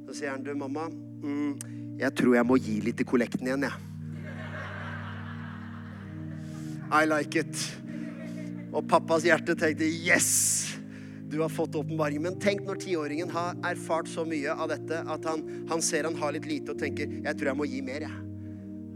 så 0.06 0.20
sier 0.20 0.36
han 0.36 0.46
du, 0.46 0.54
mamma, 0.56 0.86
mm, 0.92 1.98
jeg 2.00 2.14
tror 2.16 2.38
jeg 2.38 2.48
må 2.48 2.60
gi 2.62 2.78
litt 2.86 3.00
til 3.02 3.08
kollekten 3.10 3.50
igjen, 3.50 3.66
jeg. 3.66 3.92
I 6.94 7.04
like 7.10 7.42
it. 7.42 7.62
Og 8.76 8.86
pappas 8.88 9.26
hjerte 9.26 9.56
tenkte 9.58 9.88
yes! 9.88 10.75
Du 11.32 11.40
har 11.42 11.50
fått 11.50 11.76
åpenbaring. 11.76 12.22
Men 12.22 12.40
tenk 12.40 12.64
når 12.68 12.82
tiåringen 12.86 13.32
har 13.34 13.58
erfart 13.66 14.10
så 14.12 14.26
mye 14.28 14.54
av 14.54 14.70
dette 14.72 15.02
at 15.02 15.26
han, 15.26 15.44
han 15.70 15.82
ser 15.82 16.08
han 16.08 16.18
har 16.20 16.36
litt 16.36 16.48
lite 16.50 16.76
og 16.76 16.80
tenker 16.82 17.20
jeg 17.26 17.38
tror 17.38 17.52
jeg 17.52 17.60
må 17.62 17.68
gi 17.70 17.82
mer. 17.86 18.06
Jeg. 18.06 18.22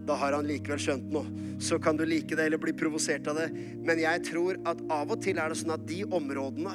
da 0.10 0.16
har 0.18 0.34
han 0.34 0.48
likevel 0.50 0.80
skjønt 0.82 1.12
noe. 1.14 1.28
Så 1.62 1.78
kan 1.82 1.98
du 1.98 2.06
like 2.08 2.34
det 2.36 2.48
eller 2.48 2.62
bli 2.62 2.74
provosert 2.74 3.28
av 3.30 3.38
det. 3.38 3.50
Men 3.86 4.02
jeg 4.02 4.24
tror 4.30 4.58
at 4.70 4.82
av 4.90 5.12
og 5.14 5.22
til 5.22 5.38
er 5.38 5.52
det 5.52 5.60
sånn 5.60 5.76
at 5.76 5.86
de 5.90 6.02
områdene 6.06 6.74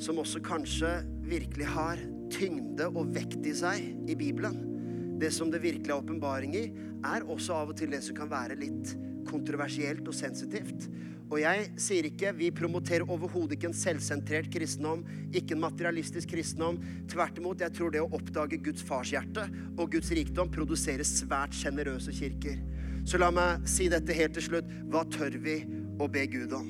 som 0.00 0.20
også 0.22 0.40
kanskje 0.44 0.92
virkelig 1.28 1.68
har 1.74 2.00
tyngde 2.32 2.88
og 2.92 3.12
vekt 3.12 3.44
i 3.44 3.52
seg 3.56 4.08
i 4.08 4.16
Bibelen, 4.16 4.56
det 5.20 5.30
som 5.36 5.52
det 5.52 5.60
virkelig 5.62 5.92
er 5.92 6.00
åpenbaring 6.00 6.56
i, 6.56 6.64
er 7.06 7.26
også 7.30 7.58
av 7.60 7.74
og 7.74 7.78
til 7.78 7.92
det 7.92 8.00
som 8.06 8.16
kan 8.16 8.30
være 8.30 8.56
litt 8.58 8.94
kontroversielt 9.28 10.08
og 10.08 10.16
sensitivt. 10.16 10.88
Og 11.32 11.38
jeg 11.40 11.68
sier 11.80 12.04
ikke 12.04 12.34
Vi 12.36 12.50
promoterer 12.52 13.08
overhodet 13.08 13.56
ikke 13.56 13.70
en 13.70 13.76
selvsentrert 13.76 14.50
kristendom, 14.52 15.06
ikke 15.32 15.56
en 15.56 15.64
materialistisk 15.64 16.34
kristendom. 16.34 16.76
Tvert 17.08 17.40
imot, 17.40 17.64
jeg 17.64 17.72
tror 17.72 17.94
det 17.94 18.02
å 18.04 18.10
oppdage 18.12 18.60
Guds 18.60 18.84
farshjerte 18.84 19.46
og 19.78 19.88
Guds 19.94 20.12
rikdom 20.12 20.52
produserer 20.52 21.06
svært 21.08 21.56
sjenerøse 21.56 22.12
kirker. 22.16 22.60
Så 23.08 23.18
la 23.18 23.32
meg 23.34 23.64
si 23.66 23.88
dette 23.90 24.14
helt 24.14 24.36
til 24.36 24.46
slutt. 24.50 24.68
Hva 24.92 25.06
tør 25.08 25.40
vi 25.42 25.62
å 25.98 26.08
be 26.12 26.26
Gud 26.30 26.52
om? 26.54 26.68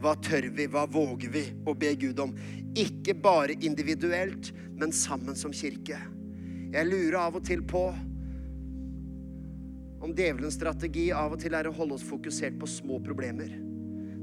Hva 0.00 0.14
tør 0.22 0.48
vi, 0.54 0.68
hva 0.70 0.86
våger 0.88 1.30
vi 1.34 1.44
å 1.68 1.74
be 1.76 1.92
Gud 2.00 2.20
om? 2.22 2.34
Ikke 2.78 3.12
bare 3.18 3.58
individuelt, 3.60 4.52
men 4.78 4.94
sammen 4.94 5.36
som 5.36 5.52
kirke. 5.52 6.00
Jeg 6.72 6.88
lurer 6.88 7.20
av 7.20 7.38
og 7.38 7.44
til 7.44 7.64
på 7.66 7.88
om 9.98 10.12
djevelens 10.14 10.54
strategi 10.54 11.08
av 11.12 11.34
og 11.34 11.42
til 11.42 11.56
er 11.58 11.68
å 11.68 11.74
holde 11.74 11.98
oss 11.98 12.06
fokusert 12.06 12.56
på 12.60 12.70
små 12.70 13.00
problemer. 13.02 13.50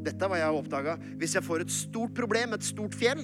Dette 0.05 0.21
er 0.21 0.31
hva 0.31 0.39
jeg 0.39 0.47
har 0.47 0.59
oppdaga. 0.59 0.95
Hvis 1.19 1.35
jeg 1.37 1.45
får 1.45 1.65
et 1.65 1.73
stort 1.73 2.13
problem, 2.17 2.53
et 2.53 2.65
stort 2.65 2.95
fjell, 2.97 3.23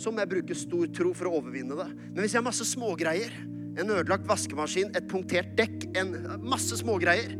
så 0.00 0.12
må 0.12 0.22
jeg 0.22 0.32
bruke 0.34 0.56
stor 0.56 0.88
tro 0.96 1.12
for 1.16 1.28
å 1.28 1.38
overvinne 1.40 1.76
det. 1.78 1.88
Men 2.12 2.22
hvis 2.22 2.34
jeg 2.34 2.40
har 2.40 2.48
masse 2.48 2.66
smågreier, 2.68 3.32
en 3.76 3.92
ødelagt 3.92 4.28
vaskemaskin, 4.28 4.94
et 4.96 5.08
punktert 5.10 5.52
dekk, 5.58 5.90
en 6.00 6.14
masse 6.44 6.78
smågreier 6.80 7.36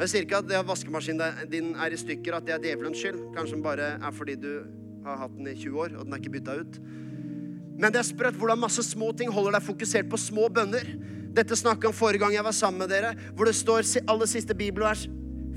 Jeg 0.00 0.08
sier 0.08 0.24
ikke 0.24 0.38
at 0.40 0.46
det 0.48 0.58
vaskemaskinen 0.64 1.48
din 1.52 1.74
er 1.76 1.92
i 1.92 1.96
stykker, 2.00 2.32
at 2.32 2.46
det 2.46 2.54
er 2.54 2.62
djevelens 2.62 2.96
skyld. 2.96 3.18
Kanskje 3.34 3.58
den 3.58 3.64
bare 3.66 3.88
er 4.00 4.14
fordi 4.16 4.38
du 4.40 4.62
har 5.04 5.18
hatt 5.20 5.34
den 5.36 5.50
i 5.50 5.52
20 5.52 5.76
år, 5.76 5.96
og 5.98 6.06
den 6.06 6.14
er 6.16 6.22
ikke 6.22 6.32
bytta 6.38 6.54
ut. 6.62 6.78
Men 7.76 7.92
det 7.92 8.00
er 8.00 8.08
sprøtt 8.08 8.38
hvordan 8.40 8.62
masse 8.62 8.80
små 8.86 9.10
ting 9.16 9.28
holder 9.28 9.58
deg 9.58 9.66
fokusert 9.66 10.08
på 10.08 10.16
små 10.20 10.48
bønner. 10.56 10.88
Dette 11.36 11.56
snakka 11.56 11.90
om 11.90 11.96
forrige 11.96 12.24
gang 12.24 12.32
jeg 12.32 12.46
var 12.48 12.56
sammen 12.56 12.80
med 12.80 12.94
dere, 12.94 13.12
hvor 13.36 13.48
det 13.48 13.58
står 13.58 13.84
aller 14.08 14.30
siste 14.30 14.56
bibelvers, 14.56 15.04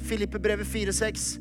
Filippebrevet 0.04 0.68
4,6, 0.68 1.38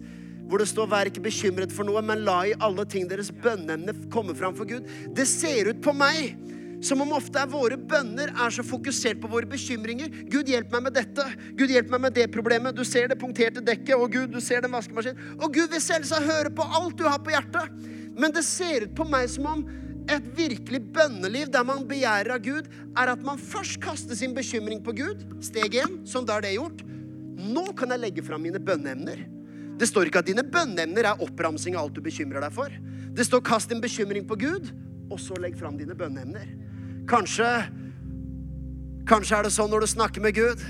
hvor 0.52 0.60
det 0.60 0.68
står 0.68 0.86
'Vær 0.86 1.08
ikke 1.08 1.24
bekymret 1.24 1.72
for 1.72 1.88
noe, 1.88 2.02
men 2.04 2.26
la 2.26 2.42
i 2.44 2.56
alle 2.60 2.84
ting 2.84 3.06
deres 3.08 3.30
bønneemne 3.32 3.94
komme 4.12 4.34
fram 4.36 4.52
for 4.54 4.68
Gud'. 4.68 4.84
Det 5.16 5.24
ser 5.26 5.70
ut 5.72 5.80
på 5.80 5.94
meg 5.96 6.36
som 6.82 7.00
om 7.00 7.12
ofte 7.14 7.38
er 7.38 7.46
våre 7.46 7.78
bønner 7.78 8.32
er 8.34 8.50
så 8.50 8.64
fokusert 8.66 9.20
på 9.22 9.30
våre 9.30 9.46
bekymringer. 9.46 10.10
Gud, 10.28 10.50
hjelp 10.50 10.72
meg 10.74 10.82
med 10.82 10.96
dette. 10.98 11.24
Gud, 11.54 11.70
hjelp 11.70 11.92
meg 11.94 12.00
med 12.00 12.14
det 12.14 12.26
problemet. 12.34 12.74
Du 12.74 12.82
ser 12.84 13.06
det 13.08 13.20
punkterte 13.20 13.62
dekket, 13.62 13.94
og 13.94 14.10
Gud, 14.10 14.32
du 14.34 14.40
ser 14.42 14.60
den 14.60 14.74
vaskemaskinen. 14.74 15.38
Og 15.38 15.54
Gud 15.54 15.70
vil 15.70 15.80
selvsagt 15.80 16.26
høre 16.26 16.50
på 16.50 16.66
alt 16.66 16.98
du 16.98 17.04
har 17.06 17.22
på 17.22 17.30
hjertet. 17.30 17.70
Men 18.18 18.34
det 18.34 18.42
ser 18.44 18.88
ut 18.88 18.96
på 18.98 19.06
meg 19.08 19.30
som 19.30 19.46
om 19.46 19.62
et 20.10 20.24
virkelig 20.36 20.80
bønneliv 20.92 21.52
der 21.54 21.62
man 21.64 21.86
begjærer 21.86 22.34
av 22.34 22.42
Gud, 22.42 22.66
er 22.98 23.12
at 23.14 23.22
man 23.22 23.38
først 23.38 23.78
kaster 23.80 24.18
sin 24.18 24.34
bekymring 24.34 24.82
på 24.82 24.92
Gud. 24.98 25.22
Steg 25.40 25.78
én, 25.78 26.00
som 26.04 26.26
da 26.26 26.40
er 26.40 26.48
det 26.48 26.56
gjort. 26.56 26.82
Nå 27.38 27.70
kan 27.78 27.94
jeg 27.94 28.02
legge 28.02 28.26
fram 28.26 28.42
mine 28.42 28.58
bønneemner. 28.58 29.22
Det 29.82 29.88
står 29.90 30.06
ikke 30.06 30.20
at 30.22 30.28
dine 30.30 30.44
bønneemner 30.46 31.08
er 31.10 31.22
oppramsing 31.24 31.74
av 31.74 31.88
alt 31.88 31.96
du 31.96 32.04
bekymrer 32.04 32.44
deg 32.44 32.54
for. 32.54 32.70
Det 33.12 33.26
står 33.26 33.40
'kast 33.42 33.68
din 33.68 33.80
bekymring 33.82 34.22
på 34.28 34.38
Gud', 34.38 34.70
og 35.10 35.18
så 35.18 35.34
legg 35.34 35.58
fram 35.58 35.76
dine 35.76 35.94
bønneemner. 35.94 36.46
Kanskje, 37.10 37.66
kanskje 39.04 39.38
er 39.38 39.42
det 39.42 39.52
sånn 39.52 39.70
når 39.70 39.80
du 39.80 39.86
snakker 39.86 40.22
med 40.22 40.34
Gud, 40.34 40.62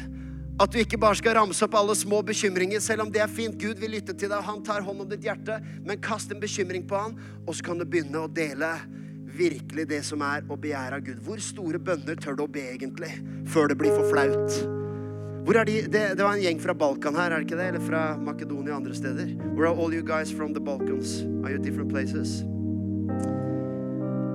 at 0.58 0.70
du 0.72 0.78
ikke 0.78 0.98
bare 0.98 1.14
skal 1.14 1.34
ramse 1.34 1.62
opp 1.62 1.74
alle 1.74 1.94
små 1.94 2.22
bekymringer, 2.24 2.80
selv 2.80 3.02
om 3.02 3.10
det 3.12 3.20
er 3.20 3.28
fint. 3.28 3.58
Gud 3.58 3.78
vil 3.78 3.90
lytte 3.90 4.16
til 4.16 4.30
deg, 4.30 4.40
han 4.40 4.62
tar 4.64 4.80
hånd 4.80 5.00
om 5.00 5.08
ditt 5.08 5.24
hjerte. 5.24 5.60
Men 5.84 6.00
kast 6.00 6.32
en 6.32 6.40
bekymring 6.40 6.88
på 6.88 6.96
han, 6.96 7.18
og 7.46 7.54
så 7.54 7.62
kan 7.64 7.78
du 7.78 7.84
begynne 7.84 8.16
å 8.16 8.32
dele 8.32 8.80
virkelig 9.36 9.88
det 9.88 10.04
som 10.04 10.22
er 10.22 10.40
å 10.48 10.56
begjære 10.56 10.94
av 10.94 11.04
Gud. 11.04 11.20
Hvor 11.20 11.36
store 11.38 11.78
bønner 11.78 12.16
tør 12.16 12.36
du 12.36 12.44
å 12.44 12.52
be 12.52 12.72
egentlig, 12.72 13.12
før 13.46 13.68
det 13.68 13.76
blir 13.76 13.92
for 13.92 14.08
flaut? 14.08 14.81
Hvor 15.42 15.58
er 15.58 15.64
de? 15.64 15.72
Det, 15.72 15.92
det, 16.16 16.22
var 16.22 16.34
en 16.34 16.42
gjeng 16.42 16.60
fra 16.62 16.72
Balkan 16.72 17.16
her, 17.18 17.30
er 17.30 17.40
det 17.40 17.48
ikke 17.48 17.56
det? 17.58 17.68
Eller 17.72 17.82
fra 17.82 18.16
Makedonia 18.18 18.76
og 18.76 18.76
andre 18.76 18.94
steder. 18.94 19.26
Where 19.56 19.68
are 19.68 19.74
all 19.74 19.94
you 19.94 20.02
guys 20.06 20.30
from 20.30 20.54
the 20.54 20.62
Balkans? 20.62 21.22
Are 21.44 21.50
you 21.50 21.58
different 21.58 21.90
places? 21.90 22.44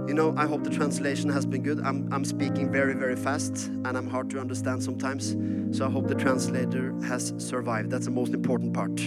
You 0.07 0.13
know, 0.13 0.33
I 0.37 0.45
hope 0.45 0.63
the 0.63 0.69
translation 0.69 1.29
has 1.29 1.45
been 1.45 1.63
good. 1.63 1.79
I'm, 1.79 2.09
I'm 2.11 2.25
speaking 2.25 2.71
very, 2.71 2.93
very 2.93 3.15
fast 3.15 3.67
and 3.85 3.97
I'm 3.97 4.07
hard 4.09 4.29
to 4.31 4.39
understand 4.39 4.83
sometimes. 4.83 5.35
So 5.77 5.85
I 5.85 5.89
hope 5.89 6.07
the 6.07 6.15
translator 6.15 6.93
has 7.03 7.33
survived. 7.37 7.89
That's 7.89 8.05
the 8.05 8.11
most 8.11 8.33
important 8.33 8.73
part. 8.73 8.99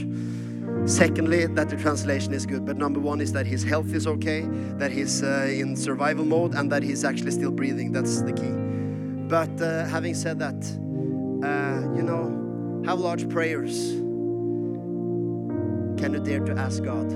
Secondly, 0.87 1.47
that 1.47 1.69
the 1.69 1.77
translation 1.77 2.33
is 2.33 2.47
good. 2.47 2.65
But 2.65 2.77
number 2.77 3.01
one 3.01 3.21
is 3.21 3.33
that 3.33 3.47
his 3.47 3.63
health 3.63 3.93
is 3.93 4.07
okay, 4.07 4.43
that 4.79 4.91
he's 4.91 5.23
uh, 5.23 5.49
in 5.51 5.77
survival 5.77 6.25
mode, 6.25 6.55
and 6.55 6.71
that 6.73 6.83
he's 6.83 7.05
actually 7.05 7.33
still 7.33 7.51
breathing. 7.51 7.93
That's 7.93 8.23
the 8.23 8.33
key. 8.33 8.53
But 9.29 9.61
uh, 9.61 9.85
having 9.87 10.15
said 10.15 10.39
that, 10.39 10.61
uh, 11.43 11.81
you 11.95 12.03
know, 12.03 12.83
have 12.85 13.01
large 13.01 13.29
prayers. 13.29 13.93
Can 16.01 16.13
you 16.15 16.21
dare 16.21 16.41
to 16.41 16.53
ask 16.53 16.83
God? 16.83 17.11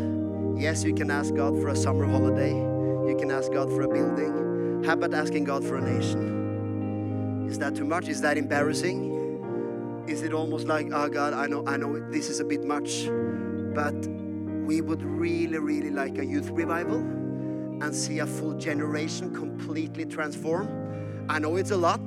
Yes, 0.58 0.84
you 0.84 0.94
can 0.94 1.10
ask 1.10 1.34
God 1.34 1.60
for 1.60 1.68
a 1.68 1.76
summer 1.76 2.06
holiday. 2.06 2.52
You 2.52 3.16
can 3.18 3.30
ask 3.30 3.52
God 3.52 3.68
for 3.70 3.82
a 3.82 3.88
building. 3.88 4.82
How 4.84 4.92
about 4.92 5.14
asking 5.14 5.44
God 5.44 5.64
for 5.64 5.76
a 5.76 5.80
nation? 5.80 7.46
Is 7.48 7.58
that 7.58 7.74
too 7.74 7.84
much? 7.84 8.08
Is 8.08 8.20
that 8.22 8.36
embarrassing? 8.38 10.04
Is 10.06 10.22
it 10.22 10.32
almost 10.32 10.66
like, 10.66 10.90
oh 10.92 11.08
God, 11.08 11.32
I 11.32 11.46
know, 11.46 11.64
I 11.66 11.76
know 11.76 11.98
this 12.10 12.28
is 12.28 12.40
a 12.40 12.44
bit 12.44 12.64
much, 12.64 13.08
but 13.74 13.94
we 14.66 14.80
would 14.80 15.02
really, 15.02 15.58
really 15.58 15.90
like 15.90 16.18
a 16.18 16.24
youth 16.24 16.50
revival 16.50 16.98
and 16.98 17.94
see 17.94 18.18
a 18.20 18.26
full 18.26 18.54
generation 18.54 19.34
completely 19.34 20.04
transform. 20.04 21.26
I 21.28 21.38
know 21.38 21.56
it's 21.56 21.70
a 21.70 21.76
lot. 21.76 22.00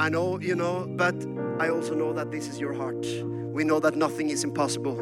I 0.00 0.08
know, 0.08 0.38
you 0.40 0.54
know, 0.54 0.86
but 0.86 1.14
I 1.58 1.70
also 1.70 1.94
know 1.94 2.12
that 2.12 2.30
this 2.30 2.48
is 2.48 2.60
your 2.60 2.72
heart. 2.72 3.04
We 3.52 3.64
know 3.64 3.80
that 3.80 3.96
nothing 3.96 4.30
is 4.30 4.44
impossible. 4.44 4.94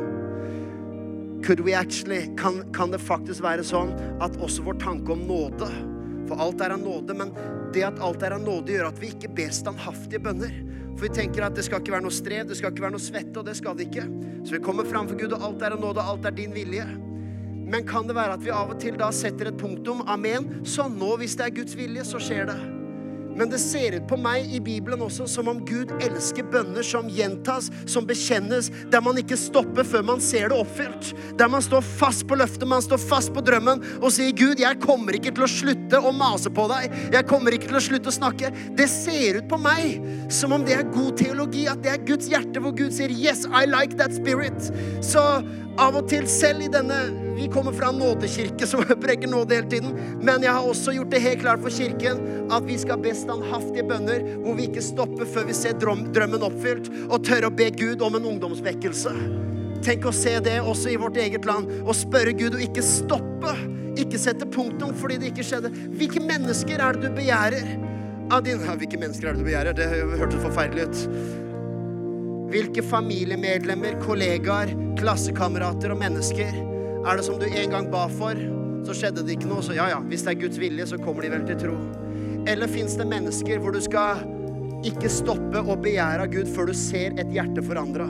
Could 1.43 1.61
we 1.61 1.75
actually, 1.75 2.35
kan, 2.37 2.73
kan 2.73 2.91
det 2.91 3.03
faktisk 3.05 3.43
være 3.45 3.65
sånn 3.67 3.93
at 4.25 4.39
også 4.41 4.65
vår 4.65 4.79
tanke 4.81 5.13
om 5.13 5.27
nåde 5.29 5.69
For 6.27 6.41
alt 6.43 6.63
er 6.65 6.73
av 6.75 6.81
nåde, 6.83 7.15
men 7.15 7.35
det 7.75 7.85
at 7.87 8.01
alt 8.03 8.25
er 8.25 8.35
av 8.35 8.41
nåde, 8.43 8.73
gjør 8.73 8.89
at 8.89 8.97
vi 8.99 9.13
ikke 9.13 9.31
ber 9.37 9.53
standhaftige 9.55 10.23
bønner. 10.25 10.55
For 10.97 11.07
vi 11.07 11.13
tenker 11.15 11.45
at 11.47 11.55
det 11.55 11.67
skal 11.67 11.83
ikke 11.83 11.95
være 11.95 12.07
noe 12.07 12.15
strev, 12.17 12.49
det 12.49 12.57
skal 12.59 12.73
ikke 12.73 12.87
være 12.87 12.97
noe 12.97 13.05
svette, 13.05 13.35
og 13.39 13.47
det 13.47 13.55
skal 13.61 13.77
det 13.79 13.87
ikke. 13.91 14.07
Så 14.49 14.57
vi 14.57 14.63
kommer 14.65 14.89
fram 14.89 15.07
for 15.11 15.21
Gud, 15.21 15.37
og 15.37 15.45
alt 15.51 15.63
er 15.63 15.77
av 15.77 15.85
nåde, 15.85 16.03
alt 16.03 16.27
er 16.27 16.35
din 16.35 16.57
vilje. 16.57 16.87
Men 17.67 17.87
kan 17.87 18.09
det 18.09 18.17
være 18.17 18.41
at 18.41 18.43
vi 18.43 18.55
av 18.55 18.73
og 18.75 18.81
til 18.83 18.99
da 18.99 19.13
setter 19.15 19.53
et 19.53 19.61
punktum? 19.61 20.03
Amen. 20.11 20.49
Så 20.67 20.89
nå, 20.91 21.13
hvis 21.21 21.37
det 21.39 21.47
er 21.47 21.55
Guds 21.61 21.79
vilje, 21.79 22.09
så 22.09 22.23
skjer 22.23 22.51
det. 22.51 22.59
Men 23.37 23.51
det 23.53 23.61
ser 23.61 23.99
ut 23.99 24.07
på 24.09 24.17
meg 24.21 24.49
i 24.55 24.61
Bibelen 24.65 25.03
også 25.05 25.27
som 25.29 25.51
om 25.53 25.61
Gud 25.67 25.93
elsker 26.01 26.47
bønner 26.53 26.85
som 26.87 27.11
gjentas, 27.13 27.69
som 27.89 28.07
bekjennes, 28.09 28.71
der 28.93 29.05
man 29.05 29.21
ikke 29.21 29.39
stopper 29.39 29.87
før 29.87 30.07
man 30.09 30.23
ser 30.25 30.51
det 30.53 30.59
oppfylt. 30.59 31.13
Der 31.39 31.51
man 31.53 31.65
står 31.65 31.85
fast 31.85 32.27
på 32.29 32.39
løftet, 32.41 32.67
man 32.69 32.85
står 32.85 33.01
fast 33.03 33.35
på 33.37 33.45
drømmen 33.45 33.85
og 34.01 34.09
sier, 34.15 34.33
'Gud, 34.37 34.61
jeg 34.61 34.81
kommer 34.83 35.17
ikke 35.17 35.35
til 35.37 35.47
å 35.47 35.51
slutte 35.51 36.01
å 36.01 36.13
mase 36.17 36.51
på 36.51 36.67
deg. 36.73 36.93
Jeg 37.13 37.29
kommer 37.29 37.53
ikke 37.53 37.69
til 37.71 37.81
å 37.81 37.87
slutte 37.89 38.13
å 38.13 38.19
snakke.' 38.19 38.53
Det 38.77 38.89
ser 38.91 39.41
ut 39.43 39.49
på 39.51 39.61
meg 39.61 40.01
som 40.33 40.53
om 40.57 40.65
det 40.65 40.79
er 40.79 40.91
god 40.95 41.17
teologi, 41.21 41.67
at 41.69 41.83
det 41.85 41.93
er 41.93 42.07
Guds 42.09 42.29
hjerte, 42.33 42.61
hvor 42.61 42.73
Gud 42.77 42.93
sier, 42.93 43.13
'Yes, 43.13 43.47
I 43.47 43.67
like 43.67 43.97
that 44.01 44.17
spirit'. 44.17 44.73
Så 45.05 45.23
av 45.79 45.97
og 45.97 46.09
til 46.09 46.27
selv 46.29 46.65
i 46.65 46.73
denne 46.73 47.26
Vi 47.37 47.49
kommer 47.53 47.73
fra 47.73 47.89
en 47.89 47.99
nådekirke 47.99 48.67
som 48.67 48.83
preker 49.05 49.29
nåde 49.29 49.55
hele 49.55 49.71
tiden. 49.71 49.99
Men 50.23 50.43
jeg 50.43 50.53
har 50.53 50.65
også 50.65 50.95
gjort 50.97 51.11
det 51.13 51.21
helt 51.21 51.41
klart 51.41 51.61
for 51.61 51.71
kirken 51.71 52.23
at 52.53 52.65
vi 52.65 52.79
skal 52.81 53.01
be 53.03 53.13
standhaftige 53.15 53.85
bønner 53.85 54.23
hvor 54.41 54.57
vi 54.57 54.71
ikke 54.71 54.85
stopper 54.85 55.29
før 55.29 55.45
vi 55.51 55.57
ser 55.57 55.77
drømmen 55.77 56.47
oppfylt, 56.47 56.89
og 57.11 57.25
tør 57.27 57.51
å 57.51 57.53
be 57.53 57.69
Gud 57.77 58.05
om 58.07 58.17
en 58.17 58.29
ungdomsvekkelse. 58.33 59.13
Tenk 59.85 60.07
å 60.09 60.15
se 60.17 60.33
det 60.41 60.57
også 60.63 60.95
i 60.95 61.01
vårt 61.01 61.19
eget 61.21 61.45
land, 61.45 61.69
og 61.85 61.93
spørre 61.99 62.33
Gud 62.37 62.57
og 62.57 62.63
ikke 62.65 62.85
stoppe. 62.85 63.53
Ikke 64.01 64.21
sette 64.21 64.49
punktum 64.49 64.95
fordi 64.97 65.19
det 65.21 65.33
ikke 65.33 65.45
skjedde. 65.47 65.73
Hvilke 65.97 66.23
mennesker 66.25 66.81
er 66.81 66.97
det 66.97 67.11
du 67.11 67.19
begjærer? 67.19 67.69
Av 68.33 68.41
din, 68.45 68.65
ja, 68.65 68.75
hvilke 68.81 68.99
mennesker 69.01 69.29
er 69.29 69.37
det 69.37 69.45
du 69.45 69.49
begjærer? 69.51 69.77
Det 69.77 69.91
hørtes 70.21 70.41
forferdelig 70.43 70.89
ut. 70.89 71.05
Hvilke 72.55 72.83
familiemedlemmer, 72.87 73.99
kollegaer, 74.05 74.73
klassekamerater 74.97 75.93
og 75.93 76.01
mennesker 76.01 76.65
er 77.07 77.19
det 77.19 77.25
som 77.27 77.39
du 77.39 77.47
en 77.47 77.71
gang 77.71 77.91
ba 77.91 78.07
for? 78.11 78.39
Så 78.87 78.95
skjedde 78.95 79.25
det 79.27 79.37
ikke 79.37 79.51
noe, 79.51 79.63
så 79.65 79.75
ja 79.77 79.89
ja, 79.91 79.99
hvis 80.07 80.25
det 80.27 80.35
er 80.35 80.41
Guds 80.45 80.59
vilje, 80.63 80.87
så 80.91 80.99
kommer 81.03 81.27
de 81.27 81.33
vel 81.35 81.47
til 81.47 81.59
tro. 81.61 81.77
Eller 82.47 82.71
fins 82.71 82.95
det 82.99 83.07
mennesker 83.11 83.63
hvor 83.63 83.75
du 83.75 83.81
skal 83.83 84.23
ikke 84.87 85.11
stoppe 85.11 85.63
å 85.63 85.79
begjære 85.83 86.27
av 86.27 86.33
Gud 86.35 86.51
før 86.55 86.71
du 86.71 86.77
ser 86.79 87.17
et 87.19 87.31
hjerte 87.35 87.65
forandra? 87.67 88.07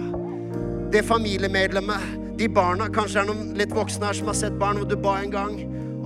Det 0.92 1.02
familiemedlemmet, 1.04 2.12
de 2.36 2.48
barna 2.52 2.86
Kanskje 2.92 3.22
det 3.22 3.22
er 3.22 3.30
noen 3.30 3.54
litt 3.56 3.72
voksne 3.74 4.10
her 4.10 4.16
som 4.18 4.28
har 4.28 4.36
sett 4.36 4.58
barn 4.60 4.80
hvor 4.80 4.88
du 4.88 4.96
ba 5.00 5.16
en 5.22 5.32
gang 5.32 5.56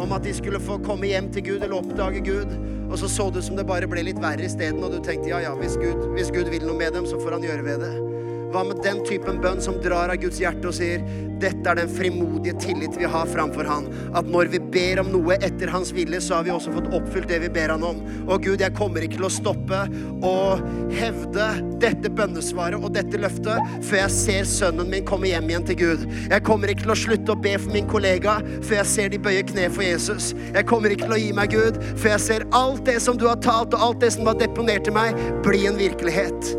om 0.00 0.14
at 0.16 0.24
de 0.24 0.32
skulle 0.34 0.60
få 0.62 0.78
komme 0.86 1.10
hjem 1.10 1.28
til 1.34 1.44
Gud 1.50 1.64
eller 1.64 1.80
oppdage 1.80 2.22
Gud. 2.24 2.54
Og 2.90 2.98
så 2.98 3.10
så 3.10 3.28
det 3.30 3.42
ut 3.42 3.50
som 3.50 3.58
det 3.58 3.66
bare 3.68 3.90
ble 3.90 4.06
litt 4.06 4.22
verre 4.22 4.46
isteden, 4.46 4.82
og 4.82 4.94
du 4.94 5.02
tenkte 5.04 5.30
ja, 5.30 5.42
ja, 5.44 5.52
hvis 5.58 5.76
Gud, 5.78 6.08
hvis 6.16 6.32
Gud 6.34 6.48
vil 6.50 6.64
noe 6.66 6.78
med 6.78 6.96
dem, 6.96 7.06
så 7.06 7.20
får 7.20 7.36
han 7.36 7.44
gjøre 7.44 7.66
ved 7.66 7.84
det. 7.84 8.09
Hva 8.50 8.64
med 8.66 8.80
den 8.82 9.04
typen 9.06 9.38
bønn 9.42 9.60
som 9.62 9.78
drar 9.82 10.10
av 10.10 10.18
Guds 10.22 10.40
hjerte 10.42 10.70
og 10.70 10.74
sier 10.74 11.04
dette 11.40 11.70
er 11.70 11.78
den 11.78 11.88
frimodige 11.88 12.52
tillit 12.60 12.96
vi 12.98 13.08
har 13.08 13.28
framfor 13.30 13.64
Han. 13.64 13.86
At 14.16 14.28
når 14.28 14.50
vi 14.52 14.60
ber 14.74 15.00
om 15.00 15.10
noe 15.12 15.38
etter 15.40 15.70
Hans 15.72 15.92
vilje, 15.96 16.20
så 16.24 16.36
har 16.36 16.46
vi 16.46 16.52
også 16.52 16.74
fått 16.74 16.90
oppfylt 16.96 17.30
det 17.30 17.40
vi 17.44 17.50
ber 17.52 17.72
Han 17.72 17.86
om. 17.86 18.02
Og 18.26 18.44
Gud, 18.44 18.60
jeg 18.60 18.74
kommer 18.76 19.04
ikke 19.06 19.20
til 19.20 19.28
å 19.28 19.32
stoppe 19.32 19.80
og 20.26 20.64
hevde 20.92 21.46
dette 21.80 22.12
bønnesvaret 22.12 22.80
og 22.80 22.92
dette 22.96 23.20
løftet 23.20 23.78
før 23.86 24.02
jeg 24.02 24.14
ser 24.16 24.48
sønnen 24.50 24.90
min 24.92 25.06
komme 25.08 25.30
hjem 25.30 25.48
igjen 25.48 25.68
til 25.70 25.80
Gud. 25.80 26.06
Jeg 26.28 26.44
kommer 26.46 26.72
ikke 26.72 26.84
til 26.84 26.94
å 26.96 27.00
slutte 27.04 27.36
å 27.36 27.40
be 27.40 27.56
for 27.56 27.76
min 27.76 27.88
kollega 27.90 28.38
før 28.58 28.80
jeg 28.80 28.90
ser 28.92 29.14
de 29.14 29.22
bøye 29.22 29.46
kne 29.48 29.68
for 29.72 29.86
Jesus. 29.86 30.32
Jeg 30.50 30.66
kommer 30.68 30.92
ikke 30.92 31.08
til 31.08 31.16
å 31.16 31.22
gi 31.22 31.30
meg, 31.36 31.54
Gud, 31.54 31.80
før 31.94 32.16
jeg 32.16 32.26
ser 32.26 32.48
alt 32.56 32.84
det 32.88 32.98
som 33.02 33.16
du 33.20 33.28
har 33.30 33.40
talt, 33.40 33.72
og 33.76 33.86
alt 33.90 34.04
det 34.04 34.12
som 34.16 34.28
var 34.28 34.36
deponert 34.40 34.84
til 34.86 34.96
meg, 34.96 35.16
bli 35.46 35.64
en 35.70 35.80
virkelighet. 35.80 36.52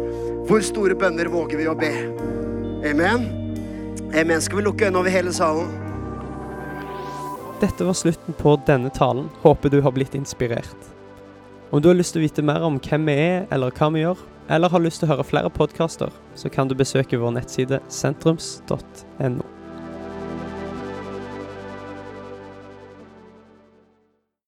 Hvor 0.48 0.64
store 0.66 0.96
bønner 0.98 1.30
våger 1.32 1.60
vi 1.60 1.68
å 1.70 1.76
be? 1.78 1.92
Amen. 2.90 3.28
Amen. 4.18 4.42
Skal 4.42 4.60
vi 4.60 4.66
lukke 4.66 4.88
øynene 4.88 5.04
over 5.04 5.14
hele 5.14 5.34
salen? 5.36 5.70
Dette 7.62 7.86
var 7.86 7.94
slutten 7.94 8.36
på 8.40 8.56
denne 8.66 8.90
talen. 8.90 9.30
Håper 9.44 9.70
du 9.70 9.80
har 9.86 9.94
blitt 9.94 10.18
inspirert. 10.18 10.90
Om 11.70 11.82
du 11.82 11.92
har 11.92 11.96
lyst 11.96 12.16
til 12.16 12.24
å 12.24 12.26
vite 12.26 12.44
mer 12.44 12.66
om 12.66 12.82
hvem 12.82 13.06
vi 13.08 13.16
er, 13.22 13.46
eller 13.54 13.72
hva 13.78 13.92
vi 13.94 14.02
gjør, 14.02 14.26
eller 14.52 14.74
har 14.74 14.84
lyst 14.84 15.00
til 15.00 15.08
å 15.08 15.14
høre 15.14 15.30
flere 15.30 15.54
podkaster, 15.54 16.10
så 16.36 16.50
kan 16.52 16.68
du 16.68 16.76
besøke 16.76 17.22
vår 17.22 17.38
nettside 17.38 17.80
sentrums.no. 17.88 19.61